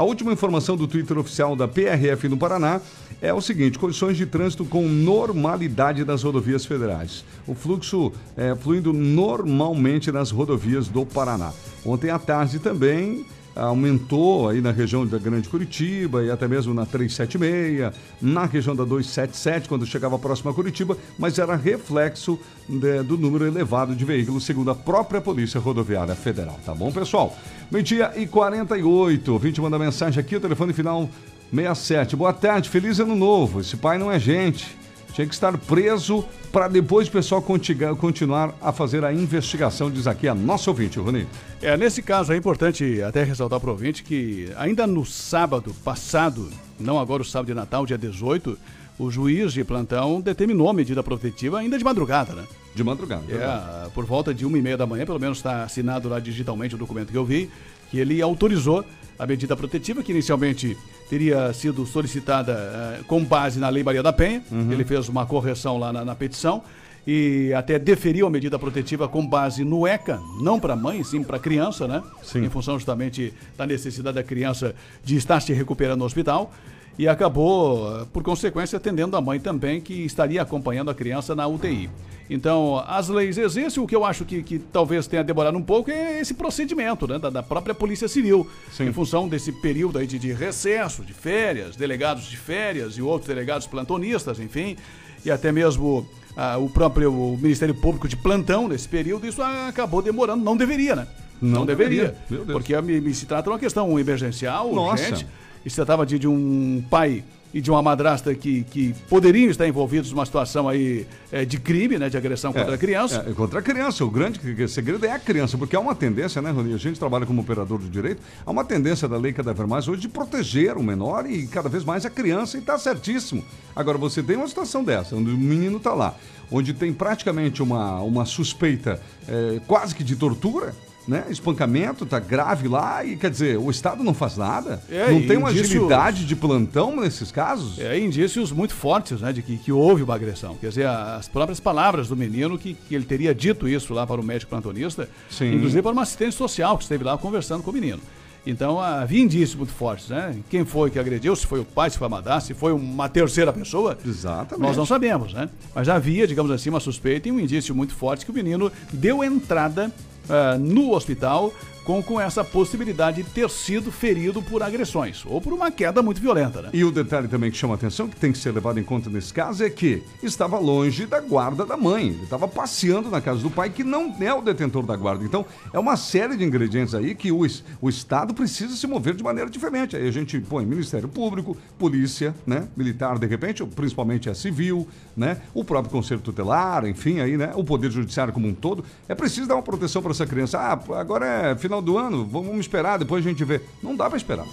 a 0.00 0.02
última 0.02 0.32
informação 0.32 0.78
do 0.78 0.88
Twitter 0.88 1.18
oficial 1.18 1.54
da 1.54 1.68
PRF 1.68 2.26
no 2.26 2.38
Paraná 2.38 2.80
é 3.20 3.34
o 3.34 3.40
seguinte: 3.42 3.78
condições 3.78 4.16
de 4.16 4.24
trânsito 4.24 4.64
com 4.64 4.88
normalidade 4.88 6.06
nas 6.06 6.22
rodovias 6.22 6.64
federais. 6.64 7.22
O 7.46 7.54
fluxo 7.54 8.10
é, 8.34 8.54
fluindo 8.54 8.94
normalmente 8.94 10.10
nas 10.10 10.30
rodovias 10.30 10.88
do 10.88 11.04
Paraná. 11.04 11.52
Ontem 11.84 12.08
à 12.08 12.18
tarde 12.18 12.58
também 12.58 13.26
aumentou 13.54 14.48
aí 14.48 14.60
na 14.60 14.70
região 14.70 15.06
da 15.06 15.18
Grande 15.18 15.48
Curitiba 15.48 16.22
e 16.22 16.30
até 16.30 16.46
mesmo 16.46 16.72
na 16.72 16.86
376, 16.86 17.92
na 18.20 18.44
região 18.44 18.74
da 18.74 18.84
277, 18.84 19.68
quando 19.68 19.84
chegava 19.84 20.18
próximo 20.18 20.50
a 20.50 20.54
Curitiba, 20.54 20.96
mas 21.18 21.38
era 21.38 21.56
reflexo 21.56 22.38
do 22.68 23.18
número 23.18 23.46
elevado 23.46 23.94
de 23.94 24.04
veículos, 24.04 24.44
segundo 24.44 24.70
a 24.70 24.74
própria 24.74 25.20
Polícia 25.20 25.60
Rodoviária 25.60 26.14
Federal. 26.14 26.58
Tá 26.64 26.74
bom, 26.74 26.92
pessoal? 26.92 27.36
Meio-dia 27.70 28.12
e 28.16 28.26
48. 28.26 29.28
O 29.28 29.34
ouvinte 29.34 29.60
manda 29.60 29.78
mensagem 29.78 30.20
aqui, 30.20 30.36
o 30.36 30.40
telefone 30.40 30.72
final 30.72 31.08
67. 31.52 32.16
Boa 32.16 32.32
tarde, 32.32 32.68
feliz 32.68 33.00
ano 33.00 33.16
novo. 33.16 33.60
Esse 33.60 33.76
pai 33.76 33.98
não 33.98 34.10
é 34.10 34.18
gente. 34.18 34.79
Tinha 35.12 35.26
que 35.26 35.34
estar 35.34 35.56
preso 35.58 36.24
para 36.52 36.68
depois 36.68 37.08
o 37.08 37.10
pessoal 37.10 37.42
continuar 37.42 38.54
a 38.60 38.72
fazer 38.72 39.04
a 39.04 39.12
investigação, 39.12 39.90
diz 39.90 40.06
aqui 40.06 40.28
a 40.28 40.34
nossa 40.34 40.70
ouvinte, 40.70 40.98
Rony. 40.98 41.26
É, 41.62 41.76
nesse 41.76 42.02
caso 42.02 42.32
é 42.32 42.36
importante 42.36 43.02
até 43.02 43.22
ressaltar 43.22 43.60
para 43.60 43.68
o 43.68 43.72
ouvinte 43.72 44.02
que 44.02 44.50
ainda 44.56 44.86
no 44.86 45.04
sábado 45.04 45.74
passado, 45.84 46.48
não 46.78 46.98
agora 46.98 47.22
o 47.22 47.24
sábado 47.24 47.48
de 47.48 47.54
Natal, 47.54 47.86
dia 47.86 47.98
18, 47.98 48.58
o 48.98 49.10
juiz 49.10 49.52
de 49.52 49.64
plantão 49.64 50.20
determinou 50.20 50.68
a 50.68 50.74
medida 50.74 51.02
protetiva 51.02 51.58
ainda 51.58 51.78
de 51.78 51.84
madrugada, 51.84 52.34
né? 52.34 52.44
De 52.74 52.84
madrugada, 52.84 53.22
verdade. 53.26 53.86
É, 53.86 53.90
por 53.90 54.04
volta 54.04 54.32
de 54.32 54.44
uma 54.44 54.58
e 54.58 54.62
meia 54.62 54.76
da 54.76 54.86
manhã, 54.86 55.06
pelo 55.06 55.18
menos 55.18 55.38
está 55.38 55.64
assinado 55.64 56.08
lá 56.08 56.20
digitalmente 56.20 56.74
o 56.74 56.78
documento 56.78 57.10
que 57.10 57.16
eu 57.16 57.24
vi, 57.24 57.50
que 57.90 57.98
ele 57.98 58.20
autorizou 58.22 58.84
a 59.18 59.26
medida 59.26 59.56
protetiva, 59.56 60.02
que 60.02 60.12
inicialmente 60.12 60.76
teria 61.10 61.52
sido 61.52 61.84
solicitada 61.84 62.52
eh, 62.52 63.00
com 63.06 63.22
base 63.22 63.58
na 63.58 63.68
Lei 63.68 63.82
Maria 63.82 64.02
da 64.02 64.12
Penha. 64.12 64.42
Uhum. 64.50 64.72
Ele 64.72 64.84
fez 64.84 65.08
uma 65.08 65.26
correção 65.26 65.76
lá 65.76 65.92
na, 65.92 66.04
na 66.04 66.14
petição 66.14 66.62
e 67.06 67.52
até 67.54 67.78
deferiu 67.78 68.26
a 68.26 68.30
medida 68.30 68.58
protetiva 68.58 69.08
com 69.08 69.26
base 69.26 69.64
no 69.64 69.86
ECA, 69.86 70.20
não 70.40 70.60
para 70.60 70.76
mãe, 70.76 71.02
sim 71.02 71.22
para 71.22 71.38
criança, 71.38 71.88
né? 71.88 72.02
Sim. 72.22 72.44
Em 72.44 72.48
função 72.48 72.74
justamente 72.74 73.34
da 73.56 73.66
necessidade 73.66 74.14
da 74.14 74.22
criança 74.22 74.74
de 75.02 75.16
estar 75.16 75.40
se 75.40 75.52
recuperando 75.52 75.98
no 75.98 76.04
hospital. 76.04 76.52
E 77.00 77.08
acabou, 77.08 78.06
por 78.12 78.22
consequência, 78.22 78.76
atendendo 78.76 79.16
a 79.16 79.22
mãe 79.22 79.40
também, 79.40 79.80
que 79.80 80.04
estaria 80.04 80.42
acompanhando 80.42 80.90
a 80.90 80.94
criança 80.94 81.34
na 81.34 81.46
UTI. 81.46 81.88
Então, 82.28 82.84
as 82.86 83.08
leis 83.08 83.38
existem, 83.38 83.82
o 83.82 83.86
que 83.86 83.96
eu 83.96 84.04
acho 84.04 84.22
que, 84.26 84.42
que 84.42 84.58
talvez 84.58 85.06
tenha 85.06 85.24
demorado 85.24 85.56
um 85.56 85.62
pouco 85.62 85.90
é 85.90 86.20
esse 86.20 86.34
procedimento 86.34 87.08
né, 87.08 87.18
da, 87.18 87.30
da 87.30 87.42
própria 87.42 87.74
Polícia 87.74 88.06
Civil, 88.06 88.46
em 88.78 88.92
função 88.92 89.26
desse 89.26 89.50
período 89.50 89.98
aí 89.98 90.06
de, 90.06 90.18
de 90.18 90.30
recesso, 90.34 91.02
de 91.02 91.14
férias, 91.14 91.74
delegados 91.74 92.24
de 92.24 92.36
férias 92.36 92.98
e 92.98 93.00
outros 93.00 93.28
delegados 93.28 93.66
plantonistas, 93.66 94.38
enfim, 94.38 94.76
e 95.24 95.30
até 95.30 95.50
mesmo 95.50 96.06
ah, 96.36 96.58
o 96.58 96.68
próprio 96.68 97.10
Ministério 97.40 97.74
Público 97.74 98.08
de 98.08 98.16
plantão 98.18 98.68
nesse 98.68 98.86
período, 98.86 99.26
isso 99.26 99.40
acabou 99.40 100.02
demorando, 100.02 100.44
não 100.44 100.54
deveria, 100.54 100.94
né? 100.94 101.06
Não 101.40 101.64
deveria, 101.64 102.08
deveria, 102.08 102.44
Deus. 102.44 102.52
porque 102.52 102.78
me, 102.82 103.00
me 103.00 103.14
se 103.14 103.24
trata 103.24 103.44
de 103.44 103.48
uma 103.48 103.58
questão 103.58 103.98
emergencial, 103.98 104.70
Nossa. 104.74 105.02
urgente, 105.02 105.26
se 105.68 105.76
tratava 105.76 106.06
de, 106.06 106.18
de 106.18 106.28
um 106.28 106.82
pai 106.88 107.22
e 107.52 107.60
de 107.60 107.70
uma 107.70 107.82
madrasta 107.82 108.34
que, 108.34 108.62
que 108.64 108.94
poderiam 109.08 109.50
estar 109.50 109.66
envolvidos 109.66 110.12
numa 110.12 110.24
situação 110.24 110.68
aí 110.68 111.06
eh, 111.32 111.44
de 111.44 111.58
crime, 111.58 111.98
né, 111.98 112.08
de 112.08 112.16
agressão 112.16 112.52
contra 112.52 112.74
a 112.74 112.78
criança. 112.78 113.24
É, 113.28 113.32
contra 113.32 113.58
a 113.58 113.62
criança. 113.62 114.04
O 114.04 114.10
grande 114.10 114.68
segredo 114.68 115.04
é 115.04 115.10
a 115.10 115.18
criança, 115.18 115.58
porque 115.58 115.74
há 115.74 115.80
uma 115.80 115.94
tendência, 115.94 116.40
né, 116.40 116.50
Rony? 116.50 116.74
A 116.74 116.76
gente 116.76 116.98
trabalha 116.98 117.26
como 117.26 117.40
operador 117.40 117.80
de 117.80 117.88
direito, 117.88 118.22
há 118.46 118.50
uma 118.50 118.64
tendência 118.64 119.08
da 119.08 119.16
lei 119.16 119.32
cada 119.32 119.52
vez 119.52 119.68
mais 119.68 119.88
hoje 119.88 120.02
de 120.02 120.08
proteger 120.08 120.76
o 120.76 120.82
menor 120.82 121.28
e 121.28 121.46
cada 121.46 121.68
vez 121.68 121.84
mais 121.84 122.06
a 122.06 122.10
criança, 122.10 122.56
e 122.56 122.60
está 122.60 122.78
certíssimo. 122.78 123.44
Agora, 123.74 123.98
você 123.98 124.22
tem 124.22 124.36
uma 124.36 124.46
situação 124.46 124.84
dessa, 124.84 125.16
onde 125.16 125.30
o 125.30 125.36
menino 125.36 125.78
está 125.78 125.92
lá, 125.92 126.14
onde 126.50 126.72
tem 126.72 126.92
praticamente 126.92 127.62
uma, 127.62 128.00
uma 128.00 128.24
suspeita 128.24 129.00
é, 129.26 129.60
quase 129.66 129.94
que 129.94 130.04
de 130.04 130.14
tortura. 130.14 130.72
Né? 131.08 131.24
Espancamento, 131.30 132.04
tá 132.04 132.18
grave 132.20 132.68
lá 132.68 133.04
e 133.04 133.16
quer 133.16 133.30
dizer, 133.30 133.58
o 133.58 133.70
Estado 133.70 134.04
não 134.04 134.12
faz 134.14 134.36
nada? 134.36 134.82
É, 134.88 135.10
não 135.10 135.26
tem 135.26 135.36
uma 135.38 135.50
indícios- 135.50 135.70
agilidade 135.70 136.24
de 136.26 136.36
plantão 136.36 136.94
nesses 137.00 137.32
casos? 137.32 137.78
É, 137.78 137.98
indícios 137.98 138.52
muito 138.52 138.74
fortes, 138.74 139.20
né, 139.20 139.32
de 139.32 139.42
que, 139.42 139.56
que 139.56 139.72
houve 139.72 140.02
uma 140.02 140.14
agressão. 140.14 140.54
Quer 140.60 140.68
dizer, 140.68 140.86
as 140.86 141.26
próprias 141.26 141.58
palavras 141.58 142.06
do 142.08 142.16
menino 142.16 142.58
que, 142.58 142.74
que 142.74 142.94
ele 142.94 143.04
teria 143.06 143.34
dito 143.34 143.66
isso 143.66 143.94
lá 143.94 144.06
para 144.06 144.20
o 144.20 144.24
médico 144.24 144.50
plantonista, 144.50 145.08
Sim. 145.30 145.54
inclusive 145.54 145.82
para 145.82 145.90
uma 145.92 146.02
assistente 146.02 146.34
social 146.34 146.76
que 146.76 146.84
esteve 146.84 147.02
lá 147.02 147.16
conversando 147.18 147.62
com 147.62 147.70
o 147.70 147.74
menino. 147.74 148.00
Então 148.46 148.80
havia 148.80 149.20
indícios 149.22 149.54
muito 149.54 149.72
fortes, 149.72 150.08
né? 150.08 150.34
Quem 150.48 150.64
foi 150.64 150.90
que 150.90 150.98
agrediu, 150.98 151.34
se 151.36 151.46
foi 151.46 151.60
o 151.60 151.64
pai, 151.64 151.90
se 151.90 151.98
foi 151.98 152.06
a 152.06 152.10
madrasta, 152.10 152.46
se 152.46 152.54
foi 152.54 152.72
uma 152.72 153.06
terceira 153.08 153.52
pessoa. 153.52 153.98
Exatamente. 154.06 154.66
Nós 154.66 154.76
não 154.78 154.86
sabemos, 154.86 155.34
né? 155.34 155.48
Mas 155.74 155.88
havia, 155.90 156.26
digamos 156.26 156.50
assim, 156.50 156.70
uma 156.70 156.80
suspeita 156.80 157.28
e 157.28 157.32
um 157.32 157.38
indício 157.38 157.74
muito 157.74 157.94
forte 157.94 158.24
que 158.24 158.30
o 158.30 158.34
menino 158.34 158.72
deu 158.92 159.22
entrada 159.22 159.92
ah, 160.28 160.56
no 160.58 160.94
hospital 160.94 161.52
com, 161.84 162.02
com 162.02 162.20
essa 162.20 162.44
possibilidade 162.44 163.22
de 163.22 163.30
ter 163.30 163.48
sido 163.50 163.90
ferido 163.90 164.42
por 164.42 164.62
agressões 164.62 165.24
ou 165.26 165.40
por 165.40 165.52
uma 165.52 165.70
queda 165.70 166.02
muito 166.02 166.20
violenta, 166.20 166.62
né? 166.62 166.70
E 166.72 166.84
o 166.84 166.90
detalhe 166.90 167.28
também 167.28 167.50
que 167.50 167.56
chama 167.56 167.74
atenção, 167.74 168.08
que 168.08 168.16
tem 168.16 168.32
que 168.32 168.38
ser 168.38 168.52
levado 168.52 168.78
em 168.78 168.84
conta 168.84 169.10
nesse 169.10 169.32
caso, 169.32 169.64
é 169.64 169.70
que 169.70 170.02
estava 170.22 170.58
longe 170.58 171.06
da 171.06 171.20
guarda 171.20 171.64
da 171.64 171.76
mãe. 171.76 172.08
Ele 172.08 172.22
estava 172.22 172.46
passeando 172.46 173.10
na 173.10 173.20
casa 173.20 173.40
do 173.40 173.50
pai, 173.50 173.70
que 173.70 173.84
não 173.84 174.14
é 174.20 174.32
o 174.32 174.42
detentor 174.42 174.84
da 174.84 174.96
guarda. 174.96 175.24
Então, 175.24 175.44
é 175.72 175.78
uma 175.78 175.96
série 175.96 176.36
de 176.36 176.44
ingredientes 176.44 176.94
aí 176.94 177.14
que 177.14 177.32
o, 177.32 177.40
o 177.80 177.88
Estado 177.88 178.34
precisa 178.34 178.76
se 178.76 178.86
mover 178.86 179.14
de 179.14 179.22
maneira 179.22 179.50
diferente. 179.50 179.96
Aí 179.96 180.06
a 180.06 180.12
gente 180.12 180.38
põe 180.40 180.64
Ministério 180.64 181.08
Público, 181.08 181.56
Polícia, 181.78 182.34
né? 182.46 182.68
Militar, 182.76 183.18
de 183.18 183.26
repente, 183.26 183.64
principalmente 183.64 184.28
a 184.28 184.34
civil, 184.34 184.86
né? 185.16 185.40
O 185.54 185.64
próprio 185.64 185.90
Conselho 185.90 186.20
Tutelar, 186.20 186.86
enfim, 186.86 187.20
aí, 187.20 187.36
né? 187.36 187.52
O 187.54 187.64
Poder 187.64 187.90
Judiciário 187.90 188.32
como 188.32 188.48
um 188.48 188.54
todo. 188.54 188.84
É 189.08 189.14
preciso 189.14 189.48
dar 189.48 189.54
uma 189.54 189.62
proteção 189.62 190.02
para 190.02 190.12
essa 190.12 190.26
criança. 190.26 190.58
Ah, 190.58 190.78
agora 190.98 191.26
é 191.26 191.56
final 191.56 191.79
do 191.80 191.96
ano, 191.98 192.24
vamos 192.26 192.58
esperar, 192.60 192.98
depois 192.98 193.24
a 193.24 193.28
gente 193.28 193.44
vê. 193.44 193.60
Não 193.82 193.94
dá 193.96 194.08
para 194.08 194.16
esperar. 194.16 194.46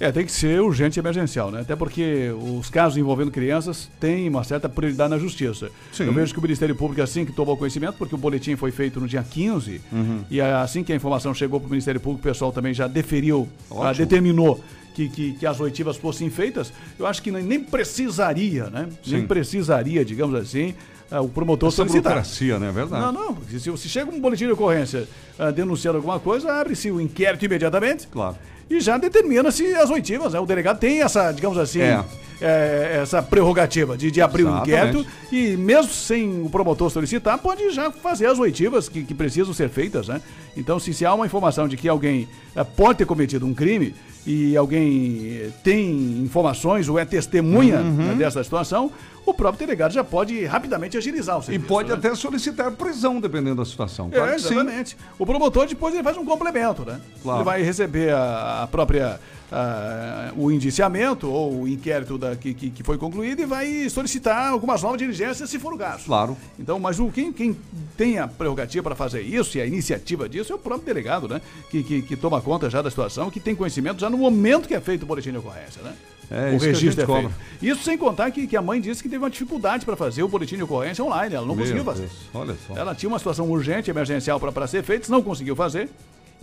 É, 0.00 0.10
tem 0.10 0.24
que 0.26 0.32
ser 0.32 0.60
urgente 0.60 0.98
e 0.98 1.00
emergencial, 1.00 1.52
né? 1.52 1.60
Até 1.60 1.76
porque 1.76 2.30
os 2.58 2.68
casos 2.68 2.98
envolvendo 2.98 3.30
crianças 3.30 3.88
têm 4.00 4.28
uma 4.28 4.42
certa 4.42 4.68
prioridade 4.68 5.10
na 5.10 5.18
justiça. 5.18 5.70
Sim. 5.92 6.06
Eu 6.06 6.12
vejo 6.12 6.32
que 6.32 6.40
o 6.40 6.42
Ministério 6.42 6.74
Público, 6.74 7.00
assim 7.00 7.24
que 7.24 7.30
tomou 7.30 7.56
conhecimento, 7.56 7.94
porque 7.98 8.12
o 8.12 8.18
boletim 8.18 8.56
foi 8.56 8.72
feito 8.72 8.98
no 8.98 9.06
dia 9.06 9.22
15, 9.22 9.80
Uhum. 9.92 10.24
e 10.28 10.40
assim 10.40 10.82
que 10.82 10.92
a 10.92 10.96
informação 10.96 11.32
chegou 11.32 11.60
para 11.60 11.68
o 11.68 11.70
Ministério 11.70 12.00
Público, 12.00 12.20
o 12.26 12.30
pessoal 12.32 12.50
também 12.50 12.74
já 12.74 12.88
deferiu, 12.88 13.48
determinou 13.96 14.60
que, 14.92 15.08
que, 15.08 15.32
que 15.34 15.46
as 15.46 15.60
oitivas 15.60 15.96
fossem 15.96 16.28
feitas. 16.30 16.72
Eu 16.98 17.06
acho 17.06 17.22
que 17.22 17.30
nem, 17.30 17.44
nem 17.44 17.60
precisaria, 17.62 18.64
né? 18.70 18.88
Nem 19.06 19.20
Sim. 19.20 19.26
precisaria, 19.28 20.04
digamos 20.04 20.34
assim, 20.34 20.74
o 21.20 21.28
promotor 21.28 21.68
Essa 21.68 21.76
solicitar. 21.76 22.12
burocracia, 22.12 22.58
né? 22.58 22.68
É 22.68 22.72
verdade. 22.72 23.04
Não, 23.04 23.12
não. 23.12 23.36
Se, 23.58 23.76
se 23.76 23.88
chega 23.88 24.10
um 24.10 24.20
boletim 24.20 24.46
de 24.46 24.52
ocorrência 24.52 25.08
ah, 25.38 25.50
denunciando 25.50 25.98
alguma 25.98 26.18
coisa, 26.20 26.52
abre-se 26.52 26.90
o 26.90 27.00
inquérito 27.00 27.44
imediatamente. 27.44 28.06
Claro. 28.08 28.36
E 28.70 28.80
já 28.80 28.96
determina-se 28.96 29.66
as 29.74 29.90
oitivas, 29.90 30.32
né? 30.32 30.40
O 30.40 30.46
delegado 30.46 30.78
tem 30.78 31.02
essa, 31.02 31.30
digamos 31.32 31.58
assim, 31.58 31.80
É. 31.80 32.02
é, 32.40 33.00
essa 33.02 33.22
prerrogativa 33.22 33.96
de, 33.98 34.10
de 34.10 34.20
abrir 34.22 34.44
o 34.44 34.48
Exatamente. 34.48 34.70
inquérito 34.70 35.06
e 35.30 35.56
mesmo 35.56 35.92
sem 35.92 36.42
o 36.42 36.48
promotor 36.48 36.90
solicitar, 36.90 37.36
pode 37.38 37.70
já 37.70 37.90
fazer 37.90 38.26
as 38.26 38.38
oitivas 38.38 38.88
que, 38.88 39.02
que 39.04 39.12
precisam 39.14 39.52
ser 39.52 39.68
feitas, 39.68 40.08
né? 40.08 40.22
Então, 40.56 40.78
se, 40.78 40.94
se 40.94 41.04
há 41.04 41.12
uma 41.12 41.26
informação 41.26 41.68
de 41.68 41.76
que 41.76 41.88
alguém 41.88 42.26
eh, 42.56 42.64
pode 42.64 42.98
ter 42.98 43.04
cometido 43.06 43.44
um 43.46 43.52
crime 43.52 43.94
e 44.26 44.56
alguém 44.56 45.40
eh, 45.42 45.50
tem 45.62 46.22
informações 46.22 46.88
ou 46.88 46.98
é 46.98 47.04
testemunha 47.04 47.80
Uhum. 47.80 47.92
né, 47.92 48.14
dessa 48.14 48.42
situação, 48.42 48.90
o 49.24 49.32
próprio 49.32 49.66
delegado 49.66 49.92
já 49.92 50.02
pode 50.02 50.44
rapidamente 50.44 50.96
agilizar 50.96 51.36
o 51.38 51.40
E 51.40 51.44
serviço. 51.44 51.66
pode 51.68 51.88
né? 51.90 51.94
até 51.94 52.14
solicitar 52.14 52.70
prisão, 52.72 53.20
dependendo 53.20 53.56
da 53.56 53.64
situação. 53.64 54.10
Claro 54.10 54.30
É, 54.30 54.34
que 54.34 54.40
sim. 54.42 54.54
exatamente. 54.54 54.96
O 55.18 55.24
promotor 55.24 55.66
depois 55.66 55.94
ele 55.94 56.02
faz 56.02 56.16
um 56.16 56.24
complemento, 56.24 56.84
né? 56.84 57.00
Claro. 57.22 57.38
Ele 57.38 57.44
vai 57.44 57.62
receber 57.62 58.12
a, 58.12 58.62
a 58.64 58.66
própria 58.66 59.20
a- 59.50 60.32
o 60.36 60.50
indiciamento 60.50 61.30
ou 61.30 61.62
o 61.62 61.68
inquérito 61.68 62.16
da- 62.18 62.34
que, 62.34 62.54
que, 62.54 62.70
que 62.70 62.82
foi 62.82 62.96
concluído 62.98 63.40
e 63.42 63.44
vai 63.46 63.88
solicitar 63.90 64.48
algumas 64.48 64.82
novas 64.82 64.98
diligências 64.98 65.48
se 65.50 65.58
for 65.58 65.72
o 65.74 65.78
caso. 65.78 66.04
Claro. 66.06 66.36
Então, 66.58 66.80
mas 66.80 66.98
o, 66.98 67.10
quem, 67.10 67.32
quem 67.32 67.56
tem 67.96 68.18
a 68.18 68.26
prerrogativa 68.26 68.82
para 68.82 68.94
fazer 68.96 69.20
isso 69.22 69.58
e 69.58 69.60
a 69.60 69.66
iniciativa 69.66 70.28
disso 70.28 70.52
é 70.52 70.56
o 70.56 70.58
próprio 70.58 70.86
delegado, 70.86 71.28
né? 71.28 71.40
Que, 71.70 71.82
que, 71.82 72.02
que 72.02 72.16
toma 72.16 72.40
conta 72.40 72.68
já 72.70 72.80
da 72.82 72.90
situação, 72.90 73.30
que 73.30 73.38
tem 73.40 73.54
conhecimento 73.54 74.00
já 74.00 74.08
no 74.10 74.16
momento 74.18 74.66
que 74.66 74.74
é 74.74 74.80
feito 74.80 75.02
o 75.02 75.06
boletim 75.06 75.30
de 75.30 75.38
ocorrência, 75.38 75.82
né? 75.82 75.92
É, 76.32 76.54
o 76.54 76.58
registro 76.58 77.02
é 77.02 77.06
cobra. 77.06 77.30
Isso 77.60 77.82
sem 77.82 77.98
contar 77.98 78.30
que, 78.30 78.46
que 78.46 78.56
a 78.56 78.62
mãe 78.62 78.80
disse 78.80 79.02
que 79.02 79.08
teve 79.08 79.22
uma 79.22 79.30
dificuldade 79.30 79.84
para 79.84 79.96
fazer 79.96 80.22
o 80.22 80.28
boletim 80.28 80.56
de 80.56 80.62
ocorrência 80.62 81.04
online, 81.04 81.34
ela 81.34 81.46
não 81.46 81.54
Meu 81.54 81.64
conseguiu 81.64 81.84
fazer. 81.84 82.06
Deus, 82.06 82.28
Olha 82.32 82.56
só. 82.66 82.74
Ela 82.74 82.94
tinha 82.94 83.08
uma 83.08 83.18
situação 83.18 83.50
urgente, 83.50 83.90
emergencial 83.90 84.40
para 84.40 84.66
ser 84.66 84.82
feita, 84.82 85.12
não 85.12 85.22
conseguiu 85.22 85.54
fazer. 85.54 85.90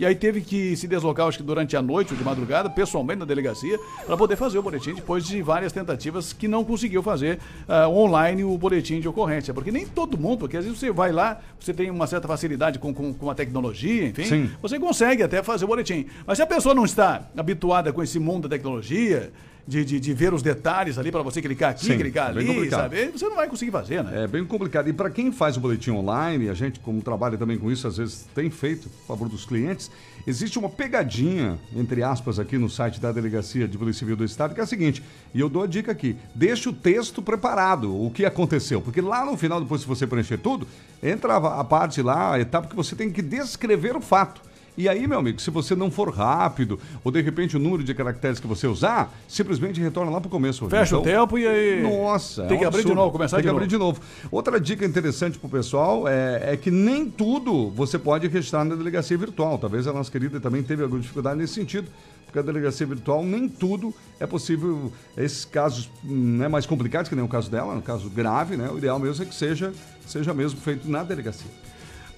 E 0.00 0.06
aí 0.06 0.14
teve 0.14 0.40
que 0.40 0.74
se 0.76 0.88
deslocar, 0.88 1.26
acho 1.26 1.36
que 1.36 1.44
durante 1.44 1.76
a 1.76 1.82
noite 1.82 2.14
ou 2.14 2.18
de 2.18 2.24
madrugada, 2.24 2.70
pessoalmente 2.70 3.18
na 3.18 3.26
delegacia, 3.26 3.78
para 4.06 4.16
poder 4.16 4.34
fazer 4.34 4.58
o 4.58 4.62
boletim, 4.62 4.94
depois 4.94 5.26
de 5.26 5.42
várias 5.42 5.74
tentativas 5.74 6.32
que 6.32 6.48
não 6.48 6.64
conseguiu 6.64 7.02
fazer 7.02 7.38
ah, 7.68 7.86
online 7.86 8.42
o 8.42 8.56
boletim 8.56 8.98
de 8.98 9.06
ocorrência. 9.06 9.52
Porque 9.52 9.70
nem 9.70 9.86
todo 9.86 10.16
mundo, 10.16 10.38
porque 10.38 10.56
às 10.56 10.64
vezes 10.64 10.80
você 10.80 10.90
vai 10.90 11.12
lá, 11.12 11.38
você 11.60 11.74
tem 11.74 11.90
uma 11.90 12.06
certa 12.06 12.26
facilidade 12.26 12.78
com, 12.78 12.94
com, 12.94 13.12
com 13.12 13.28
a 13.28 13.34
tecnologia, 13.34 14.06
enfim, 14.06 14.24
Sim. 14.24 14.50
você 14.62 14.78
consegue 14.78 15.22
até 15.22 15.42
fazer 15.42 15.66
o 15.66 15.68
boletim. 15.68 16.06
Mas 16.26 16.38
se 16.38 16.42
a 16.42 16.46
pessoa 16.46 16.74
não 16.74 16.86
está 16.86 17.28
habituada 17.36 17.92
com 17.92 18.02
esse 18.02 18.18
mundo 18.18 18.48
da 18.48 18.56
tecnologia, 18.56 19.30
de, 19.66 19.84
de, 19.84 20.00
de 20.00 20.14
ver 20.14 20.32
os 20.34 20.42
detalhes 20.42 20.98
ali 20.98 21.10
para 21.12 21.22
você 21.22 21.40
clicar 21.40 21.70
aqui, 21.70 21.86
Sim, 21.86 21.96
clicar 21.98 22.28
é 22.28 22.38
ali, 22.38 22.46
complicado. 22.46 22.80
sabe? 22.80 23.06
Você 23.10 23.28
não 23.28 23.36
vai 23.36 23.48
conseguir 23.48 23.70
fazer, 23.70 24.02
né? 24.02 24.24
É 24.24 24.26
bem 24.26 24.44
complicado. 24.44 24.88
E 24.88 24.92
para 24.92 25.10
quem 25.10 25.30
faz 25.32 25.56
o 25.56 25.60
boletim 25.60 25.90
online, 25.90 26.48
a 26.48 26.54
gente, 26.54 26.80
como 26.80 27.00
trabalha 27.02 27.36
também 27.38 27.58
com 27.58 27.70
isso, 27.70 27.86
às 27.86 27.96
vezes 27.96 28.26
tem 28.34 28.50
feito 28.50 28.88
a 29.04 29.06
favor 29.06 29.28
dos 29.28 29.44
clientes, 29.44 29.90
existe 30.26 30.58
uma 30.58 30.68
pegadinha, 30.68 31.58
entre 31.74 32.02
aspas, 32.02 32.38
aqui 32.38 32.58
no 32.58 32.68
site 32.68 33.00
da 33.00 33.12
Delegacia 33.12 33.66
de 33.68 33.78
Polícia 33.78 34.00
Civil 34.00 34.16
do 34.16 34.24
Estado, 34.24 34.54
que 34.54 34.60
é 34.60 34.64
a 34.64 34.66
seguinte, 34.66 35.02
e 35.34 35.40
eu 35.40 35.48
dou 35.48 35.62
a 35.62 35.66
dica 35.66 35.92
aqui, 35.92 36.16
deixa 36.34 36.70
o 36.70 36.72
texto 36.72 37.22
preparado, 37.22 37.94
o 38.04 38.10
que 38.10 38.24
aconteceu, 38.24 38.80
porque 38.80 39.00
lá 39.00 39.24
no 39.24 39.36
final, 39.36 39.60
depois 39.60 39.82
se 39.82 39.86
você 39.86 40.06
preencher 40.06 40.38
tudo, 40.38 40.66
entra 41.02 41.36
a 41.36 41.64
parte 41.64 42.02
lá, 42.02 42.34
a 42.34 42.40
etapa 42.40 42.68
que 42.68 42.76
você 42.76 42.94
tem 42.96 43.10
que 43.10 43.22
descrever 43.22 43.96
o 43.96 44.00
fato. 44.00 44.49
E 44.80 44.88
aí, 44.88 45.06
meu 45.06 45.18
amigo, 45.18 45.38
se 45.38 45.50
você 45.50 45.76
não 45.76 45.90
for 45.90 46.08
rápido, 46.10 46.80
ou 47.04 47.12
de 47.12 47.20
repente 47.20 47.54
o 47.54 47.60
número 47.60 47.84
de 47.84 47.92
caracteres 47.92 48.40
que 48.40 48.46
você 48.46 48.66
usar, 48.66 49.12
simplesmente 49.28 49.78
retorna 49.78 50.10
lá 50.10 50.22
pro 50.22 50.30
começo. 50.30 50.66
Fecha 50.70 50.96
o 50.96 51.02
Então, 51.02 51.12
tempo 51.20 51.36
e 51.38 51.46
aí. 51.46 51.82
Nossa, 51.82 52.44
Tem 52.46 52.56
é 52.56 52.58
que 52.60 52.64
um 52.64 52.68
abrir 52.68 52.78
de 52.78 52.86
absurdo. 52.86 52.94
novo, 52.94 53.12
começar 53.12 53.36
Tem 53.36 53.42
de 53.42 53.48
que 53.48 53.52
novo. 53.52 53.58
abrir 53.62 53.68
de 53.68 53.76
novo. 53.76 54.00
Outra 54.30 54.58
dica 54.58 54.86
interessante 54.86 55.38
pro 55.38 55.50
pessoal 55.50 56.08
é, 56.08 56.54
é 56.54 56.56
que 56.56 56.70
nem 56.70 57.10
tudo 57.10 57.68
você 57.68 57.98
pode 57.98 58.26
registrar 58.26 58.64
na 58.64 58.74
delegacia 58.74 59.18
virtual. 59.18 59.58
Talvez 59.58 59.86
a 59.86 59.92
nossa 59.92 60.10
querida 60.10 60.40
também 60.40 60.62
teve 60.62 60.82
alguma 60.82 60.98
dificuldade 61.02 61.38
nesse 61.38 61.52
sentido, 61.52 61.86
porque 62.24 62.38
a 62.38 62.42
delegacia 62.42 62.86
virtual 62.86 63.22
nem 63.22 63.50
tudo 63.50 63.92
é 64.18 64.26
possível. 64.26 64.90
Esses 65.14 65.44
casos 65.44 65.90
né, 66.02 66.48
mais 66.48 66.64
complicados, 66.64 67.06
que 67.10 67.14
nem 67.14 67.22
o 67.22 67.28
caso 67.28 67.50
dela, 67.50 67.74
um 67.74 67.82
caso 67.82 68.08
grave, 68.08 68.56
né? 68.56 68.70
O 68.70 68.78
ideal 68.78 68.98
mesmo 68.98 69.22
é 69.24 69.26
que 69.26 69.34
seja, 69.34 69.74
seja 70.06 70.32
mesmo 70.32 70.58
feito 70.58 70.88
na 70.90 71.02
delegacia. 71.02 71.50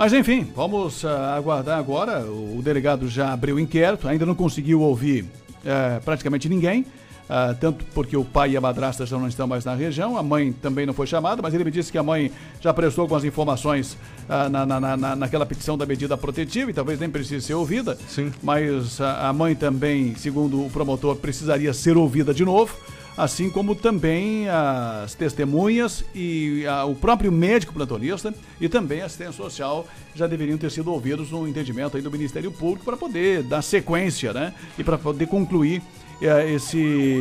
Mas 0.02 0.12
enfim, 0.12 0.48
vamos 0.56 1.04
ah, 1.04 1.36
aguardar 1.36 1.78
agora. 1.78 2.22
O, 2.24 2.58
o 2.58 2.60
delegado 2.60 3.06
já 3.08 3.32
abriu 3.32 3.54
o 3.54 3.60
inquérito, 3.60 4.08
ainda 4.08 4.26
não 4.26 4.34
conseguiu 4.34 4.80
ouvir 4.80 5.24
eh, 5.64 6.00
praticamente 6.04 6.48
ninguém. 6.48 6.84
ah, 7.30 7.54
tanto 7.60 7.84
porque 7.94 8.16
o 8.16 8.24
pai 8.24 8.50
e 8.50 8.56
a 8.56 8.60
madrasta 8.60 9.06
já 9.06 9.16
não 9.16 9.28
estão 9.28 9.46
mais 9.46 9.64
na 9.64 9.76
região, 9.76 10.16
a 10.18 10.22
mãe 10.24 10.52
também 10.60 10.84
não 10.86 10.92
foi 10.92 11.06
chamada, 11.06 11.40
mas 11.40 11.54
ele 11.54 11.62
me 11.62 11.70
disse 11.70 11.92
que 11.92 11.98
a 11.98 12.02
mãe 12.02 12.32
já 12.60 12.74
prestou 12.74 13.02
algumas 13.02 13.22
informações 13.24 13.96
na, 14.28 14.66
na, 14.66 14.80
na- 14.80 14.96
na- 14.96 15.14
naquela 15.14 15.46
petição 15.46 15.78
da 15.78 15.86
medida 15.86 16.16
protetiva 16.16 16.68
e 16.68 16.74
talvez 16.74 16.98
nem 16.98 17.08
precise 17.08 17.46
ser 17.46 17.54
ouvida. 17.54 17.96
Sim. 18.08 18.32
Mas 18.42 19.00
a, 19.00 19.28
a 19.28 19.32
mãe 19.32 19.54
também, 19.54 20.16
segundo 20.16 20.66
o 20.66 20.68
promotor, 20.68 21.14
precisaria 21.14 21.72
ser 21.72 21.96
ouvida 21.96 22.34
de 22.34 22.44
novo. 22.44 22.74
Assim 23.16 23.50
como 23.50 23.74
também 23.74 24.48
as 24.48 25.14
testemunhas 25.14 26.02
e 26.14 26.64
ah, 26.66 26.86
o 26.86 26.94
próprio 26.94 27.30
médico 27.30 27.72
plantonista 27.72 28.34
e 28.58 28.68
também 28.70 29.02
a 29.02 29.06
assistência 29.06 29.34
social 29.34 29.86
já 30.14 30.26
deveriam 30.26 30.56
ter 30.56 30.70
sido 30.70 30.90
ouvidos 30.90 31.30
no 31.30 31.46
entendimento 31.46 31.96
aí 31.96 32.02
do 32.02 32.10
Ministério 32.10 32.50
Público 32.50 32.84
para 32.84 32.96
poder 32.96 33.42
dar 33.42 33.60
sequência, 33.60 34.32
né? 34.32 34.54
E 34.78 34.84
para 34.84 34.96
poder 34.96 35.26
concluir 35.26 35.82
esse 36.46 36.78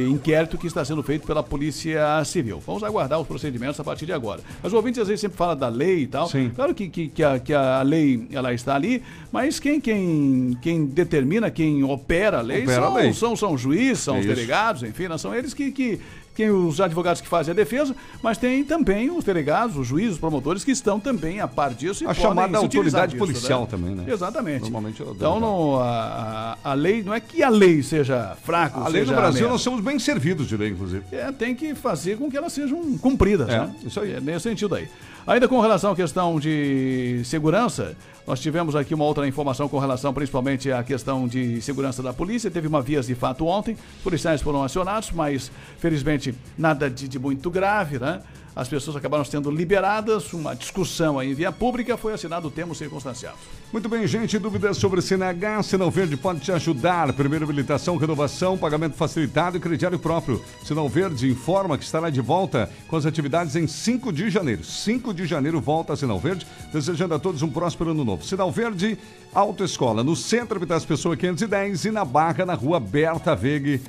inquérito 0.09 0.57
que 0.57 0.67
está 0.67 0.83
sendo 0.85 1.01
feito 1.01 1.25
pela 1.25 1.41
Polícia 1.41 2.23
Civil. 2.25 2.61
Vamos 2.65 2.83
aguardar 2.83 3.19
os 3.19 3.27
procedimentos 3.27 3.79
a 3.79 3.83
partir 3.83 4.05
de 4.05 4.13
agora. 4.13 4.41
Mas 4.61 4.71
o 4.73 4.75
ouvinte 4.75 4.99
às 4.99 5.07
vezes 5.07 5.21
sempre 5.21 5.37
fala 5.37 5.55
da 5.55 5.67
lei 5.69 5.99
e 6.03 6.07
tal. 6.07 6.27
Sim. 6.27 6.51
Claro 6.53 6.73
que, 6.75 6.87
que, 6.89 7.07
que 7.07 7.23
a, 7.23 7.39
que 7.39 7.53
a 7.53 7.81
lei 7.81 8.27
ela 8.31 8.53
está 8.53 8.75
ali, 8.75 9.01
mas 9.31 9.59
quem, 9.59 9.79
quem, 9.81 10.57
quem 10.61 10.85
determina, 10.85 11.49
quem 11.49 11.83
opera 11.83 12.39
a 12.39 12.41
lei, 12.41 12.63
Opera 12.63 12.77
a 12.79 12.83
são, 12.85 12.93
lei. 12.93 13.13
são, 13.13 13.35
são 13.35 13.53
os 13.53 13.61
juízes, 13.61 13.99
são 13.99 14.15
É 14.15 14.19
os 14.19 14.25
isso. 14.25 14.35
delegados, 14.35 14.83
enfim, 14.83 15.05
são 15.17 15.33
eles 15.33 15.53
que, 15.53 15.71
que, 15.71 15.99
que 16.41 16.49
os 16.49 16.81
advogados 16.81 17.21
que 17.21 17.27
fazem 17.27 17.51
a 17.51 17.55
defesa, 17.55 17.95
mas 18.21 18.37
tem 18.37 18.63
também 18.63 19.11
os 19.11 19.23
delegados, 19.23 19.77
os 19.77 19.85
juízes, 19.85 20.13
os 20.13 20.19
promotores 20.19 20.63
que 20.63 20.71
estão 20.71 20.99
também 20.99 21.39
a 21.39 21.47
par 21.47 21.71
disso 21.73 22.03
e 22.03 22.07
A 22.07 22.13
chamada 22.13 22.57
autoridade 22.57 23.11
disso, 23.13 23.23
policial 23.23 23.61
né? 23.61 23.67
também, 23.69 23.95
né? 23.95 24.05
Exatamente. 24.11 24.61
Normalmente 24.63 25.03
é 25.03 25.05
então 25.05 25.39
não, 25.39 25.79
a, 25.79 26.57
a 26.63 26.73
lei, 26.73 27.03
não 27.03 27.13
é 27.13 27.19
que 27.19 27.43
a 27.43 27.49
lei 27.49 27.83
seja 27.83 28.35
fraca, 28.43 28.79
A 28.79 28.87
lei 28.87 29.05
no 29.05 29.13
Brasil, 29.13 29.47
nós 29.47 29.61
somos 29.61 29.81
bem 29.81 29.99
servidos 29.99 30.47
de 30.47 30.57
lei, 30.57 30.69
inclusive. 30.69 31.03
É, 31.11 31.31
tem 31.31 31.53
que 31.53 31.75
fazer 31.75 32.17
com 32.17 32.29
que 32.29 32.37
elas 32.37 32.53
sejam 32.53 32.97
cumpridas, 32.97 33.47
É, 33.47 33.59
né? 33.59 33.75
isso 33.85 33.99
aí. 33.99 34.13
É 34.13 34.19
nesse 34.19 34.49
sentido 34.49 34.73
aí. 34.73 34.87
Ainda 35.25 35.47
com 35.47 35.59
relação 35.59 35.91
à 35.91 35.95
questão 35.95 36.39
de 36.39 37.21
segurança, 37.25 37.95
nós 38.25 38.39
tivemos 38.39 38.75
aqui 38.75 38.93
uma 38.95 39.05
outra 39.05 39.27
informação 39.27 39.69
com 39.69 39.77
relação 39.77 40.11
principalmente 40.13 40.71
à 40.71 40.83
questão 40.83 41.27
de 41.27 41.61
segurança 41.61 42.01
da 42.01 42.11
polícia. 42.11 42.49
Teve 42.49 42.67
uma 42.67 42.81
vias 42.81 43.05
de 43.05 43.13
fato 43.13 43.45
ontem, 43.45 43.77
policiais 44.03 44.41
foram 44.41 44.63
acionados, 44.63 45.11
mas 45.11 45.51
felizmente 45.77 46.33
nada 46.57 46.89
de, 46.89 47.07
de 47.07 47.19
muito 47.19 47.51
grave, 47.51 47.99
né? 47.99 48.21
as 48.55 48.67
pessoas 48.67 48.97
acabaram 48.97 49.23
sendo 49.23 49.49
liberadas, 49.51 50.33
uma 50.33 50.55
discussão 50.55 51.19
aí 51.19 51.31
em 51.31 51.33
via 51.33 51.51
pública, 51.51 51.95
foi 51.95 52.13
assinado 52.13 52.47
o 52.47 52.51
termo 52.51 52.73
circunstanciado. 52.73 53.37
Muito 53.71 53.87
bem, 53.87 54.05
gente. 54.05 54.37
Dúvidas 54.37 54.75
sobre 54.75 55.01
CNH? 55.01 55.63
Sinal 55.63 55.89
Verde 55.89 56.17
pode 56.17 56.41
te 56.41 56.51
ajudar. 56.51 57.13
Primeira 57.13 57.45
habilitação, 57.45 57.95
renovação, 57.95 58.57
pagamento 58.57 58.97
facilitado 58.97 59.55
e 59.55 59.61
crediário 59.61 59.97
próprio. 59.97 60.43
Sinal 60.61 60.89
Verde 60.89 61.31
informa 61.31 61.77
que 61.77 61.85
estará 61.85 62.09
de 62.09 62.19
volta 62.19 62.69
com 62.89 62.97
as 62.97 63.05
atividades 63.05 63.55
em 63.55 63.67
5 63.67 64.11
de 64.11 64.29
janeiro. 64.29 64.61
5 64.61 65.13
de 65.13 65.25
janeiro 65.25 65.61
volta 65.61 65.93
a 65.93 65.95
Sinal 65.95 66.19
Verde, 66.19 66.45
desejando 66.73 67.13
a 67.13 67.19
todos 67.19 67.41
um 67.43 67.49
próspero 67.49 67.91
ano 67.91 68.03
novo. 68.03 68.25
Sinal 68.25 68.51
Verde, 68.51 68.97
Autoescola, 69.33 70.03
no 70.03 70.17
centro 70.17 70.57
Habitat 70.57 70.85
Pessoa 70.85 71.15
510 71.15 71.85
e 71.85 71.91
na 71.91 72.03
Barra, 72.03 72.45
na 72.45 72.55
rua 72.55 72.77
Berta 72.77 73.33
Vegue. 73.33 73.81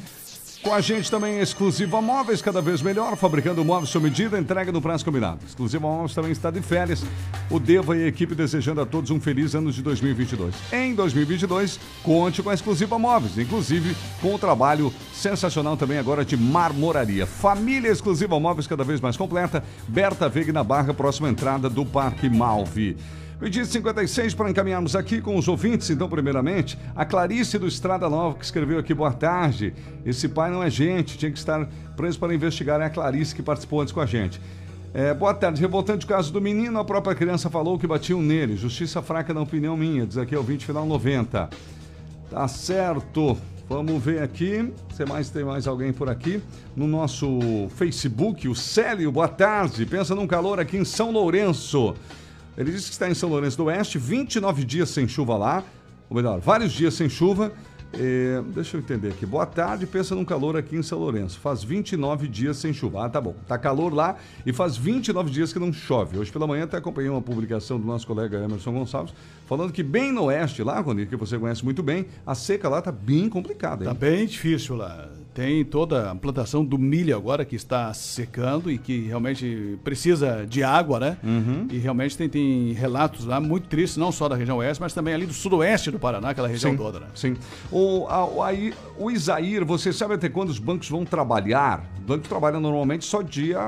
Com 0.63 0.73
a 0.73 0.81
gente 0.81 1.11
também 1.11 1.41
Exclusiva 1.41 2.01
Móveis, 2.01 2.41
cada 2.41 2.63
vez 2.63 2.81
melhor, 2.83 3.17
fabricando 3.17 3.65
móveis 3.65 3.91
sob 3.91 4.09
medida, 4.09 4.39
entrega 4.39 4.71
no 4.71 4.81
prazo 4.81 5.05
combinado. 5.05 5.41
Exclusiva 5.45 5.89
Móveis 5.89 6.15
também 6.15 6.31
está 6.31 6.53
de 6.53 6.63
férias. 6.63 7.05
O 7.51 7.59
Deva 7.59 7.97
e 7.97 8.05
a 8.05 8.07
equipe 8.07 8.33
desejando 8.33 8.81
a 8.81 8.87
todos 8.87 9.11
um 9.11 9.21
feliz 9.21 9.57
ano 9.57 9.73
de 9.73 9.83
2022. 9.83 10.55
Em 10.73 10.95
2022, 10.95 11.81
conte 12.05 12.45
com 12.45 12.51
a 12.51 12.55
Exclusiva 12.55 12.97
Móveis, 12.97 13.37
inclusive 13.37 13.97
com 14.21 14.37
o 14.37 14.39
trabalho 14.39 14.95
sensacional 15.13 15.77
também 15.77 15.99
agora 15.99 16.25
de 16.25 16.37
marmoraria. 16.37 17.27
Família 17.27 17.91
Exclusiva 17.91 18.39
Móveis 18.39 18.69
cada 18.69 18.85
vez 18.85 19.01
mais 19.01 19.17
completa. 19.17 19.65
Berta 19.89 20.29
Veg 20.29 20.53
na 20.53 20.63
Barra, 20.63 20.95
próxima 20.95 21.29
entrada 21.29 21.69
do 21.69 21.85
Parque 21.85 22.31
Malvi. 22.31 22.97
Meio-dia 23.43 23.65
56 23.65 24.35
para 24.35 24.49
encaminharmos 24.49 24.95
aqui 24.95 25.21
com 25.21 25.37
os 25.37 25.49
ouvintes. 25.49 25.91
Então, 25.91 26.09
primeiramente, 26.09 26.79
a 26.95 27.05
Clarice 27.05 27.59
do 27.59 27.67
Estrada 27.67 28.09
Nova 28.09 28.39
que 28.39 28.45
escreveu 28.45 28.79
aqui: 28.79 28.95
boa 28.95 29.13
tarde. 29.13 29.75
Esse 30.07 30.29
pai 30.29 30.49
não 30.49 30.63
é 30.63 30.71
gente, 30.71 31.19
tinha 31.19 31.29
que 31.29 31.39
estar 31.39 31.69
preso 31.97 32.21
para 32.21 32.33
investigar. 32.33 32.81
É 32.81 32.85
a 32.85 32.91
Clarice 32.91 33.35
que 33.35 33.43
participou 33.43 33.81
antes 33.81 33.93
com 33.93 34.01
a 34.01 34.07
gente. 34.07 34.41
É, 34.95 35.13
boa 35.13 35.35
tarde. 35.35 35.61
Revoltante 35.61 36.05
o 36.05 36.09
caso 36.09 36.33
do 36.33 36.41
menino, 36.41 36.79
a 36.79 36.85
própria 36.85 37.17
criança 37.17 37.51
falou 37.51 37.77
que 37.81 37.85
batiam 37.85 38.23
nele. 38.23 38.57
Justiça 38.57 39.03
fraca 39.03 39.35
na 39.35 39.41
opinião 39.41 39.77
minha, 39.77 40.07
diz 40.07 40.19
aqui 40.19 40.37
o 40.37 40.43
20 40.45 40.65
final 40.65 40.87
90. 40.87 41.51
Tá 42.31 42.47
certo. 42.47 43.37
Vamos 43.69 44.01
ver 44.01 44.23
aqui. 44.23 44.73
Se 44.95 45.05
mais 45.05 45.31
tem 45.31 45.43
mais 45.43 45.67
alguém 45.67 45.93
por 45.93 46.09
aqui 46.09 46.41
no 46.77 46.87
nosso 46.87 47.41
Facebook, 47.71 48.47
o 48.47 48.55
Célio, 48.55 49.11
boa 49.11 49.27
tarde. 49.27 49.85
Pensa 49.85 50.15
num 50.15 50.29
calor 50.29 50.61
aqui 50.61 50.77
em 50.77 50.85
São 50.85 51.11
Lourenço. 51.11 51.93
Ele 52.57 52.71
disse 52.71 52.87
que 52.87 52.93
está 52.93 53.09
em 53.09 53.15
São 53.15 53.29
Lourenço 53.31 53.57
do 53.57 53.65
Oeste, 53.65 53.99
29 53.99 54.65
dias 54.65 54.91
sem 54.91 55.09
chuva 55.09 55.37
lá, 55.37 55.65
ou 56.09 56.17
melhor, 56.17 56.41
vários 56.41 56.73
dias 56.73 56.95
sem 56.95 57.09
chuva. 57.09 57.53
É, 57.95 58.41
deixa 58.55 58.79
eu 58.79 58.81
entender 58.81 59.09
aqui. 59.09 59.27
Boa 59.27 59.45
tarde, 59.45 59.87
pensa 59.87 60.15
num 60.15 60.25
calor 60.25 60.57
aqui 60.57 60.77
em 60.77 60.83
São 60.83 60.99
Lourenço. 60.99 61.39
Faz 61.39 61.63
29 61.63 62.27
dias 62.27 62.57
sem 62.57 62.73
chuva. 62.73 63.05
Ah, 63.05 63.09
tá 63.11 63.21
bom. 63.21 63.35
Tá 63.47 63.59
calor 63.59 63.93
lá 63.93 64.17
e 64.47 64.53
faz 64.53 64.79
29 64.79 65.31
dias 65.31 65.53
que 65.53 65.59
não 65.59 65.71
chove. 65.73 66.19
Hoje 66.19 66.33
pela 66.33 66.47
manhã 66.47 66.65
até 66.65 66.79
acompanhei 66.79 67.11
uma 67.11 67.21
publicação 67.21 67.79
do 67.79 67.87
nosso 67.87 68.07
colega 68.07 68.39
Emerson 68.43 68.73
Gonçalves, 68.73 69.13
falando 69.47 69.73
que 69.75 69.83
bem 69.83 70.11
no 70.11 70.25
oeste 70.25 70.63
lá, 70.63 70.81
Rony, 70.81 71.05
que 71.05 71.17
você 71.17 71.39
conhece 71.39 71.63
muito 71.63 71.83
bem, 71.83 72.07
a 72.27 72.35
seca 72.35 72.67
lá 72.67 72.81
tá 72.81 72.91
bem 72.91 73.29
complicada. 73.29 73.85
Tá 73.85 73.91
Hein? 73.91 73.97
bem 74.01 74.27
difícil 74.27 74.75
lá. 74.75 75.11
Tem 75.35 75.65
toda 75.65 76.11
a 76.11 76.15
plantação 76.15 76.63
do 76.63 76.77
milho 76.79 77.17
agora 77.17 77.43
que 77.45 77.57
está 77.57 77.93
secando 77.95 78.71
e 78.71 78.77
que 78.77 79.07
realmente 79.07 79.79
precisa 79.83 80.45
de 80.47 80.63
água, 80.63 81.01
né? 81.01 81.17
Uhum. 81.25 81.67
E 81.71 81.79
realmente 81.79 82.19
tem, 82.19 82.29
tem 82.29 82.73
relatos 82.73 83.25
lá 83.25 83.41
muito 83.41 83.67
tristes, 83.67 83.97
não 83.97 84.13
só 84.13 84.29
da 84.29 84.37
região 84.37 84.59
oeste, 84.59 84.81
mas 84.83 84.93
também 84.93 85.15
ali 85.15 85.25
do 85.25 85.33
sudoeste 85.33 85.91
do 85.91 85.99
Paraná, 85.99 86.31
aquela 86.31 86.49
região 86.49 86.73
Sim, 86.73 86.77
toda, 86.77 87.01
né? 87.01 87.07
sim. 87.15 87.35
O, 87.71 88.07
a- 88.09 88.27
o, 88.27 88.43
aí, 88.43 88.75
o 88.99 89.11
Isair, 89.11 89.65
você 89.65 89.91
sabe 89.91 90.15
até 90.15 90.29
quando 90.29 90.51
os 90.51 90.59
bancos 90.59 90.89
vão 90.91 91.03
trabalhar? 91.05 91.83
O 91.99 92.05
banco 92.05 92.29
trabalha 92.29 92.59
normalmente 92.61 93.05
só 93.05 93.23
dia, 93.23 93.59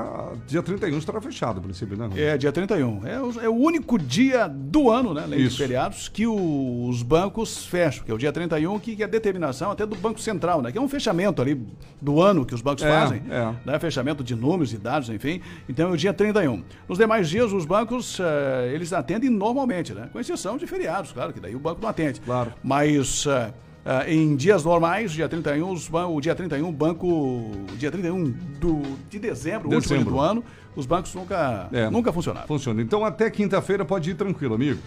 dia 0.45 0.61
31 0.61 0.97
estará 0.99 1.19
fechado, 1.21 1.59
a 1.59 1.63
princípio, 1.63 1.97
né? 1.97 2.09
É, 2.15 2.37
dia 2.37 2.51
31. 2.51 3.07
É 3.07 3.19
o, 3.21 3.41
é 3.41 3.49
o 3.49 3.55
único 3.55 3.97
dia 3.97 4.47
do 4.47 4.91
ano, 4.91 5.13
né, 5.13 5.23
além 5.23 5.39
dos 5.39 5.53
Isso. 5.53 5.57
feriados, 5.57 6.09
que 6.09 6.27
os 6.27 7.01
bancos 7.01 7.65
fecham, 7.65 8.03
que 8.03 8.11
é 8.11 8.13
o 8.13 8.17
dia 8.17 8.31
31, 8.31 8.77
que, 8.77 8.95
que 8.95 9.01
é 9.01 9.05
a 9.05 9.09
determinação 9.09 9.71
até 9.71 9.85
do 9.85 9.95
Banco 9.95 10.19
Central, 10.19 10.61
né? 10.61 10.71
Que 10.71 10.77
é 10.77 10.81
um 10.81 10.89
fechamento 10.89 11.41
ali 11.41 11.54
do 12.01 12.21
ano 12.21 12.45
que 12.45 12.53
os 12.53 12.61
bancos 12.61 12.83
É, 12.83 12.89
fazem, 12.91 13.21
é. 13.29 13.53
né? 13.65 13.79
Fechamento 13.79 14.23
de 14.23 14.35
números 14.35 14.73
e 14.73 14.77
dados, 14.77 15.09
enfim. 15.09 15.41
Então 15.67 15.89
é 15.89 15.91
o 15.93 15.97
dia 15.97 16.13
31. 16.13 16.63
Nos 16.87 16.97
demais 16.97 17.29
dias, 17.29 17.51
os 17.51 17.65
bancos, 17.65 18.19
eh, 18.19 18.71
eles 18.73 18.91
atendem 18.93 19.29
normalmente, 19.29 19.93
né? 19.93 20.09
Com 20.11 20.19
exceção 20.19 20.57
de 20.57 20.67
feriados, 20.67 21.11
claro, 21.11 21.33
que 21.33 21.39
daí 21.39 21.55
o 21.55 21.59
banco 21.59 21.81
não 21.81 21.89
atende. 21.89 22.19
Claro. 22.21 22.51
Mas... 22.63 23.25
eh, 23.27 23.53
eh, 23.87 24.13
em 24.15 24.35
dias 24.35 24.63
normais, 24.63 25.11
dia 25.11 25.29
31, 25.29 25.71
os 25.71 25.87
o 25.91 26.19
dia 26.19 26.33
31, 26.33 26.71
banco. 26.71 27.51
Dia 27.77 27.91
31 27.91 28.31
do, 28.59 28.81
de 29.09 29.19
dezembro, 29.19 29.69
o 29.69 29.73
último 29.73 29.81
dia 29.81 29.97
Dezembro. 29.97 30.13
do 30.15 30.19
ano, 30.19 30.43
os 30.75 30.85
bancos 30.87 31.13
nunca, 31.13 31.69
É. 31.71 31.87
nunca 31.89 32.11
funcionaram. 32.11 32.47
Funciona. 32.47 32.81
Então 32.81 33.05
até 33.05 33.29
quinta-feira 33.29 33.85
pode 33.85 34.09
ir 34.09 34.15
tranquilo, 34.15 34.55
amigo. 34.55 34.79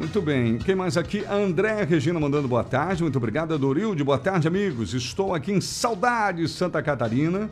Muito 0.00 0.22
bem. 0.22 0.56
Quem 0.56 0.74
mais 0.74 0.96
aqui? 0.96 1.26
André 1.26 1.84
Regina 1.84 2.18
mandando 2.18 2.48
boa 2.48 2.64
tarde. 2.64 3.02
Muito 3.02 3.18
obrigado, 3.18 3.58
Dorilde. 3.58 4.02
Boa 4.02 4.16
tarde, 4.16 4.48
amigos. 4.48 4.94
Estou 4.94 5.34
aqui 5.34 5.52
em 5.52 5.60
Saudade, 5.60 6.48
Santa 6.48 6.82
Catarina. 6.82 7.50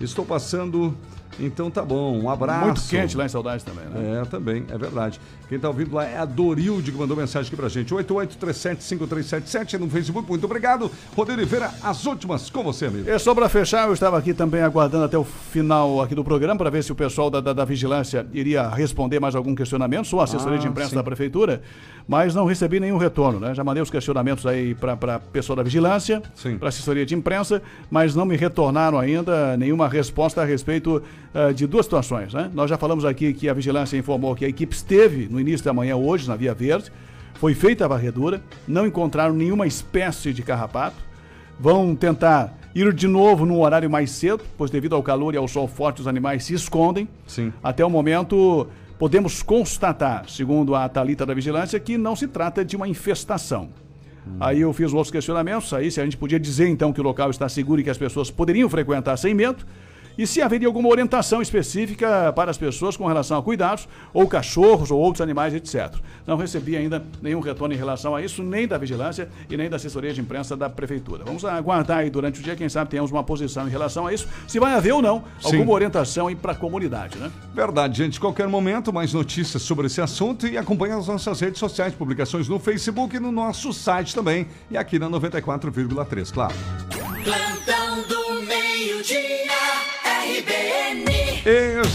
Estou 0.00 0.26
passando. 0.26 0.96
Então 1.40 1.70
tá 1.70 1.82
bom. 1.82 2.18
Um 2.20 2.30
abraço. 2.30 2.64
Muito 2.66 2.82
quente 2.88 3.16
lá 3.16 3.24
em 3.24 3.28
Saudade 3.28 3.64
também, 3.64 3.84
né? 3.86 4.20
É, 4.22 4.24
também, 4.24 4.64
é 4.68 4.78
verdade. 4.78 5.20
Quem 5.48 5.58
tá 5.58 5.68
ouvindo 5.68 5.94
lá 5.94 6.04
é 6.04 6.16
a 6.18 6.24
Dorilde 6.24 6.90
que 6.92 6.98
mandou 6.98 7.16
mensagem 7.16 7.46
aqui 7.48 7.56
pra 7.56 7.68
gente. 7.68 7.92
88375377 7.94 9.78
no 9.78 9.88
Facebook. 9.88 10.28
Muito 10.28 10.44
obrigado. 10.44 10.90
Rodrigo 11.16 11.40
Oliveira, 11.40 11.70
as 11.82 12.04
últimas 12.06 12.48
com 12.50 12.62
você, 12.62 12.86
amigo. 12.86 13.08
E 13.08 13.18
só 13.18 13.34
para 13.34 13.48
fechar, 13.48 13.86
eu 13.88 13.94
estava 13.94 14.18
aqui 14.18 14.32
também 14.32 14.62
aguardando 14.62 15.04
até 15.04 15.18
o 15.18 15.24
final 15.24 16.00
aqui 16.02 16.14
do 16.14 16.24
programa 16.24 16.56
para 16.58 16.70
ver 16.70 16.82
se 16.84 16.92
o 16.92 16.94
pessoal 16.94 17.30
da, 17.30 17.40
da, 17.40 17.52
da 17.52 17.64
vigilância 17.64 18.26
iria 18.32 18.68
responder 18.68 19.20
mais 19.20 19.34
algum 19.34 19.54
questionamento. 19.54 20.06
Sou 20.06 20.20
assessoria 20.20 20.58
Ah, 20.58 20.60
de 20.60 20.68
imprensa 20.68 20.90
sim. 20.90 20.96
da 20.96 21.02
prefeitura, 21.02 21.62
mas 22.06 22.34
não 22.34 22.46
recebi 22.46 22.78
nenhum 22.80 22.96
retorno, 22.98 23.40
né? 23.40 23.54
Já 23.54 23.62
mandei 23.64 23.82
os 23.82 23.90
questionamentos 23.90 24.46
aí 24.46 24.74
para 24.74 25.18
pessoal 25.18 25.56
da 25.56 25.62
vigilância, 25.62 26.22
para 26.58 26.68
assessoria 26.68 27.04
de 27.06 27.14
imprensa, 27.14 27.62
mas 27.90 28.14
não 28.14 28.24
me 28.24 28.36
retornaram 28.36 28.98
ainda 28.98 29.56
nenhuma 29.56 29.88
resposta 29.88 30.42
a 30.42 30.44
respeito 30.44 31.02
ah, 31.34 31.52
de 31.52 31.66
duas 31.66 31.86
situações, 31.86 32.32
né? 32.32 32.50
Nós 32.54 32.70
já 32.70 32.78
falamos 32.78 33.04
aqui 33.04 33.32
que 33.34 33.48
a 33.48 33.54
vigilância 33.54 33.96
informou 33.96 34.34
que 34.34 34.44
a 34.44 34.48
equipe 34.48 34.74
esteve 34.74 35.28
no 35.28 35.40
início 35.40 35.64
da 35.64 35.72
manhã 35.72 35.96
hoje 35.96 36.28
na 36.28 36.36
Via 36.36 36.54
Verde, 36.54 36.92
foi 37.34 37.54
feita 37.54 37.84
a 37.84 37.88
varredura, 37.88 38.40
não 38.66 38.86
encontraram 38.86 39.34
nenhuma 39.34 39.66
espécie 39.66 40.32
de 40.32 40.42
carrapato 40.42 40.96
vão 41.58 41.94
tentar 41.94 42.56
ir 42.74 42.92
de 42.92 43.06
novo 43.06 43.46
num 43.46 43.60
horário 43.60 43.88
mais 43.88 44.10
cedo, 44.10 44.42
pois 44.56 44.70
devido 44.70 44.94
ao 44.94 45.02
calor 45.02 45.34
e 45.34 45.36
ao 45.36 45.46
sol 45.46 45.68
forte 45.68 46.00
os 46.00 46.06
animais 46.06 46.44
se 46.44 46.54
escondem. 46.54 47.08
Sim. 47.26 47.52
Até 47.62 47.84
o 47.84 47.90
momento 47.90 48.66
podemos 48.98 49.42
constatar, 49.42 50.28
segundo 50.28 50.74
a 50.74 50.88
Talita 50.88 51.24
da 51.24 51.34
Vigilância, 51.34 51.78
que 51.78 51.96
não 51.96 52.16
se 52.16 52.26
trata 52.26 52.64
de 52.64 52.76
uma 52.76 52.88
infestação. 52.88 53.68
Aí 54.40 54.62
eu 54.62 54.72
fiz 54.72 54.90
outros 54.94 55.10
questionamentos, 55.10 55.70
aí 55.74 55.90
se 55.90 56.00
a 56.00 56.04
gente 56.04 56.16
podia 56.16 56.40
dizer 56.40 56.66
então 56.66 56.94
que 56.94 57.00
o 57.00 57.04
local 57.04 57.28
está 57.28 57.46
seguro 57.46 57.82
e 57.82 57.84
que 57.84 57.90
as 57.90 57.98
pessoas 57.98 58.30
poderiam 58.30 58.70
frequentar 58.70 59.18
sem 59.18 59.34
medo. 59.34 59.66
E 60.16 60.26
se 60.26 60.40
haveria 60.40 60.68
alguma 60.68 60.88
orientação 60.88 61.42
específica 61.42 62.32
para 62.32 62.50
as 62.50 62.58
pessoas 62.58 62.96
com 62.96 63.06
relação 63.06 63.38
a 63.38 63.42
cuidados, 63.42 63.88
ou 64.12 64.28
cachorros, 64.28 64.90
ou 64.90 65.00
outros 65.00 65.20
animais, 65.20 65.54
etc. 65.54 65.94
Não 66.26 66.36
recebi 66.36 66.76
ainda 66.76 67.04
nenhum 67.20 67.40
retorno 67.40 67.74
em 67.74 67.76
relação 67.76 68.14
a 68.14 68.22
isso, 68.22 68.42
nem 68.42 68.66
da 68.66 68.78
vigilância 68.78 69.28
e 69.50 69.56
nem 69.56 69.68
da 69.68 69.76
assessoria 69.76 70.12
de 70.12 70.20
imprensa 70.20 70.56
da 70.56 70.70
prefeitura. 70.70 71.24
Vamos 71.24 71.44
aguardar 71.44 71.98
aí 71.98 72.10
durante 72.10 72.40
o 72.40 72.42
dia, 72.42 72.54
quem 72.54 72.68
sabe 72.68 72.90
tenhamos 72.90 73.10
uma 73.10 73.24
posição 73.24 73.66
em 73.66 73.70
relação 73.70 74.06
a 74.06 74.12
isso, 74.12 74.28
se 74.46 74.58
vai 74.58 74.74
haver 74.74 74.92
ou 74.92 75.02
não 75.02 75.24
Sim. 75.40 75.56
alguma 75.56 75.72
orientação 75.72 76.28
aí 76.28 76.34
para 76.34 76.52
a 76.52 76.54
comunidade, 76.54 77.18
né? 77.18 77.30
Verdade, 77.52 77.98
gente. 77.98 78.20
Qualquer 78.20 78.48
momento, 78.48 78.92
mais 78.92 79.12
notícias 79.12 79.62
sobre 79.62 79.86
esse 79.86 80.00
assunto 80.00 80.46
e 80.46 80.56
acompanhe 80.56 80.94
as 80.94 81.08
nossas 81.08 81.40
redes 81.40 81.58
sociais, 81.58 81.94
publicações 81.94 82.48
no 82.48 82.58
Facebook 82.58 83.16
e 83.16 83.20
no 83.20 83.32
nosso 83.32 83.72
site 83.72 84.14
também. 84.14 84.46
E 84.70 84.76
aqui 84.76 84.98
na 84.98 85.08
94,3, 85.10 86.32
claro. 86.32 86.54
Plantão 87.24 88.02
do 88.08 88.23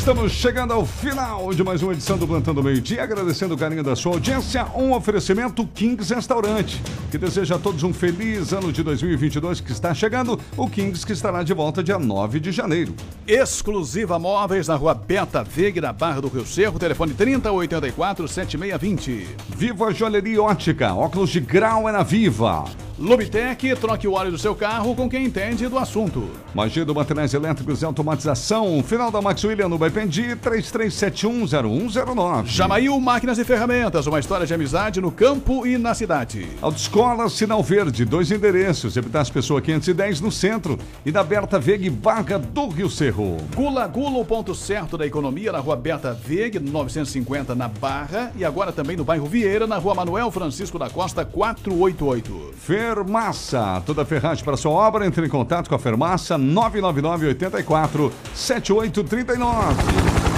estamos 0.10 0.32
chegando 0.32 0.74
ao 0.74 0.86
final 0.86 1.54
de 1.54 1.64
mais 1.64 1.84
uma 1.84 1.94
edição 1.94 2.18
do 2.18 2.28
Plantão 2.28 2.54
do 2.54 2.64
Meio 2.64 2.82
Dia, 2.82 3.04
agradecendo 3.04 3.54
o 3.54 3.58
carinho 3.58 3.84
da 3.84 3.96
sua 3.96 4.14
audiência, 4.14 4.66
um 4.76 4.92
oferecimento 4.94 5.68
Kings 5.68 6.12
Restaurante, 6.14 6.82
que 7.12 7.18
deseja 7.18 7.58
a 7.58 7.60
todos 7.60 7.84
um 7.84 7.94
feliz 7.94 8.52
ano 8.52 8.72
de 8.72 8.82
2022 8.82 9.62
que 9.62 9.72
está 9.72 9.94
chegando, 9.94 10.40
o 10.58 10.68
Kings 10.68 11.06
que 11.06 11.14
estará 11.14 11.44
de 11.44 11.54
volta 11.54 11.84
dia 11.84 12.00
9 12.00 12.40
de 12.40 12.52
janeiro. 12.52 12.96
Exclusiva 13.28 14.18
Móveis 14.18 14.68
na 14.68 14.76
rua 14.76 14.96
Beta 14.96 15.44
Veg, 15.44 15.80
na 15.80 15.94
Barra 15.94 16.22
do 16.22 16.28
Rio 16.28 16.46
Cerro, 16.46 16.80
telefone 16.80 17.14
3084 17.14 18.28
7620. 18.28 19.28
Viva 19.56 19.94
Joalheria 19.94 20.42
Ótica, 20.42 20.94
óculos 20.94 21.30
de 21.30 21.40
grau 21.40 21.88
é 21.88 21.92
na 21.92 22.02
Viva. 22.02 22.66
Lubitec, 23.00 23.74
troque 23.78 24.10
o 24.10 24.12
óleo 24.12 24.32
do 24.32 24.38
seu 24.38 24.54
carro 24.54 24.94
com 24.94 25.10
quem 25.10 25.24
entende 25.24 25.70
do 25.70 25.78
assunto. 25.78 26.30
Magia 26.54 26.84
do 26.84 26.94
Materiais 26.94 27.34
Elétricos 27.34 27.82
e 27.82 27.86
Automatização. 27.86 28.84
Final 28.84 29.10
da 29.10 29.22
Max 29.22 29.42
William 29.42 29.70
no 29.70 29.78
Baipendi, 29.78 30.36
33710109. 30.36 32.48
Jamail 32.48 33.00
Máquinas 33.00 33.40
e 33.40 33.46
Ferramentas, 33.46 34.06
uma 34.06 34.20
história 34.20 34.46
de 34.46 34.54
amizade 34.54 35.00
no 35.00 35.12
campo 35.12 35.66
e 35.66 35.78
na 35.78 35.94
cidade. 35.94 36.46
Autoescola 36.62 37.30
Sinal 37.30 37.64
Verde, 37.64 38.04
dois 38.04 38.32
endereços. 38.32 38.98
Epitácio 38.98 39.34
Pessoa 39.34 39.62
510 39.62 40.20
no 40.20 40.30
centro 40.30 40.78
e 41.06 41.12
na 41.12 41.24
Berta 41.24 41.58
Veg 41.58 41.90
Barra 41.90 42.38
do 42.38 42.68
Rio 42.68 42.90
Cerro. 42.90 43.38
Gula 43.56 43.88
Gula, 43.88 44.20
o 44.20 44.26
ponto 44.26 44.54
certo 44.54 44.98
da 44.98 45.08
economia, 45.08 45.54
na 45.54 45.60
rua 45.60 45.78
Berta 45.78 46.12
Veg, 46.12 46.60
950 46.60 47.56
na 47.56 47.70
Barra. 47.70 48.34
E 48.36 48.44
agora 48.44 48.74
também 48.74 48.98
no 48.98 49.06
bairro 49.06 49.26
Vieira, 49.26 49.66
na 49.66 49.78
rua 49.78 49.96
Manuel 49.96 50.30
Francisco 50.32 50.78
da 50.78 50.90
Costa, 50.90 51.24
488. 51.24 52.56
Fermassa, 52.90 53.84
toda 53.86 54.04
ferragem 54.04 54.44
para 54.44 54.58
sua 54.58 54.72
obra, 54.72 55.06
entre 55.06 55.24
em 55.24 55.30
contato 55.30 55.70
com 55.70 55.76
a 55.76 55.80
Fermassa 55.80 56.40
999 56.40 57.28
84 57.28 58.12
7839. 58.34 60.29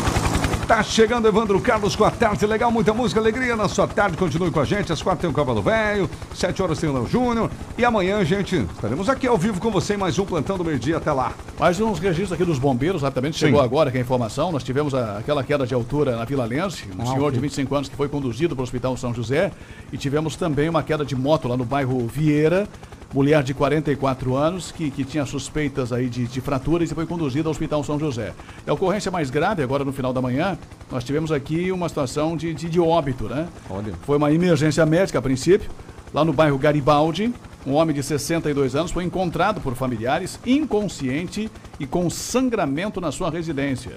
Tá 0.71 0.81
chegando 0.83 1.27
Evandro 1.27 1.59
Carlos 1.59 1.97
com 1.97 2.05
a 2.05 2.09
tarde 2.11 2.45
legal, 2.45 2.71
muita 2.71 2.93
música, 2.93 3.19
alegria 3.19 3.57
na 3.57 3.67
sua 3.67 3.85
tarde. 3.89 4.15
Continue 4.15 4.51
com 4.51 4.61
a 4.61 4.63
gente. 4.63 4.89
Às 4.89 5.01
quatro 5.01 5.19
tem 5.19 5.29
o 5.29 5.33
Cavalo 5.33 5.61
Velho, 5.61 6.09
sete 6.33 6.63
horas 6.63 6.79
tem 6.79 6.89
o 6.89 6.93
Léo 6.93 7.05
Júnior. 7.09 7.51
E 7.77 7.83
amanhã, 7.83 8.23
gente, 8.23 8.55
estaremos 8.73 9.09
aqui 9.09 9.27
ao 9.27 9.37
vivo 9.37 9.59
com 9.59 9.69
você 9.69 9.95
em 9.95 9.97
mais 9.97 10.17
um 10.17 10.23
plantão 10.23 10.57
do 10.57 10.63
meio-dia. 10.63 10.95
Até 10.95 11.11
lá. 11.11 11.33
Mais 11.59 11.77
uns 11.81 11.99
registros 11.99 12.31
aqui 12.31 12.45
dos 12.45 12.57
bombeiros, 12.57 13.01
rapidamente 13.01 13.37
Sim. 13.37 13.47
chegou 13.47 13.59
agora 13.59 13.91
que 13.91 13.97
a 13.97 14.01
informação. 14.01 14.49
Nós 14.49 14.63
tivemos 14.63 14.95
a- 14.95 15.17
aquela 15.17 15.43
queda 15.43 15.67
de 15.67 15.73
altura 15.73 16.15
na 16.15 16.23
Vila 16.23 16.45
Lense, 16.45 16.85
um 16.97 17.01
Ah, 17.01 17.05
senhor 17.07 17.23
ok. 17.23 17.31
de 17.31 17.39
25 17.41 17.75
anos 17.75 17.89
que 17.89 17.95
foi 17.97 18.07
conduzido 18.07 18.55
para 18.55 18.61
o 18.61 18.63
Hospital 18.63 18.95
São 18.95 19.13
José. 19.13 19.51
E 19.91 19.97
tivemos 19.97 20.37
também 20.37 20.69
uma 20.69 20.81
queda 20.81 21.03
de 21.03 21.17
moto 21.17 21.49
lá 21.49 21.57
no 21.57 21.65
bairro 21.65 22.07
Vieira. 22.07 22.65
Mulher 23.13 23.43
de 23.43 23.53
44 23.53 24.35
anos 24.37 24.71
que, 24.71 24.89
que 24.89 25.03
tinha 25.03 25.25
suspeitas 25.25 25.91
aí 25.91 26.07
de, 26.07 26.25
de 26.25 26.39
fraturas 26.39 26.89
e 26.89 26.95
foi 26.95 27.05
conduzida 27.05 27.49
ao 27.49 27.51
Hospital 27.51 27.83
São 27.83 27.99
José. 27.99 28.33
E 28.65 28.69
a 28.69 28.73
ocorrência 28.73 29.11
mais 29.11 29.29
grave, 29.29 29.61
agora 29.61 29.83
no 29.83 29.91
final 29.91 30.13
da 30.13 30.21
manhã, 30.21 30.57
nós 30.89 31.03
tivemos 31.03 31.29
aqui 31.29 31.73
uma 31.73 31.89
situação 31.89 32.37
de, 32.37 32.53
de, 32.53 32.69
de 32.69 32.79
óbito, 32.79 33.25
né? 33.25 33.49
Olha. 33.69 33.93
Foi 34.03 34.15
uma 34.15 34.31
emergência 34.31 34.85
médica 34.85 35.19
a 35.19 35.21
princípio, 35.21 35.69
lá 36.13 36.23
no 36.23 36.31
bairro 36.31 36.57
Garibaldi. 36.57 37.33
Um 37.67 37.73
homem 37.73 37.93
de 37.93 38.01
62 38.01 38.75
anos 38.75 38.91
foi 38.91 39.03
encontrado 39.03 39.59
por 39.59 39.75
familiares 39.75 40.39
inconsciente 40.45 41.51
e 41.79 41.85
com 41.85 42.09
sangramento 42.09 43.01
na 43.01 43.11
sua 43.11 43.29
residência. 43.29 43.91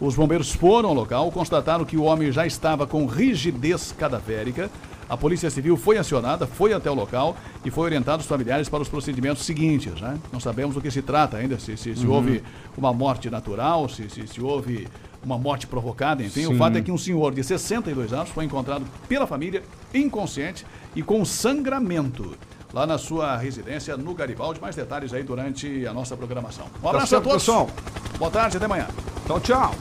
Os 0.00 0.16
bombeiros 0.16 0.52
foram 0.52 0.88
ao 0.88 0.94
local, 0.94 1.30
constataram 1.30 1.84
que 1.84 1.96
o 1.96 2.02
homem 2.02 2.32
já 2.32 2.46
estava 2.46 2.86
com 2.86 3.06
rigidez 3.06 3.94
cadavérica. 3.96 4.70
A 5.08 5.16
Polícia 5.16 5.50
Civil 5.50 5.76
foi 5.76 5.98
acionada, 5.98 6.46
foi 6.46 6.72
até 6.72 6.90
o 6.90 6.94
local 6.94 7.36
e 7.64 7.70
foi 7.70 7.84
orientado 7.84 8.20
os 8.20 8.26
familiares 8.26 8.68
para 8.68 8.80
os 8.82 8.88
procedimentos 8.88 9.44
seguintes. 9.44 10.00
Né? 10.00 10.18
Não 10.32 10.40
sabemos 10.40 10.74
do 10.74 10.80
que 10.80 10.90
se 10.90 11.02
trata 11.02 11.36
ainda, 11.36 11.58
se, 11.58 11.76
se, 11.76 11.94
se 11.94 12.06
Uhum. 12.06 12.12
houve 12.12 12.42
uma 12.76 12.92
morte 12.92 13.28
natural, 13.30 13.88
se, 13.88 14.08
se, 14.08 14.26
se 14.26 14.40
houve 14.40 14.88
uma 15.24 15.38
morte 15.38 15.66
provocada, 15.66 16.22
enfim. 16.22 16.44
O 16.46 16.48
Sim. 16.50 16.58
fato 16.58 16.76
é 16.76 16.82
que 16.82 16.92
um 16.92 16.98
senhor 16.98 17.32
de 17.34 17.42
62 17.42 18.12
anos 18.12 18.28
foi 18.30 18.44
encontrado 18.44 18.84
pela 19.08 19.26
família, 19.26 19.62
inconsciente 19.94 20.66
e 20.94 21.02
com 21.02 21.24
sangramento. 21.24 22.36
Lá 22.72 22.86
na 22.86 22.98
sua 22.98 23.36
residência 23.36 23.96
no 23.96 24.12
Garibaldi. 24.14 24.60
Mais 24.60 24.74
detalhes 24.74 25.14
aí 25.14 25.22
durante 25.22 25.86
a 25.86 25.92
nossa 25.94 26.16
programação. 26.16 26.66
Um 26.78 26.82
Tá 26.82 26.88
abraço 26.88 27.06
certo, 27.06 27.22
a 27.22 27.24
todos. 27.30 27.42
pessoal. 27.44 27.70
Boa 28.18 28.30
tarde, 28.32 28.56
até 28.56 28.66
amanhã. 28.66 28.88
Tchau, 29.26 29.40
tchau. 29.40 29.74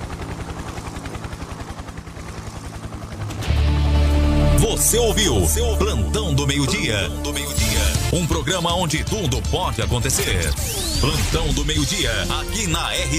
Você 4.63 4.97
ouviu 4.97 5.45
Plantão 5.77 6.33
do 6.33 6.47
Meio-Dia. 6.47 7.11
Um 8.13 8.25
programa 8.25 8.73
onde 8.73 9.03
tudo 9.03 9.41
pode 9.51 9.81
acontecer. 9.81 10.53
Plantão 11.01 11.53
do 11.53 11.65
Meio-Dia, 11.65 12.13
aqui 12.39 12.65
na 12.67 12.93
R. 12.93 13.09